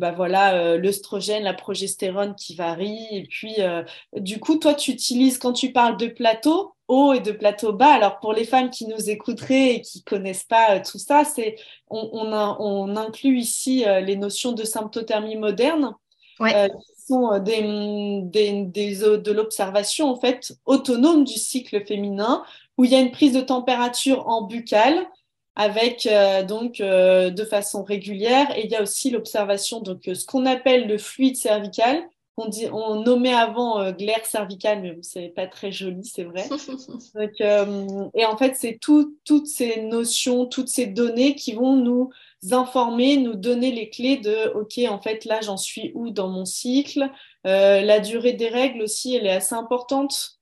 bah 0.00 0.10
voilà, 0.12 0.54
euh, 0.54 0.76
l'œstrogène, 0.76 1.44
la 1.44 1.54
progestérone 1.54 2.34
qui 2.34 2.56
varie. 2.56 3.06
Et 3.12 3.26
puis, 3.28 3.54
euh, 3.60 3.82
du 4.14 4.40
coup, 4.40 4.56
toi, 4.56 4.74
tu 4.74 4.90
utilises, 4.90 5.38
quand 5.38 5.52
tu 5.52 5.72
parles 5.72 5.96
de 5.96 6.08
plateau 6.08 6.74
haut 6.88 7.12
et 7.14 7.20
de 7.20 7.32
plateau 7.32 7.72
bas, 7.72 7.92
alors 7.94 8.18
pour 8.18 8.32
les 8.32 8.44
femmes 8.44 8.70
qui 8.70 8.86
nous 8.86 9.08
écouteraient 9.08 9.76
et 9.76 9.80
qui 9.80 10.02
connaissent 10.02 10.44
pas 10.44 10.76
euh, 10.76 10.80
tout 10.84 10.98
ça, 10.98 11.24
c'est 11.24 11.56
on, 11.88 12.08
on, 12.12 12.96
inclut 12.96 13.38
ici 13.38 13.84
les 14.02 14.16
notions 14.16 14.52
de 14.52 14.64
symptothermie 14.64 15.36
moderne. 15.36 15.94
qui 16.40 17.02
sont 17.06 17.38
des, 17.38 18.22
des, 18.24 18.64
des 18.64 18.96
de 18.96 19.32
l'observation 19.32 20.10
en 20.10 20.18
fait 20.18 20.52
autonome 20.64 21.24
du 21.24 21.34
cycle 21.34 21.84
féminin 21.86 22.42
où 22.76 22.84
il 22.84 22.90
y 22.90 22.94
a 22.94 23.00
une 23.00 23.12
prise 23.12 23.32
de 23.32 23.40
température 23.40 24.26
en 24.26 24.42
buccale 24.42 25.06
avec 25.56 26.06
euh, 26.06 26.42
donc 26.42 26.80
euh, 26.80 27.30
de 27.30 27.44
façon 27.44 27.82
régulière. 27.84 28.56
Et 28.56 28.64
il 28.64 28.70
y 28.70 28.76
a 28.76 28.82
aussi 28.82 29.10
l'observation, 29.10 29.80
donc 29.80 30.08
euh, 30.08 30.14
ce 30.14 30.26
qu'on 30.26 30.46
appelle 30.46 30.88
le 30.88 30.98
fluide 30.98 31.36
cervical. 31.36 32.02
On, 32.36 32.48
dit, 32.48 32.66
on 32.72 32.96
nommait 33.04 33.32
avant 33.32 33.92
glaire 33.92 34.26
cervicale, 34.26 34.82
mais 34.82 34.98
c'est 35.02 35.28
pas 35.28 35.46
très 35.46 35.70
joli, 35.70 36.04
c'est 36.04 36.24
vrai. 36.24 36.48
donc, 37.14 38.10
et 38.12 38.26
en 38.26 38.36
fait, 38.36 38.56
c'est 38.56 38.76
tout, 38.80 39.16
toutes 39.24 39.46
ces 39.46 39.82
notions, 39.82 40.44
toutes 40.46 40.66
ces 40.66 40.86
données 40.86 41.36
qui 41.36 41.52
vont 41.52 41.76
nous 41.76 42.10
informer, 42.50 43.18
nous 43.18 43.34
donner 43.34 43.70
les 43.70 43.88
clés 43.88 44.16
de 44.16 44.52
OK, 44.56 44.80
en 44.88 45.00
fait, 45.00 45.24
là, 45.26 45.42
j'en 45.42 45.56
suis 45.56 45.92
où 45.94 46.10
dans 46.10 46.26
mon 46.26 46.44
cycle. 46.44 47.08
la 47.44 48.00
durée 48.00 48.32
des 48.32 48.48
règles 48.48 48.82
aussi, 48.82 49.14
elle 49.14 49.26
est 49.26 49.30
assez 49.30 49.54
importante. 49.54 50.33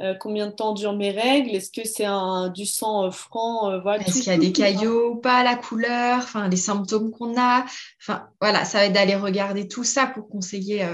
Euh, 0.00 0.14
combien 0.14 0.48
de 0.48 0.52
temps 0.52 0.72
durent 0.72 0.96
mes 0.96 1.12
règles? 1.12 1.50
Est-ce 1.50 1.70
que 1.70 1.86
c'est 1.86 2.04
un, 2.04 2.48
du 2.48 2.66
sang 2.66 3.06
euh, 3.06 3.10
franc 3.12 3.70
euh, 3.70 3.80
voilà, 3.80 4.02
Est-ce 4.02 4.22
qu'il 4.22 4.32
y 4.32 4.34
a 4.34 4.38
des 4.38 4.50
caillots 4.50 5.12
ou 5.12 5.16
pas, 5.16 5.44
la 5.44 5.54
couleur, 5.54 6.18
enfin, 6.18 6.48
les 6.48 6.56
symptômes 6.56 7.12
qu'on 7.12 7.38
a? 7.38 7.64
Enfin, 8.02 8.28
voilà, 8.40 8.64
ça 8.64 8.78
va 8.78 8.86
être 8.86 8.92
d'aller 8.92 9.14
regarder 9.14 9.68
tout 9.68 9.84
ça 9.84 10.06
pour 10.08 10.28
conseiller, 10.28 10.84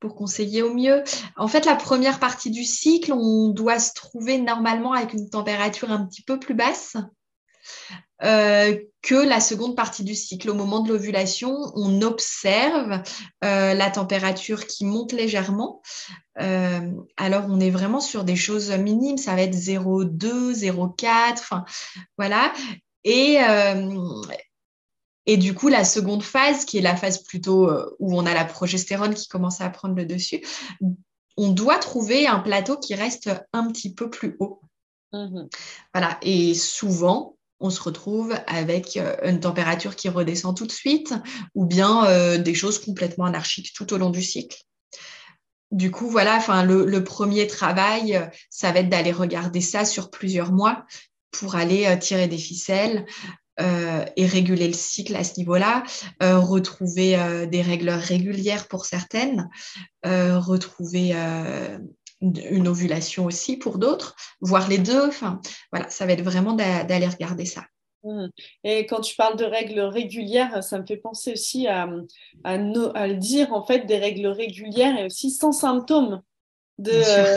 pour 0.00 0.16
conseiller 0.16 0.62
au 0.62 0.74
mieux. 0.74 1.04
En 1.36 1.46
fait, 1.46 1.64
la 1.66 1.76
première 1.76 2.18
partie 2.18 2.50
du 2.50 2.64
cycle, 2.64 3.12
on 3.12 3.50
doit 3.50 3.78
se 3.78 3.94
trouver 3.94 4.38
normalement 4.38 4.92
avec 4.92 5.12
une 5.12 5.30
température 5.30 5.92
un 5.92 6.04
petit 6.04 6.22
peu 6.22 6.40
plus 6.40 6.54
basse. 6.54 6.96
Euh, 8.24 8.78
que 9.02 9.16
la 9.16 9.40
seconde 9.40 9.74
partie 9.74 10.04
du 10.04 10.14
cycle. 10.14 10.48
Au 10.48 10.54
moment 10.54 10.78
de 10.80 10.88
l'ovulation, 10.88 11.72
on 11.74 12.02
observe 12.02 13.02
euh, 13.42 13.74
la 13.74 13.90
température 13.90 14.68
qui 14.68 14.84
monte 14.84 15.12
légèrement. 15.12 15.82
Euh, 16.40 16.88
alors, 17.16 17.46
on 17.48 17.58
est 17.58 17.70
vraiment 17.70 17.98
sur 17.98 18.22
des 18.22 18.36
choses 18.36 18.70
minimes. 18.70 19.18
Ça 19.18 19.34
va 19.34 19.42
être 19.42 19.56
0,2, 19.56 20.52
0,4, 20.52 21.32
enfin, 21.32 21.64
voilà. 22.16 22.52
Et, 23.02 23.38
et 25.26 25.36
du 25.36 25.54
coup, 25.54 25.66
la 25.66 25.84
seconde 25.84 26.22
phase, 26.22 26.64
qui 26.64 26.78
est 26.78 26.82
la 26.82 26.94
phase 26.94 27.24
plutôt 27.24 27.68
où 27.98 28.16
on 28.16 28.24
a 28.24 28.34
la 28.34 28.44
progestérone 28.44 29.14
qui 29.14 29.26
commence 29.26 29.60
à 29.60 29.68
prendre 29.68 29.96
le 29.96 30.06
dessus, 30.06 30.44
on 31.36 31.50
doit 31.50 31.78
trouver 31.78 32.28
un 32.28 32.38
plateau 32.38 32.78
qui 32.78 32.94
reste 32.94 33.30
un 33.52 33.66
petit 33.72 33.92
peu 33.92 34.08
plus 34.08 34.36
haut. 34.38 34.60
Mmh 35.12 35.48
voilà. 35.92 36.18
Et 36.22 36.54
souvent, 36.54 37.36
on 37.62 37.70
se 37.70 37.80
retrouve 37.80 38.34
avec 38.46 38.96
euh, 38.96 39.16
une 39.24 39.40
température 39.40 39.96
qui 39.96 40.08
redescend 40.08 40.56
tout 40.56 40.66
de 40.66 40.72
suite 40.72 41.14
ou 41.54 41.64
bien 41.64 42.04
euh, 42.06 42.36
des 42.36 42.54
choses 42.54 42.78
complètement 42.78 43.24
anarchiques 43.24 43.72
tout 43.74 43.94
au 43.94 43.98
long 43.98 44.10
du 44.10 44.22
cycle. 44.22 44.58
Du 45.70 45.90
coup, 45.90 46.10
voilà, 46.10 46.36
enfin, 46.36 46.64
le, 46.64 47.04
premier 47.04 47.46
travail, 47.46 48.16
euh, 48.16 48.26
ça 48.50 48.72
va 48.72 48.80
être 48.80 48.90
d'aller 48.90 49.12
regarder 49.12 49.62
ça 49.62 49.86
sur 49.86 50.10
plusieurs 50.10 50.52
mois 50.52 50.84
pour 51.30 51.54
aller 51.54 51.98
tirer 51.98 52.28
des 52.28 52.36
ficelles 52.36 53.06
et 53.58 54.26
réguler 54.26 54.66
le 54.66 54.74
cycle 54.74 55.16
à 55.16 55.24
ce 55.24 55.38
niveau-là, 55.38 55.82
retrouver 56.20 57.46
des 57.50 57.62
règles 57.62 57.88
régulières 57.88 58.68
pour 58.68 58.84
certaines, 58.84 59.48
retrouver 60.04 61.14
une 62.22 62.68
ovulation 62.68 63.26
aussi 63.26 63.56
pour 63.56 63.78
d'autres, 63.78 64.14
voir 64.40 64.68
les 64.68 64.78
deux. 64.78 65.06
Enfin, 65.06 65.40
voilà, 65.72 65.88
ça 65.90 66.06
va 66.06 66.12
être 66.12 66.22
vraiment 66.22 66.54
d'aller 66.54 67.08
regarder 67.08 67.44
ça. 67.44 67.64
Mmh. 68.04 68.26
Et 68.64 68.86
quand 68.86 69.00
tu 69.00 69.14
parles 69.16 69.36
de 69.36 69.44
règles 69.44 69.80
régulières, 69.80 70.62
ça 70.62 70.78
me 70.78 70.86
fait 70.86 70.96
penser 70.96 71.32
aussi 71.32 71.66
à, 71.68 71.88
à, 72.44 72.56
le 72.56 73.14
dire, 73.14 73.52
en 73.52 73.64
fait, 73.64 73.86
des 73.86 73.98
règles 73.98 74.26
régulières 74.26 74.98
et 74.98 75.06
aussi 75.06 75.30
sans 75.30 75.52
symptômes. 75.52 76.22
De, 76.78 76.90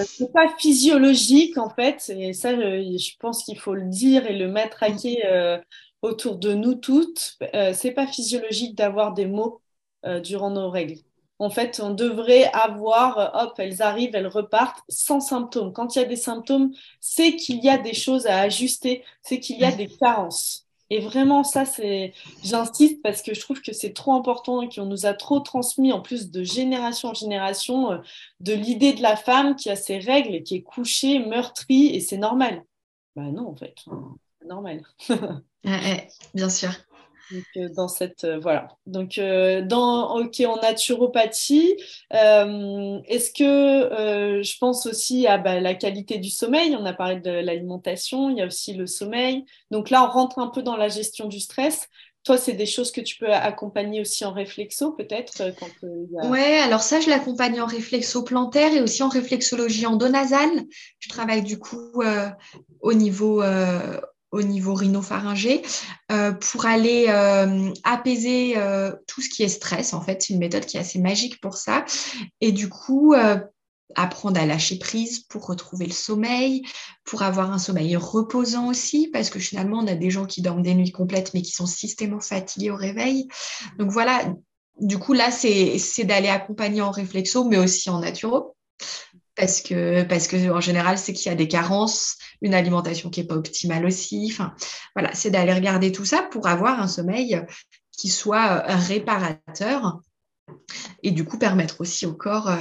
c'est 0.08 0.32
pas 0.32 0.48
physiologique, 0.58 1.58
en 1.58 1.70
fait, 1.70 2.10
et 2.10 2.34
ça, 2.34 2.56
je, 2.56 3.18
pense 3.20 3.44
qu'il 3.44 3.60
faut 3.60 3.76
le 3.76 3.88
dire 3.90 4.26
et 4.26 4.36
le 4.36 4.48
mettre 4.48 4.82
à 4.82 4.90
quai 4.90 5.24
euh, 5.26 5.60
autour 6.02 6.38
de 6.38 6.54
nous 6.54 6.76
toutes. 6.76 7.38
Euh, 7.54 7.74
c'est 7.74 7.92
pas 7.92 8.08
physiologique 8.08 8.76
d'avoir 8.76 9.14
des 9.14 9.28
mots 9.28 9.62
euh, 10.06 10.20
durant 10.20 10.50
nos 10.50 10.70
règles 10.70 11.00
en 11.40 11.50
fait, 11.50 11.82
on 11.84 11.92
devrait 11.92 12.50
avoir, 12.54 13.32
hop, 13.36 13.54
elles 13.58 13.82
arrivent, 13.82 14.16
elles 14.16 14.28
repartent 14.28 14.84
sans 14.88 15.20
symptômes. 15.20 15.74
Quand 15.74 15.96
il 15.96 16.00
y 16.00 16.02
a 16.02 16.06
des 16.06 16.16
symptômes, 16.16 16.72
c'est 17.02 17.36
qu'il 17.36 17.64
y 17.64 17.70
a 17.70 17.78
des 17.78 17.94
choses 17.94 18.26
à 18.26 18.40
ajuster, 18.40 19.04
c'est 19.22 19.40
qu'il 19.40 19.60
y 19.60 19.66
a 19.66 19.72
des 19.72 19.88
carences. 19.88 20.66
Et 20.92 21.00
vraiment, 21.00 21.44
ça, 21.44 21.66
c'est, 21.66 22.14
j'insiste 22.44 23.02
parce 23.02 23.22
que 23.24 23.34
je 23.34 23.40
trouve 23.40 23.62
que 23.62 23.74
c'est 23.74 23.94
trop 23.94 24.14
important 24.14 24.62
et 24.62 24.70
qu'on 24.70 24.86
nous 24.86 25.06
a 25.06 25.14
trop 25.14 25.40
transmis, 25.40 25.92
en 25.92 26.00
plus 26.00 26.30
de 26.30 26.44
génération 26.44 27.10
en 27.10 27.14
génération, 27.14 27.92
euh, 27.92 27.98
de 28.40 28.54
l'idée 28.54 28.94
de 28.94 29.02
la 29.02 29.16
femme 29.16 29.56
qui 29.56 29.70
a 29.70 29.76
ses 29.76 29.98
règles 29.98 30.36
et 30.36 30.44
qui 30.44 30.56
est 30.56 30.62
couchée, 30.62 31.20
meurtrie, 31.20 31.88
et 31.88 32.00
c'est 32.00 32.18
normal. 32.18 32.64
Ben 33.16 33.32
non, 33.32 33.50
en 33.50 33.56
fait, 33.56 33.76
c'est 34.40 34.48
normal. 34.48 34.84
bien 36.34 36.50
sûr. 36.50 36.70
Donc, 37.32 37.44
euh, 37.58 37.70
dans 37.70 37.88
cette 37.88 38.24
euh, 38.24 38.40
voilà. 38.40 38.68
Donc 38.86 39.18
euh, 39.18 39.62
dans 39.62 40.20
ok 40.20 40.42
en 40.42 40.58
naturopathie, 40.62 41.76
est-ce 42.12 43.32
que 43.32 44.42
je 44.44 44.58
pense 44.60 44.86
aussi 44.86 45.28
à 45.28 45.38
bah, 45.38 45.60
la 45.60 45.74
qualité 45.74 46.18
du 46.18 46.30
sommeil. 46.30 46.76
On 46.80 46.86
a 46.86 46.94
parlé 46.94 47.20
de 47.20 47.32
l'alimentation, 47.32 48.30
il 48.30 48.38
y 48.38 48.42
a 48.42 48.46
aussi 48.46 48.74
le 48.74 48.88
sommeil. 48.88 49.46
Donc 49.72 49.90
là, 49.90 50.04
on 50.04 50.12
rentre 50.12 50.40
un 50.40 50.48
peu 50.48 50.62
dans 50.62 50.78
la 50.78 50.90
gestion 50.90 51.28
du 51.28 51.40
stress. 51.40 51.88
Toi, 52.24 52.38
c'est 52.38 52.54
des 52.54 52.66
choses 52.66 52.92
que 52.92 53.02
tu 53.02 53.18
peux 53.18 53.32
accompagner 53.32 54.02
aussi 54.02 54.26
en 54.26 54.34
réflexo, 54.34 54.94
peut-être 54.94 55.44
quand 55.60 55.70
Ouais, 56.30 56.58
alors 56.58 56.82
ça, 56.82 57.00
je 57.00 57.08
l'accompagne 57.08 57.62
en 57.62 57.68
réflexo 57.68 58.24
plantaire 58.24 58.74
et 58.74 58.82
aussi 58.82 59.04
en 59.04 59.10
réflexologie 59.10 59.86
endonasale. 59.86 60.64
Je 61.00 61.10
travaille 61.10 61.44
du 61.44 61.60
coup 61.60 62.02
au 62.82 62.94
niveau 62.94 63.44
au 64.32 64.42
niveau 64.42 64.74
rhinopharyngé 64.74 65.62
euh, 66.12 66.32
pour 66.34 66.66
aller 66.66 67.06
euh, 67.10 67.72
apaiser 67.84 68.58
euh, 68.58 68.92
tout 69.08 69.22
ce 69.22 69.30
qui 69.30 69.44
est 69.44 69.50
stress. 69.50 69.94
En 69.94 70.02
fait, 70.02 70.22
c'est 70.22 70.34
une 70.34 70.40
méthode 70.40 70.66
qui 70.66 70.78
est 70.78 70.82
assez 70.82 71.00
magique 71.00 71.40
pour 71.42 71.58
ça. 71.58 71.86
Et 72.42 72.52
du 72.52 72.70
coup, 72.70 73.14
apprendre 73.96 74.40
à 74.40 74.46
lâcher 74.46 74.78
prise 74.78 75.20
pour 75.20 75.46
retrouver 75.46 75.86
le 75.86 75.94
sommeil, 75.94 76.64
pour 77.06 77.22
avoir 77.22 77.52
un 77.52 77.60
sommeil 77.60 77.96
reposant 77.96 78.68
aussi, 78.68 79.10
parce 79.14 79.30
que 79.30 79.40
finalement, 79.40 79.80
on 79.80 79.88
a 79.88 79.96
des 79.96 80.10
gens 80.10 80.26
qui 80.26 80.42
dorment 80.42 80.64
des 80.64 80.74
nuits 80.74 80.92
complètes, 80.92 81.34
mais 81.34 81.42
qui 81.42 81.52
sont 81.52 81.68
systématiquement 81.68 82.20
fatigués 82.20 82.72
au 82.72 82.76
réveil. 82.76 83.28
Donc 83.78 83.92
voilà, 83.92 84.34
du 84.82 84.98
coup, 84.98 85.14
là, 85.14 85.32
c'est 85.32 86.04
d'aller 86.04 86.28
accompagner 86.28 86.82
en 86.82 86.92
réflexo, 86.92 87.46
mais 87.46 87.58
aussi 87.58 87.90
en 87.90 88.00
naturo 88.00 88.56
parce 89.36 89.62
que, 89.62 90.04
parce 90.04 90.28
que 90.28 90.50
en 90.50 90.62
général, 90.62 90.98
c'est 90.98 91.14
qu'il 91.14 91.30
y 91.30 91.34
a 91.34 91.36
des 91.36 91.48
carences, 91.48 92.18
une 92.42 92.54
alimentation 92.54 93.10
qui 93.10 93.22
n'est 93.22 93.28
pas 93.28 93.36
optimale 93.36 93.86
aussi. 93.86 94.30
Enfin, 94.32 94.54
voilà, 94.96 95.14
c'est 95.14 95.30
d'aller 95.30 95.54
regarder 95.54 95.92
tout 95.92 96.06
ça 96.06 96.24
pour 96.24 96.48
avoir 96.48 96.80
un 96.80 96.88
sommeil 96.88 97.42
qui 97.98 98.10
soit 98.10 98.64
euh, 98.70 98.76
réparateur 98.76 100.00
et 101.04 101.12
du 101.12 101.26
coup 101.26 101.38
permettre 101.38 101.82
aussi 101.82 102.06
au 102.06 102.14
corps 102.14 102.50
euh, 102.50 102.58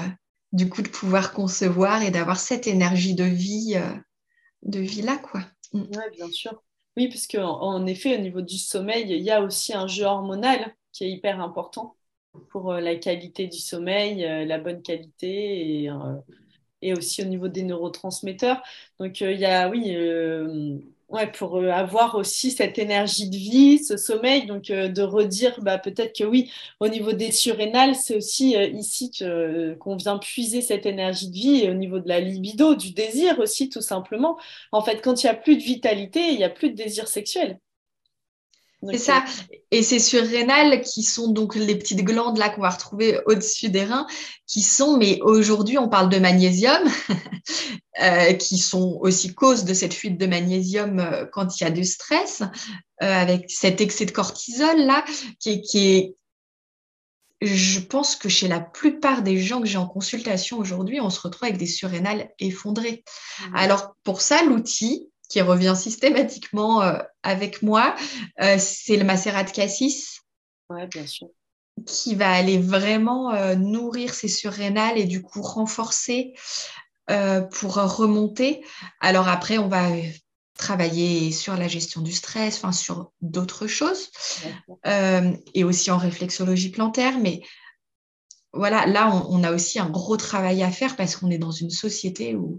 du 0.52 0.68
coup 0.68 0.82
de 0.82 0.88
pouvoir 0.88 1.32
concevoir 1.32 2.02
et 2.02 2.10
d'avoir 2.10 2.38
cette 2.38 2.66
énergie 2.66 3.14
de 3.14 3.24
vie 3.24 3.74
euh, 3.76 3.94
de 4.62 4.80
vie 4.80 5.02
là 5.02 5.16
quoi. 5.18 5.40
Mm. 5.72 5.82
Oui, 5.82 6.16
bien 6.16 6.30
sûr. 6.30 6.62
Oui, 6.96 7.08
parce 7.08 7.26
qu'en 7.26 7.60
en 7.60 7.86
effet, 7.86 8.16
au 8.16 8.20
niveau 8.20 8.40
du 8.40 8.56
sommeil, 8.56 9.06
il 9.08 9.22
y 9.22 9.30
a 9.30 9.42
aussi 9.42 9.74
un 9.74 9.88
jeu 9.88 10.04
hormonal 10.04 10.74
qui 10.92 11.04
est 11.04 11.10
hyper 11.10 11.40
important 11.40 11.96
pour 12.50 12.72
la 12.72 12.94
qualité 12.94 13.48
du 13.48 13.58
sommeil, 13.58 14.22
la 14.46 14.58
bonne 14.58 14.80
qualité 14.80 15.82
et 15.82 15.90
et 16.84 16.92
aussi 16.92 17.22
au 17.22 17.24
niveau 17.24 17.48
des 17.48 17.64
neurotransmetteurs. 17.64 18.62
Donc, 19.00 19.22
euh, 19.22 19.32
il 19.32 19.40
y 19.40 19.46
a, 19.46 19.68
oui, 19.68 19.94
euh, 19.96 20.78
pour 21.38 21.56
euh, 21.56 21.70
avoir 21.70 22.14
aussi 22.16 22.50
cette 22.50 22.78
énergie 22.78 23.30
de 23.30 23.36
vie, 23.36 23.82
ce 23.82 23.96
sommeil, 23.96 24.46
donc 24.46 24.64
de 24.64 25.02
redire 25.02 25.60
bah, 25.62 25.78
peut-être 25.78 26.16
que 26.16 26.24
oui, 26.24 26.50
au 26.80 26.88
niveau 26.88 27.12
des 27.12 27.32
surrénales, 27.32 27.94
c'est 27.94 28.16
aussi 28.16 28.54
ici 28.72 29.10
qu'on 29.80 29.96
vient 29.96 30.18
puiser 30.18 30.60
cette 30.60 30.86
énergie 30.86 31.28
de 31.28 31.34
vie 31.34 31.70
au 31.70 31.74
niveau 31.74 32.00
de 32.00 32.08
la 32.08 32.20
libido, 32.20 32.74
du 32.74 32.92
désir 32.92 33.38
aussi, 33.38 33.68
tout 33.68 33.80
simplement. 33.80 34.38
En 34.72 34.82
fait, 34.82 35.00
quand 35.02 35.22
il 35.22 35.26
n'y 35.26 35.30
a 35.30 35.34
plus 35.34 35.56
de 35.56 35.62
vitalité, 35.62 36.30
il 36.30 36.36
n'y 36.36 36.44
a 36.44 36.50
plus 36.50 36.70
de 36.70 36.76
désir 36.76 37.08
sexuel. 37.08 37.58
C'est 38.90 38.98
ça. 38.98 39.24
Et 39.70 39.82
ces 39.82 39.98
surrénales 39.98 40.82
qui 40.82 41.02
sont 41.02 41.28
donc 41.28 41.54
les 41.54 41.76
petites 41.76 42.04
glandes 42.04 42.38
là 42.38 42.48
qu'on 42.48 42.62
va 42.62 42.70
retrouver 42.70 43.18
au-dessus 43.26 43.68
des 43.68 43.84
reins, 43.84 44.06
qui 44.46 44.62
sont, 44.62 44.96
mais 44.96 45.20
aujourd'hui 45.22 45.78
on 45.78 45.88
parle 45.88 46.08
de 46.08 46.18
magnésium, 46.18 46.82
euh, 48.02 48.32
qui 48.34 48.58
sont 48.58 48.98
aussi 49.00 49.34
cause 49.34 49.64
de 49.64 49.74
cette 49.74 49.94
fuite 49.94 50.18
de 50.18 50.26
magnésium 50.26 51.00
euh, 51.00 51.26
quand 51.32 51.60
il 51.60 51.64
y 51.64 51.66
a 51.66 51.70
du 51.70 51.84
stress, 51.84 52.42
euh, 53.02 53.12
avec 53.12 53.50
cet 53.50 53.80
excès 53.80 54.06
de 54.06 54.12
cortisol 54.12 54.78
là, 54.80 55.04
qui, 55.40 55.60
qui 55.62 55.88
est, 55.88 56.16
je 57.40 57.80
pense 57.80 58.16
que 58.16 58.28
chez 58.28 58.48
la 58.48 58.60
plupart 58.60 59.22
des 59.22 59.38
gens 59.38 59.60
que 59.60 59.66
j'ai 59.66 59.78
en 59.78 59.86
consultation 59.86 60.58
aujourd'hui, 60.58 61.00
on 61.00 61.10
se 61.10 61.20
retrouve 61.20 61.44
avec 61.44 61.58
des 61.58 61.66
surrénales 61.66 62.30
effondrées. 62.38 63.04
Mmh. 63.40 63.56
Alors 63.56 63.96
pour 64.02 64.20
ça, 64.20 64.42
l'outil, 64.44 65.10
qui 65.34 65.40
revient 65.40 65.74
systématiquement 65.76 66.80
euh, 66.82 66.96
avec 67.24 67.60
moi, 67.60 67.96
euh, 68.40 68.54
c'est 68.56 68.96
le 68.96 69.02
macérat 69.02 69.42
de 69.42 69.50
cassis. 69.50 70.20
Ouais, 70.70 70.86
bien 70.86 71.08
sûr. 71.08 71.26
Qui 71.86 72.14
va 72.14 72.30
aller 72.30 72.56
vraiment 72.56 73.34
euh, 73.34 73.56
nourrir 73.56 74.14
ces 74.14 74.28
surrénales 74.28 74.96
et 74.96 75.06
du 75.06 75.22
coup 75.22 75.42
renforcer 75.42 76.34
pour 77.50 77.74
remonter. 77.74 78.64
Alors 79.00 79.28
après, 79.28 79.58
on 79.58 79.68
va 79.68 79.88
travailler 80.56 81.32
sur 81.32 81.54
la 81.54 81.68
gestion 81.68 82.00
du 82.00 82.12
stress, 82.12 82.56
enfin 82.56 82.72
sur 82.72 83.12
d'autres 83.20 83.66
choses, 83.66 84.10
et 85.52 85.64
aussi 85.64 85.90
en 85.90 85.98
réflexologie 85.98 86.70
plantaire. 86.70 87.18
Mais 87.18 87.42
voilà, 88.54 88.86
là, 88.86 89.10
on, 89.10 89.40
on, 89.40 89.44
a 89.44 89.52
aussi 89.52 89.78
un 89.78 89.90
gros 89.90 90.16
travail 90.16 90.62
à 90.62 90.70
faire 90.70 90.96
parce 90.96 91.16
qu'on 91.16 91.30
est 91.30 91.36
dans 91.36 91.50
une 91.50 91.68
société 91.68 92.34
où 92.34 92.58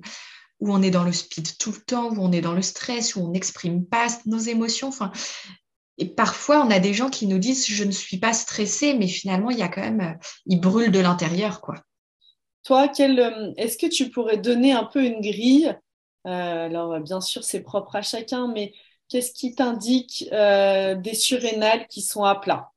où 0.59 0.73
on 0.73 0.81
est 0.81 0.91
dans 0.91 1.03
le 1.03 1.11
speed 1.11 1.57
tout 1.57 1.71
le 1.71 1.81
temps, 1.81 2.09
où 2.09 2.19
on 2.19 2.31
est 2.31 2.41
dans 2.41 2.53
le 2.53 2.61
stress, 2.61 3.15
où 3.15 3.21
on 3.21 3.29
n'exprime 3.29 3.85
pas 3.85 4.07
nos 4.25 4.39
émotions. 4.39 4.87
Enfin, 4.87 5.11
et 5.97 6.05
parfois, 6.05 6.61
on 6.65 6.71
a 6.71 6.79
des 6.79 6.93
gens 6.93 7.09
qui 7.09 7.27
nous 7.27 7.39
disent 7.39 7.67
je 7.67 7.83
ne 7.83 7.91
suis 7.91 8.17
pas 8.17 8.33
stressé, 8.33 8.93
mais 8.93 9.07
finalement, 9.07 9.49
il 9.49 9.57
y 9.57 9.63
a 9.63 9.69
quand 9.69 9.81
même, 9.81 10.01
euh, 10.01 10.25
ils 10.45 10.59
brûlent 10.59 10.91
de 10.91 10.99
l'intérieur, 10.99 11.61
quoi. 11.61 11.75
Toi, 12.63 12.91
euh, 12.99 13.53
est-ce 13.57 13.77
que 13.77 13.87
tu 13.87 14.09
pourrais 14.09 14.37
donner 14.37 14.73
un 14.73 14.85
peu 14.85 15.03
une 15.03 15.21
grille 15.21 15.73
euh, 16.25 16.65
Alors, 16.65 16.99
bien 16.99 17.21
sûr, 17.21 17.43
c'est 17.43 17.61
propre 17.61 17.95
à 17.95 18.01
chacun, 18.01 18.47
mais 18.47 18.73
qu'est-ce 19.07 19.31
qui 19.31 19.53
t'indique 19.53 20.27
des 20.31 21.13
surrénales 21.13 21.87
qui 21.87 22.01
sont 22.01 22.23
à 22.23 22.35
plat? 22.35 22.71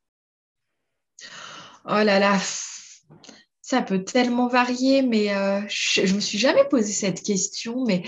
Oh 1.87 2.03
là 2.05 2.19
là, 2.19 2.39
ça 3.69 3.83
peut 3.83 4.03
tellement 4.03 4.49
varier, 4.49 5.03
mais 5.03 5.37
euh, 5.37 5.61
je 5.69 6.01
ne 6.01 6.15
me 6.15 6.21
suis 6.21 6.39
jamais 6.39 6.65
posé 6.71 6.91
cette 6.91 7.23
question. 7.23 7.85
Mais 7.85 8.03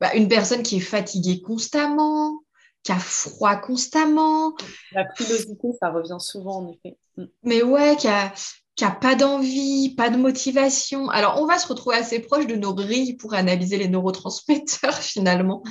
bah, 0.00 0.12
une 0.16 0.26
personne 0.26 0.64
qui 0.64 0.78
est 0.78 0.80
fatiguée 0.80 1.40
constamment, 1.40 2.40
qui 2.82 2.90
a 2.90 2.98
froid 2.98 3.54
constamment. 3.54 4.54
La 4.90 5.04
pilosité, 5.04 5.68
ça 5.80 5.90
revient 5.90 6.16
souvent 6.18 6.64
en 6.64 6.72
effet. 6.72 6.98
Mm. 7.16 7.24
Mais 7.44 7.62
ouais, 7.62 7.94
qui 7.94 8.08
a, 8.08 8.34
qui 8.74 8.84
a 8.84 8.90
pas 8.90 9.14
d'envie, 9.14 9.94
pas 9.94 10.10
de 10.10 10.16
motivation. 10.16 11.10
Alors, 11.10 11.40
on 11.40 11.46
va 11.46 11.58
se 11.58 11.68
retrouver 11.68 11.98
assez 11.98 12.18
proche 12.18 12.48
de 12.48 12.56
nos 12.56 12.74
grilles 12.74 13.14
pour 13.14 13.34
analyser 13.34 13.76
les 13.76 13.86
neurotransmetteurs 13.86 14.94
finalement. 14.98 15.62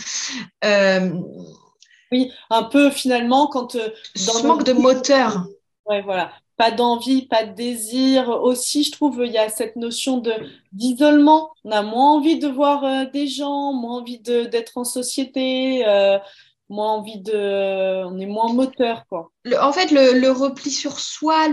Euh, 0.63 1.11
oui, 2.13 2.31
un 2.49 2.63
peu 2.63 2.89
finalement 2.91 3.47
quand 3.47 3.75
euh, 3.75 3.89
dans 4.25 4.41
manque 4.43 4.63
de 4.63 4.71
moteur. 4.71 5.47
Ouais, 5.85 6.01
voilà 6.01 6.31
pas 6.57 6.71
d'envie, 6.71 7.27
pas 7.27 7.43
de 7.45 7.53
désir. 7.53 8.29
Aussi, 8.29 8.83
je 8.83 8.91
trouve, 8.91 9.23
il 9.25 9.31
y 9.31 9.37
a 9.37 9.49
cette 9.49 9.75
notion 9.75 10.17
de 10.17 10.33
d'isolement. 10.71 11.51
On 11.63 11.71
a 11.71 11.81
moins 11.81 12.13
envie 12.13 12.39
de 12.39 12.47
voir 12.47 12.83
euh, 12.83 13.05
des 13.11 13.27
gens, 13.27 13.73
moins 13.73 13.99
envie 13.99 14.19
d'être 14.19 14.77
en 14.77 14.83
société, 14.83 15.85
euh, 15.87 16.17
moins 16.69 16.93
envie 16.93 17.19
de... 17.19 18.05
On 18.05 18.17
est 18.19 18.25
moins 18.25 18.53
moteur, 18.53 19.03
en 19.59 19.71
fait, 19.73 19.91
le, 19.91 20.29
repli 20.29 20.71
sur 20.71 20.99
soi, 20.99 21.47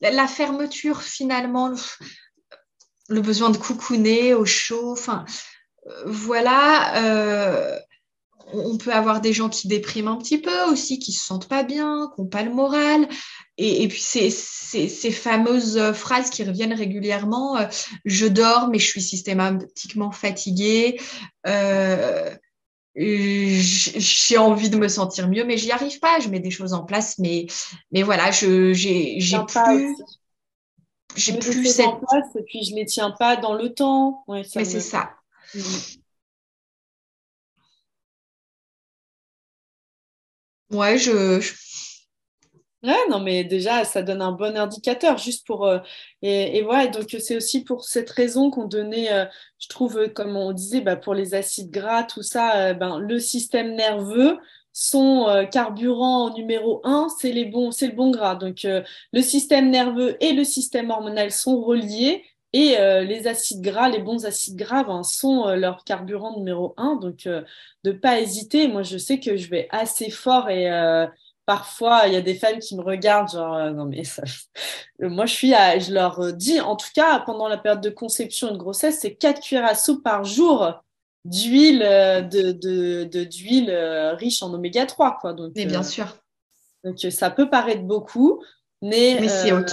la 0.00 0.26
fermeture, 0.26 1.02
finalement, 1.02 1.72
le, 3.08 3.20
besoin 3.20 3.50
de 3.50 3.58
coucouner 3.58 4.34
au 4.34 4.46
chaud, 4.46 4.92
enfin, 4.92 5.24
euh, 5.86 6.02
voilà 6.06 7.80
on 8.52 8.78
peut 8.78 8.92
avoir 8.92 9.20
des 9.20 9.32
gens 9.32 9.48
qui 9.48 9.68
dépriment 9.68 10.08
un 10.08 10.16
petit 10.16 10.38
peu 10.38 10.64
aussi, 10.70 10.98
qui 10.98 11.12
se 11.12 11.24
sentent 11.24 11.48
pas 11.48 11.62
bien, 11.62 12.10
qui 12.14 12.20
n'ont 12.20 12.28
pas 12.28 12.42
le 12.42 12.52
moral. 12.52 13.08
Et, 13.62 13.88
puis 13.88 14.00
ces, 14.00 14.30
ces, 14.30 15.10
fameuses 15.10 15.92
phrases 15.92 16.30
qui 16.30 16.42
reviennent 16.44 16.72
régulièrement, 16.72 17.58
euh, 17.58 17.66
je 18.06 18.26
dors 18.26 18.68
mais 18.68 18.78
je 18.78 18.86
suis 18.86 19.02
systématiquement 19.02 20.12
fatiguée, 20.12 20.98
euh, 21.46 22.34
j'ai 22.96 24.38
envie 24.38 24.70
de 24.70 24.78
me 24.78 24.88
sentir 24.88 25.28
mieux 25.28 25.44
mais 25.44 25.58
j'y 25.58 25.72
arrive 25.72 25.98
pas, 26.00 26.20
je 26.20 26.28
mets 26.28 26.40
des 26.40 26.50
choses 26.50 26.72
en 26.72 26.84
place 26.84 27.18
mais, 27.18 27.46
mais 27.92 28.02
voilà, 28.02 28.30
j'ai 28.30 28.72
plus... 28.72 29.96
J'ai 31.16 31.36
plus 31.38 31.66
cette... 31.66 31.86
en 31.86 31.96
place 31.96 32.28
et 32.38 32.42
puis 32.44 32.62
je 32.64 32.74
les 32.74 32.86
tiens 32.86 33.10
pas 33.10 33.36
dans 33.36 33.54
le 33.54 33.74
temps. 33.74 34.24
mais 34.28 34.44
c'est 34.44 34.80
ça. 34.80 35.10
Mm. 35.54 35.60
Ouais, 40.70 40.98
je, 40.98 41.40
Ouais, 42.82 42.96
non, 43.10 43.20
mais 43.20 43.44
déjà, 43.44 43.84
ça 43.84 44.00
donne 44.02 44.22
un 44.22 44.32
bon 44.32 44.56
indicateur 44.56 45.18
juste 45.18 45.46
pour. 45.46 45.66
Euh, 45.66 45.80
et, 46.22 46.56
et, 46.56 46.62
voilà, 46.62 46.86
donc 46.86 47.14
c'est 47.20 47.36
aussi 47.36 47.62
pour 47.62 47.84
cette 47.84 48.08
raison 48.08 48.50
qu'on 48.50 48.64
donnait, 48.64 49.12
euh, 49.12 49.26
je 49.58 49.68
trouve, 49.68 49.98
euh, 49.98 50.08
comme 50.08 50.34
on 50.34 50.52
disait, 50.52 50.80
bah, 50.80 50.96
pour 50.96 51.12
les 51.12 51.34
acides 51.34 51.70
gras, 51.70 52.04
tout 52.04 52.22
ça, 52.22 52.72
ben, 52.72 52.98
le 52.98 53.18
système 53.18 53.74
nerveux, 53.74 54.38
son 54.72 55.46
carburant 55.52 56.32
numéro 56.32 56.80
un, 56.84 57.08
c'est 57.18 57.32
les 57.32 57.44
bons, 57.44 57.70
c'est 57.70 57.88
le 57.88 57.92
bon 57.94 58.10
gras. 58.10 58.36
Donc 58.36 58.64
le 58.64 59.20
système 59.22 59.68
nerveux 59.70 60.16
et 60.20 60.32
le 60.32 60.44
système 60.44 60.90
hormonal 60.90 61.30
sont 61.32 61.60
reliés. 61.60 62.24
Et 62.52 62.76
les 63.04 63.26
acides 63.26 63.62
gras, 63.62 63.88
les 63.88 63.98
bons 63.98 64.26
acides 64.26 64.56
gras, 64.56 64.84
ben, 64.84 65.02
sont 65.02 65.48
leur 65.48 65.84
carburant 65.84 66.36
numéro 66.38 66.74
un. 66.76 66.96
Donc, 66.96 67.24
de 67.26 67.44
ne 67.84 67.92
pas 67.92 68.20
hésiter. 68.20 68.68
Moi, 68.68 68.82
je 68.84 68.96
sais 68.96 69.18
que 69.20 69.36
je 69.36 69.50
vais 69.50 69.66
assez 69.70 70.08
fort 70.10 70.48
et 70.50 70.70
parfois, 71.50 72.02
il 72.06 72.12
y 72.12 72.16
a 72.16 72.20
des 72.20 72.36
femmes 72.36 72.60
qui 72.60 72.76
me 72.76 72.80
regardent, 72.80 73.32
genre, 73.32 73.56
euh, 73.56 73.70
non, 73.72 73.84
mais 73.84 74.04
ça... 74.04 74.22
moi, 75.00 75.26
je 75.26 75.34
suis 75.34 75.52
à, 75.52 75.80
je 75.80 75.92
leur 75.92 76.32
dis, 76.32 76.60
en 76.60 76.76
tout 76.76 76.86
cas, 76.94 77.18
pendant 77.26 77.48
la 77.48 77.58
période 77.58 77.80
de 77.80 77.90
conception 77.90 78.50
et 78.50 78.52
de 78.52 78.56
grossesse, 78.56 79.00
c'est 79.00 79.16
4 79.16 79.40
cuillères 79.40 79.66
à 79.66 79.74
soupe 79.74 80.04
par 80.04 80.22
jour 80.22 80.80
d'huile, 81.24 81.82
euh, 81.82 82.20
de, 82.20 82.52
de, 82.52 83.24
d'huile 83.24 83.68
euh, 83.68 84.14
riche 84.14 84.44
en 84.44 84.54
oméga 84.54 84.86
3, 84.86 85.18
quoi. 85.20 85.32
Donc, 85.32 85.50
mais 85.56 85.66
bien 85.66 85.82
sûr. 85.82 86.06
Donc, 86.84 87.00
ça 87.00 87.30
peut 87.30 87.50
paraître 87.50 87.82
beaucoup, 87.82 88.40
mais, 88.80 89.18
mais 89.20 89.26
c'est 89.26 89.50
OK. 89.50 89.72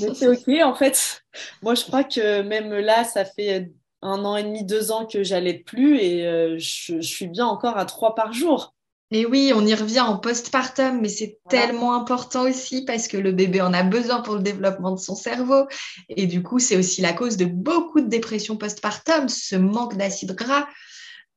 mais 0.00 0.14
c'est 0.14 0.26
OK, 0.26 0.48
en 0.64 0.74
fait. 0.74 1.22
Moi, 1.60 1.74
je 1.74 1.84
crois 1.84 2.02
que 2.02 2.40
même 2.40 2.72
là, 2.72 3.04
ça 3.04 3.26
fait 3.26 3.70
un 4.00 4.24
an 4.24 4.36
et 4.36 4.42
demi, 4.42 4.64
deux 4.64 4.90
ans 4.90 5.04
que 5.04 5.22
j'allais 5.22 5.58
plus 5.58 5.98
et 5.98 6.22
je, 6.58 6.94
je, 6.94 7.00
suis 7.02 7.26
bien 7.26 7.44
encore 7.44 7.76
à 7.76 7.84
trois 7.84 8.14
par 8.14 8.32
jour. 8.32 8.74
Et 9.12 9.26
oui, 9.26 9.52
on 9.54 9.66
y 9.66 9.74
revient 9.74 10.00
en 10.00 10.18
postpartum, 10.18 11.00
mais 11.00 11.08
c'est 11.08 11.38
tellement 11.48 11.94
important 11.94 12.42
aussi 12.42 12.84
parce 12.84 13.08
que 13.08 13.16
le 13.16 13.32
bébé 13.32 13.60
en 13.60 13.72
a 13.72 13.82
besoin 13.82 14.20
pour 14.20 14.34
le 14.34 14.42
développement 14.42 14.92
de 14.92 15.00
son 15.00 15.16
cerveau. 15.16 15.66
Et 16.08 16.26
du 16.26 16.44
coup, 16.44 16.60
c'est 16.60 16.76
aussi 16.76 17.00
la 17.00 17.12
cause 17.12 17.36
de 17.36 17.44
beaucoup 17.44 18.00
de 18.00 18.06
dépression 18.06 18.56
postpartum, 18.56 19.28
ce 19.28 19.56
manque 19.56 19.96
d'acide 19.96 20.34
gras. 20.34 20.66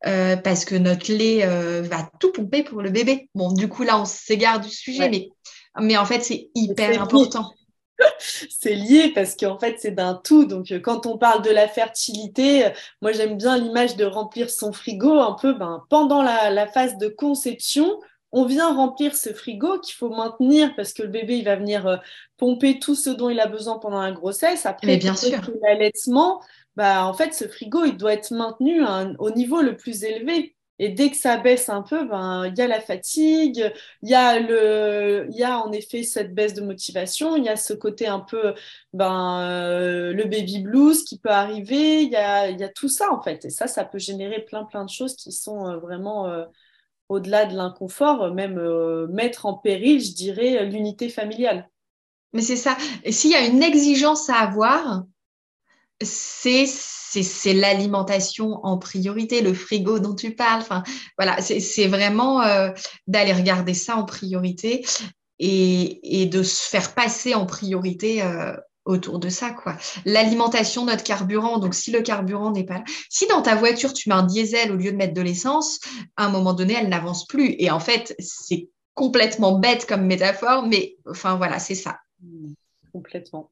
Euh, 0.06 0.36
parce 0.36 0.66
que 0.66 0.76
notre 0.76 1.10
lait 1.14 1.46
euh, 1.46 1.82
va 1.82 2.10
tout 2.20 2.34
pomper 2.34 2.64
pour 2.64 2.82
le 2.82 2.90
bébé. 2.90 3.30
Bon, 3.36 3.54
du 3.54 3.70
coup, 3.70 3.84
là, 3.84 3.98
on 3.98 4.06
s'égare 4.06 4.60
du 4.60 4.70
sujet, 4.70 5.10
mais, 5.10 5.30
mais 5.80 5.96
en 5.96 6.06
fait, 6.06 6.22
c'est 6.22 6.50
hyper 6.56 7.02
important. 7.02 7.54
c'est 8.50 8.74
lié 8.74 9.12
parce 9.14 9.36
qu'en 9.36 9.58
fait, 9.58 9.76
c'est 9.80 9.92
d'un 9.92 10.16
tout. 10.16 10.46
Donc, 10.46 10.72
euh, 10.72 10.80
quand 10.80 11.06
on 11.06 11.18
parle 11.18 11.42
de 11.42 11.50
la 11.50 11.68
fertilité, 11.68 12.66
euh, 12.66 12.70
moi, 13.02 13.12
j'aime 13.12 13.38
bien 13.38 13.58
l'image 13.58 13.96
de 13.96 14.06
remplir 14.06 14.50
son 14.50 14.72
frigo 14.72 15.20
un 15.20 15.34
peu 15.34 15.54
ben, 15.54 15.84
pendant 15.90 16.22
la, 16.22 16.68
phase 16.68 16.98
de 16.98 17.08
conception. 17.08 18.00
On 18.32 18.46
vient 18.46 18.74
remplir 18.74 19.16
ce 19.16 19.32
frigo 19.32 19.80
qu'il 19.80 19.94
faut 19.94 20.10
maintenir 20.10 20.76
parce 20.76 20.94
que 20.94 21.04
le 21.04 21.10
bébé, 21.10 21.38
il 21.38 21.46
va 21.46 21.56
venir 21.56 21.88
euh, 21.88 21.98
pomper 22.38 22.80
tout 22.80 22.96
ce 22.96 23.10
dont 23.10 23.30
il 23.30 23.40
a 23.40 23.48
besoin 23.48 23.78
pendant 23.78 24.02
la 24.02 24.12
grossesse. 24.12 24.66
Après, 24.66 24.98
bien 24.98 25.16
sûr. 25.16 25.40
l'allaitement, 25.62 26.42
bah, 26.76 27.06
en 27.06 27.14
fait, 27.14 27.34
ce 27.34 27.48
frigo, 27.48 27.86
il 27.86 27.98
doit 27.98 28.14
être 28.14 28.32
maintenu 28.32 28.84
au 29.20 29.30
niveau 29.32 29.62
le 29.62 29.78
plus 29.78 30.04
élevé. 30.04 30.56
Et 30.80 30.90
dès 30.90 31.12
que 31.12 31.18
ça 31.18 31.38
baisse 31.38 31.70
un 31.70 31.84
peu, 31.84 32.06
ben 32.08 32.48
il 32.48 32.58
y 32.58 32.62
a 32.62 32.68
la 32.68 32.82
fatigue, 32.82 33.72
il 34.02 34.10
y 34.10 34.16
a 34.16 34.40
y 34.40 35.44
a 35.44 35.60
en 35.60 35.72
effet 35.72 36.04
cette 36.04 36.34
baisse 36.34 36.54
de 36.56 36.62
motivation, 36.62 37.36
il 37.36 37.44
y 37.46 37.50
a 37.50 37.56
ce 37.56 37.74
côté 37.74 38.08
un 38.08 38.20
peu, 38.20 38.56
ben 38.92 39.42
euh, 39.42 40.14
le 40.14 40.24
baby 40.26 40.60
blues 40.62 41.04
qui 41.04 41.20
peut 41.20 41.30
arriver, 41.30 42.02
il 42.04 42.10
y 42.10 42.16
a, 42.16 42.50
y 42.50 42.64
a 42.64 42.70
tout 42.70 42.90
ça 42.90 43.12
en 43.14 43.22
fait. 43.22 43.46
Et 43.46 43.50
ça, 43.52 43.68
ça 43.68 43.86
peut 43.86 44.00
générer 44.00 44.42
plein 44.46 44.64
plein 44.66 44.84
de 44.84 44.90
choses 44.90 45.16
qui 45.16 45.32
sont 45.32 45.68
euh, 45.68 45.78
vraiment 45.78 46.28
euh, 46.28 46.46
au-delà 47.10 47.46
de 47.46 47.56
l'inconfort, 47.56 48.34
même 48.34 48.60
mettre 49.10 49.46
en 49.46 49.56
péril, 49.56 50.02
je 50.02 50.14
dirais, 50.14 50.66
l'unité 50.66 51.10
familiale. 51.10 51.70
Mais 52.34 52.42
c'est 52.42 52.56
ça. 52.56 52.78
Et 53.04 53.12
s'il 53.12 53.32
y 53.32 53.36
a 53.36 53.46
une 53.46 53.64
exigence 53.64 54.30
à 54.30 54.36
avoir, 54.38 55.04
c'est 56.06 57.54
l'alimentation 57.54 58.60
en 58.64 58.78
priorité, 58.78 59.42
le 59.42 59.54
frigo 59.54 60.00
dont 60.00 60.16
tu 60.16 60.36
parles. 60.36 60.62
Enfin, 60.62 60.84
voilà, 61.18 61.42
c'est 61.42 61.88
vraiment 61.88 62.42
euh, 62.42 62.70
d'aller 63.08 63.34
regarder 63.34 63.74
ça 63.74 63.96
en 63.96 64.06
priorité 64.06 64.86
et, 65.40 66.26
de 66.32 66.44
se 66.44 66.70
faire 66.70 66.94
passer 66.94 67.34
en 67.34 67.46
priorité 67.46 68.24
euh, 68.24 68.56
autour 68.86 69.20
de 69.20 69.30
ça, 69.30 69.52
quoi. 69.52 69.78
L'alimentation, 70.06 70.86
notre 70.86 71.04
carburant. 71.04 71.58
Donc, 71.58 71.74
si 71.74 71.92
le 71.92 72.02
carburant 72.02 72.52
n'est 72.52 72.66
pas 72.66 72.80
là, 72.80 72.84
si 73.10 73.28
dans 73.28 73.42
ta 73.42 73.56
voiture 73.56 73.94
tu 73.94 74.10
mets 74.10 74.16
un 74.16 74.24
diesel 74.24 74.72
au 74.72 74.76
lieu 74.76 74.92
de 74.92 74.98
mettre 74.98 75.14
de 75.14 75.22
l'essence, 75.22 75.80
à 76.18 76.26
un 76.26 76.30
moment 76.30 76.54
donné, 76.54 76.76
elle 76.78 76.90
n'avance 76.90 77.28
plus. 77.28 77.56
Et 77.60 77.72
en 77.72 77.80
fait, 77.80 78.16
c'est 78.20 78.70
complètement 78.94 79.60
bête 79.60 79.86
comme 79.86 80.06
métaphore, 80.06 80.68
mais 80.68 80.98
enfin 81.10 81.36
voilà, 81.36 81.60
c'est 81.60 81.76
ça. 81.76 82.00
Complètement. 82.92 83.50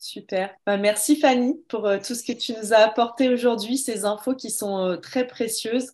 Super. 0.00 0.56
Bah, 0.64 0.78
merci 0.78 1.14
Fanny 1.14 1.62
pour 1.68 1.86
euh, 1.86 1.98
tout 1.98 2.14
ce 2.14 2.24
que 2.24 2.32
tu 2.32 2.54
nous 2.54 2.72
as 2.72 2.78
apporté 2.78 3.28
aujourd'hui, 3.28 3.76
ces 3.76 4.06
infos 4.06 4.34
qui 4.34 4.50
sont 4.50 4.78
euh, 4.78 4.96
très 4.96 5.26
précieuses. 5.26 5.90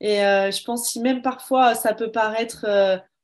Et 0.00 0.22
euh, 0.22 0.50
je 0.50 0.62
pense 0.62 0.90
si 0.90 1.00
même 1.00 1.22
parfois 1.22 1.74
ça 1.74 1.94
peut 1.94 2.12
paraître, 2.12 2.66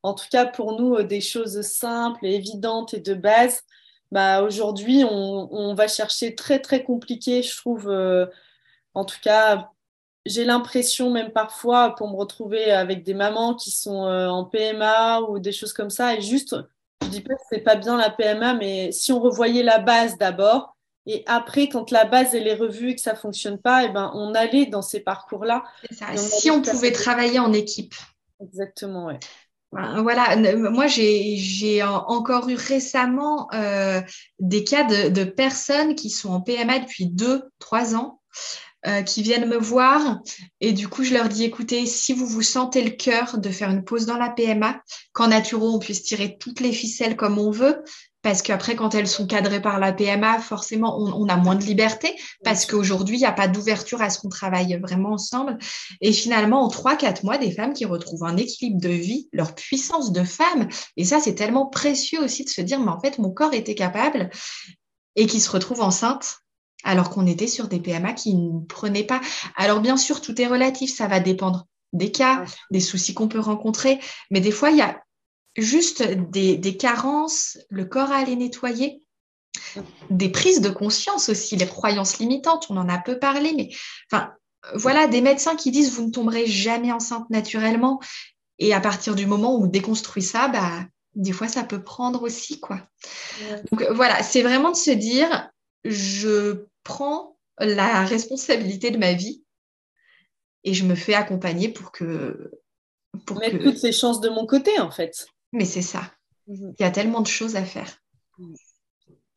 en 0.03 0.15
tout 0.15 0.25
cas 0.31 0.47
pour 0.47 0.81
nous, 0.81 1.03
des 1.03 1.21
choses 1.21 1.61
simples 1.61 2.25
évidentes 2.27 2.95
et 2.95 3.01
de 3.01 3.15
base, 3.15 3.61
bah, 4.13 4.43
aujourd'hui 4.43 5.05
on, 5.05 5.49
on, 5.53 5.75
va 5.75 5.89
chercher 5.89 6.35
très 6.35 6.59
très 6.59 6.83
compliqué, 6.83 7.43
je 7.43 7.57
trouve. 7.57 7.89
en 8.95 9.05
tout 9.05 9.21
cas, 9.23 9.71
j'ai 10.27 10.45
l'impression 10.45 11.11
même 11.11 11.33
parfois 11.33 11.95
pour 11.95 12.09
me 12.11 12.17
retrouver 12.17 12.73
avec 12.73 13.05
des 13.05 13.15
mamans 13.15 13.55
qui 13.55 13.71
sont 13.71 14.03
en 14.03 14.45
PMA 14.45 15.21
ou 15.21 15.39
des 15.39 15.53
choses 15.53 15.73
comme 15.73 15.91
ça 15.91 16.15
et 16.17 16.23
juste 16.23 16.57
je 17.05 17.09
dis 17.09 17.21
pas 17.21 17.35
que 17.35 17.41
c'est 17.51 17.61
pas 17.61 17.77
bien 17.77 17.97
la 17.97 18.11
PMA, 18.11 18.55
mais 18.55 18.93
si 18.93 19.13
on 19.13 19.21
revoyait 19.21 19.63
la 19.63 19.79
base 19.79 20.19
d'abord, 20.19 20.77
et 21.07 21.23
après, 21.27 21.69
quand 21.69 21.91
la 21.91 22.07
base 22.07 22.35
elle 22.35 22.49
est 22.49 22.55
revue 22.55 22.91
et 22.91 22.95
que 22.95 23.01
ça 23.01 23.15
fonctionne 23.15 23.59
pas, 23.59 23.83
et 23.83 23.89
eh 23.91 23.93
ben 23.93 24.11
on 24.15 24.35
allait 24.35 24.67
dans 24.67 24.83
ces 24.83 25.01
parcours-là. 25.01 25.63
Si 26.17 26.51
on 26.51 26.63
pouvait 26.63 26.93
travailler 26.93 27.39
en 27.39 27.53
équipe. 27.53 27.95
Exactement, 28.41 29.07
ouais. 29.07 29.21
Voilà, 29.73 30.37
moi 30.71 30.87
j'ai 30.87 31.83
encore 31.83 32.49
eu 32.49 32.55
récemment 32.55 33.49
euh, 33.55 34.01
des 34.39 34.63
cas 34.63 34.85
de, 34.85 35.09
de, 35.09 35.25
personnes 35.25 35.97
qui 35.97 36.11
sont 36.11 36.33
en 36.33 36.41
PMA 36.41 36.79
depuis 36.79 37.07
deux, 37.07 37.43
trois 37.59 37.97
ans 37.97 38.21
euh, 38.87 39.03
qui 39.03 39.23
viennent 39.23 39.49
me 39.49 39.57
voir. 39.57 40.19
Et 40.61 40.73
du 40.73 40.89
coup, 40.89 41.05
je 41.05 41.15
leur 41.15 41.29
dis, 41.29 41.45
écoutez, 41.45 41.87
si 41.87 42.13
vous 42.13 42.27
vous 42.27 42.43
sentez 42.43 42.83
le 42.83 42.91
cœur 42.91 43.39
de 43.39 43.49
faire 43.49 43.71
une 43.71 43.85
pause 43.85 44.05
dans 44.05 44.19
la 44.19 44.29
PMA, 44.31 44.81
qu'en 45.13 45.29
naturo, 45.29 45.75
on 45.75 45.79
puisse 45.79 46.03
tirer 46.03 46.37
toutes 46.39 46.61
les 46.61 46.73
ficelles 46.73 47.17
comme 47.17 47.39
on 47.39 47.51
veut, 47.51 47.83
parce 48.25 48.41
qu'après, 48.41 48.75
quand 48.75 48.95
elles 48.95 49.07
sont 49.07 49.27
cadrées 49.27 49.61
par 49.61 49.79
la 49.79 49.93
PMA, 49.93 50.39
forcément, 50.39 50.99
on, 50.99 51.29
a 51.29 51.37
moins 51.37 51.55
de 51.55 51.65
liberté, 51.65 52.15
parce 52.43 52.65
qu'aujourd'hui, 52.65 53.17
il 53.17 53.21
n'y 53.21 53.27
a 53.27 53.33
pas 53.33 53.49
d'ouverture 53.49 54.01
à 54.01 54.09
ce 54.09 54.19
qu'on 54.19 54.31
travaille 54.31 54.79
vraiment 54.83 55.13
ensemble. 55.13 55.59
Et 56.01 56.13
finalement, 56.13 56.63
en 56.63 56.69
trois, 56.69 56.97
quatre 56.97 57.23
mois, 57.23 57.37
des 57.37 57.53
femmes 57.53 57.75
qui 57.75 57.85
retrouvent 57.85 58.25
un 58.25 58.39
équilibre 58.39 58.81
de 58.81 58.89
vie, 58.89 59.29
leur 59.33 59.55
puissance 59.55 60.11
de 60.11 60.25
femme. 60.25 60.69
Et 60.97 61.05
ça, 61.05 61.21
c'est 61.21 61.35
tellement 61.35 61.67
précieux 61.67 62.23
aussi 62.23 62.45
de 62.45 62.51
se 62.51 62.63
dire, 62.63 62.81
mais 62.81 62.91
en 62.91 63.01
fait, 63.01 63.19
mon 63.19 63.31
corps 63.31 63.53
était 63.53 63.75
capable 63.75 64.31
et 65.17 65.27
qui 65.27 65.39
se 65.39 65.51
retrouvent 65.51 65.83
enceintes 65.83 66.44
alors 66.85 67.11
qu'on 67.11 67.27
était 67.27 67.47
sur 67.47 67.69
des 67.69 67.81
PMA 67.81 68.13
qui 68.13 68.35
ne 68.35 68.61
prenaient 68.61 69.05
pas. 69.05 69.21
Alors 69.57 69.81
bien 69.81 69.97
sûr, 69.97 70.21
tout 70.21 70.41
est 70.41 70.47
relatif, 70.47 70.95
ça 70.95 71.09
va 71.09 71.21
dépendre 71.21 71.67
des 71.93 72.11
cas, 72.11 72.45
des 72.71 72.81
soucis 72.81 73.15
qu'on 73.15 73.29
peut 73.29 73.41
rencontrer, 73.41 74.01
mais 74.31 74.41
des 74.41 74.51
fois, 74.51 74.71
il 74.71 74.77
y 74.77 74.83
a 74.83 75.01
juste 75.57 76.03
des, 76.03 76.77
carences, 76.77 77.59
le 77.71 77.85
corps 77.85 78.11
à 78.11 78.17
aller 78.17 78.37
nettoyer, 78.37 79.01
des 80.11 80.29
prises 80.29 80.61
de 80.61 80.71
conscience 80.71 81.29
aussi, 81.29 81.57
les 81.57 81.67
croyances 81.67 82.19
limitantes, 82.19 82.67
on 82.71 82.77
en 82.77 82.89
a 82.89 82.99
peu 82.99 83.19
parlé, 83.19 83.53
mais 83.57 83.71
enfin, 84.11 84.33
voilà, 84.75 85.07
des 85.07 85.21
médecins 85.21 85.57
qui 85.57 85.71
disent 85.71 85.93
vous 85.93 86.07
ne 86.07 86.11
tomberez 86.11 86.47
jamais 86.47 86.93
enceinte 86.93 87.31
naturellement, 87.31 88.01
et 88.59 88.75
à 88.75 88.81
partir 88.81 89.15
du 89.15 89.27
moment 89.27 89.57
où 89.57 89.65
on 89.65 89.69
déconstruit 89.69 90.23
ça, 90.23 90.49
bah, 90.49 90.85
des 91.15 91.33
fois, 91.33 91.47
ça 91.47 91.63
peut 91.63 91.83
prendre 91.83 92.23
aussi, 92.23 92.61
quoi. 92.61 92.81
Donc 93.71 93.87
voilà, 93.93 94.23
c'est 94.23 94.43
vraiment 94.43 94.73
de 94.73 94.77
se 94.77 94.91
dire, 94.91 95.49
je 95.85 96.65
prends 96.85 97.37
la 97.59 98.05
responsabilité 98.05 98.91
de 98.91 98.99
ma 98.99 99.13
vie 99.13 99.43
et 100.65 100.75
je 100.75 100.85
me 100.85 100.95
fais 100.95 101.15
accompagner 101.15 101.69
pour 101.69 101.93
que. 101.93 102.51
Pour 103.27 103.39
Mettre 103.39 103.59
toutes 103.59 103.79
ces 103.79 103.93
chances 103.93 104.21
de 104.21 104.29
mon 104.29 104.45
côté, 104.45 104.81
en 104.81 104.91
fait. 104.91 105.27
Mais 105.53 105.65
c'est 105.65 105.83
ça. 105.83 106.11
Mhm. 106.49 106.75
Il 106.79 106.83
y 106.83 106.87
a 106.87 106.91
tellement 106.91 107.21
de 107.21 107.29
choses 107.29 107.55
à 107.55 107.65
faire. 107.65 108.03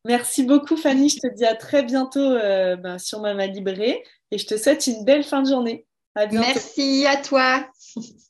Merci 0.04 0.42
beaucoup, 0.42 0.76
Fanny. 0.76 1.08
Je 1.10 1.18
te 1.20 1.34
dis 1.34 1.44
à 1.44 1.54
très 1.54 1.84
bientôt 1.84 2.18
euh, 2.18 2.76
ben, 2.76 2.98
sur 2.98 3.20
Mama 3.20 3.46
Librée 3.46 4.02
et 4.30 4.38
je 4.38 4.46
te 4.46 4.56
souhaite 4.56 4.86
une 4.86 5.04
belle 5.04 5.22
fin 5.22 5.42
de 5.42 5.48
journée. 5.48 5.86
Merci 6.16 7.06
à 7.06 7.16
toi. 7.16 7.68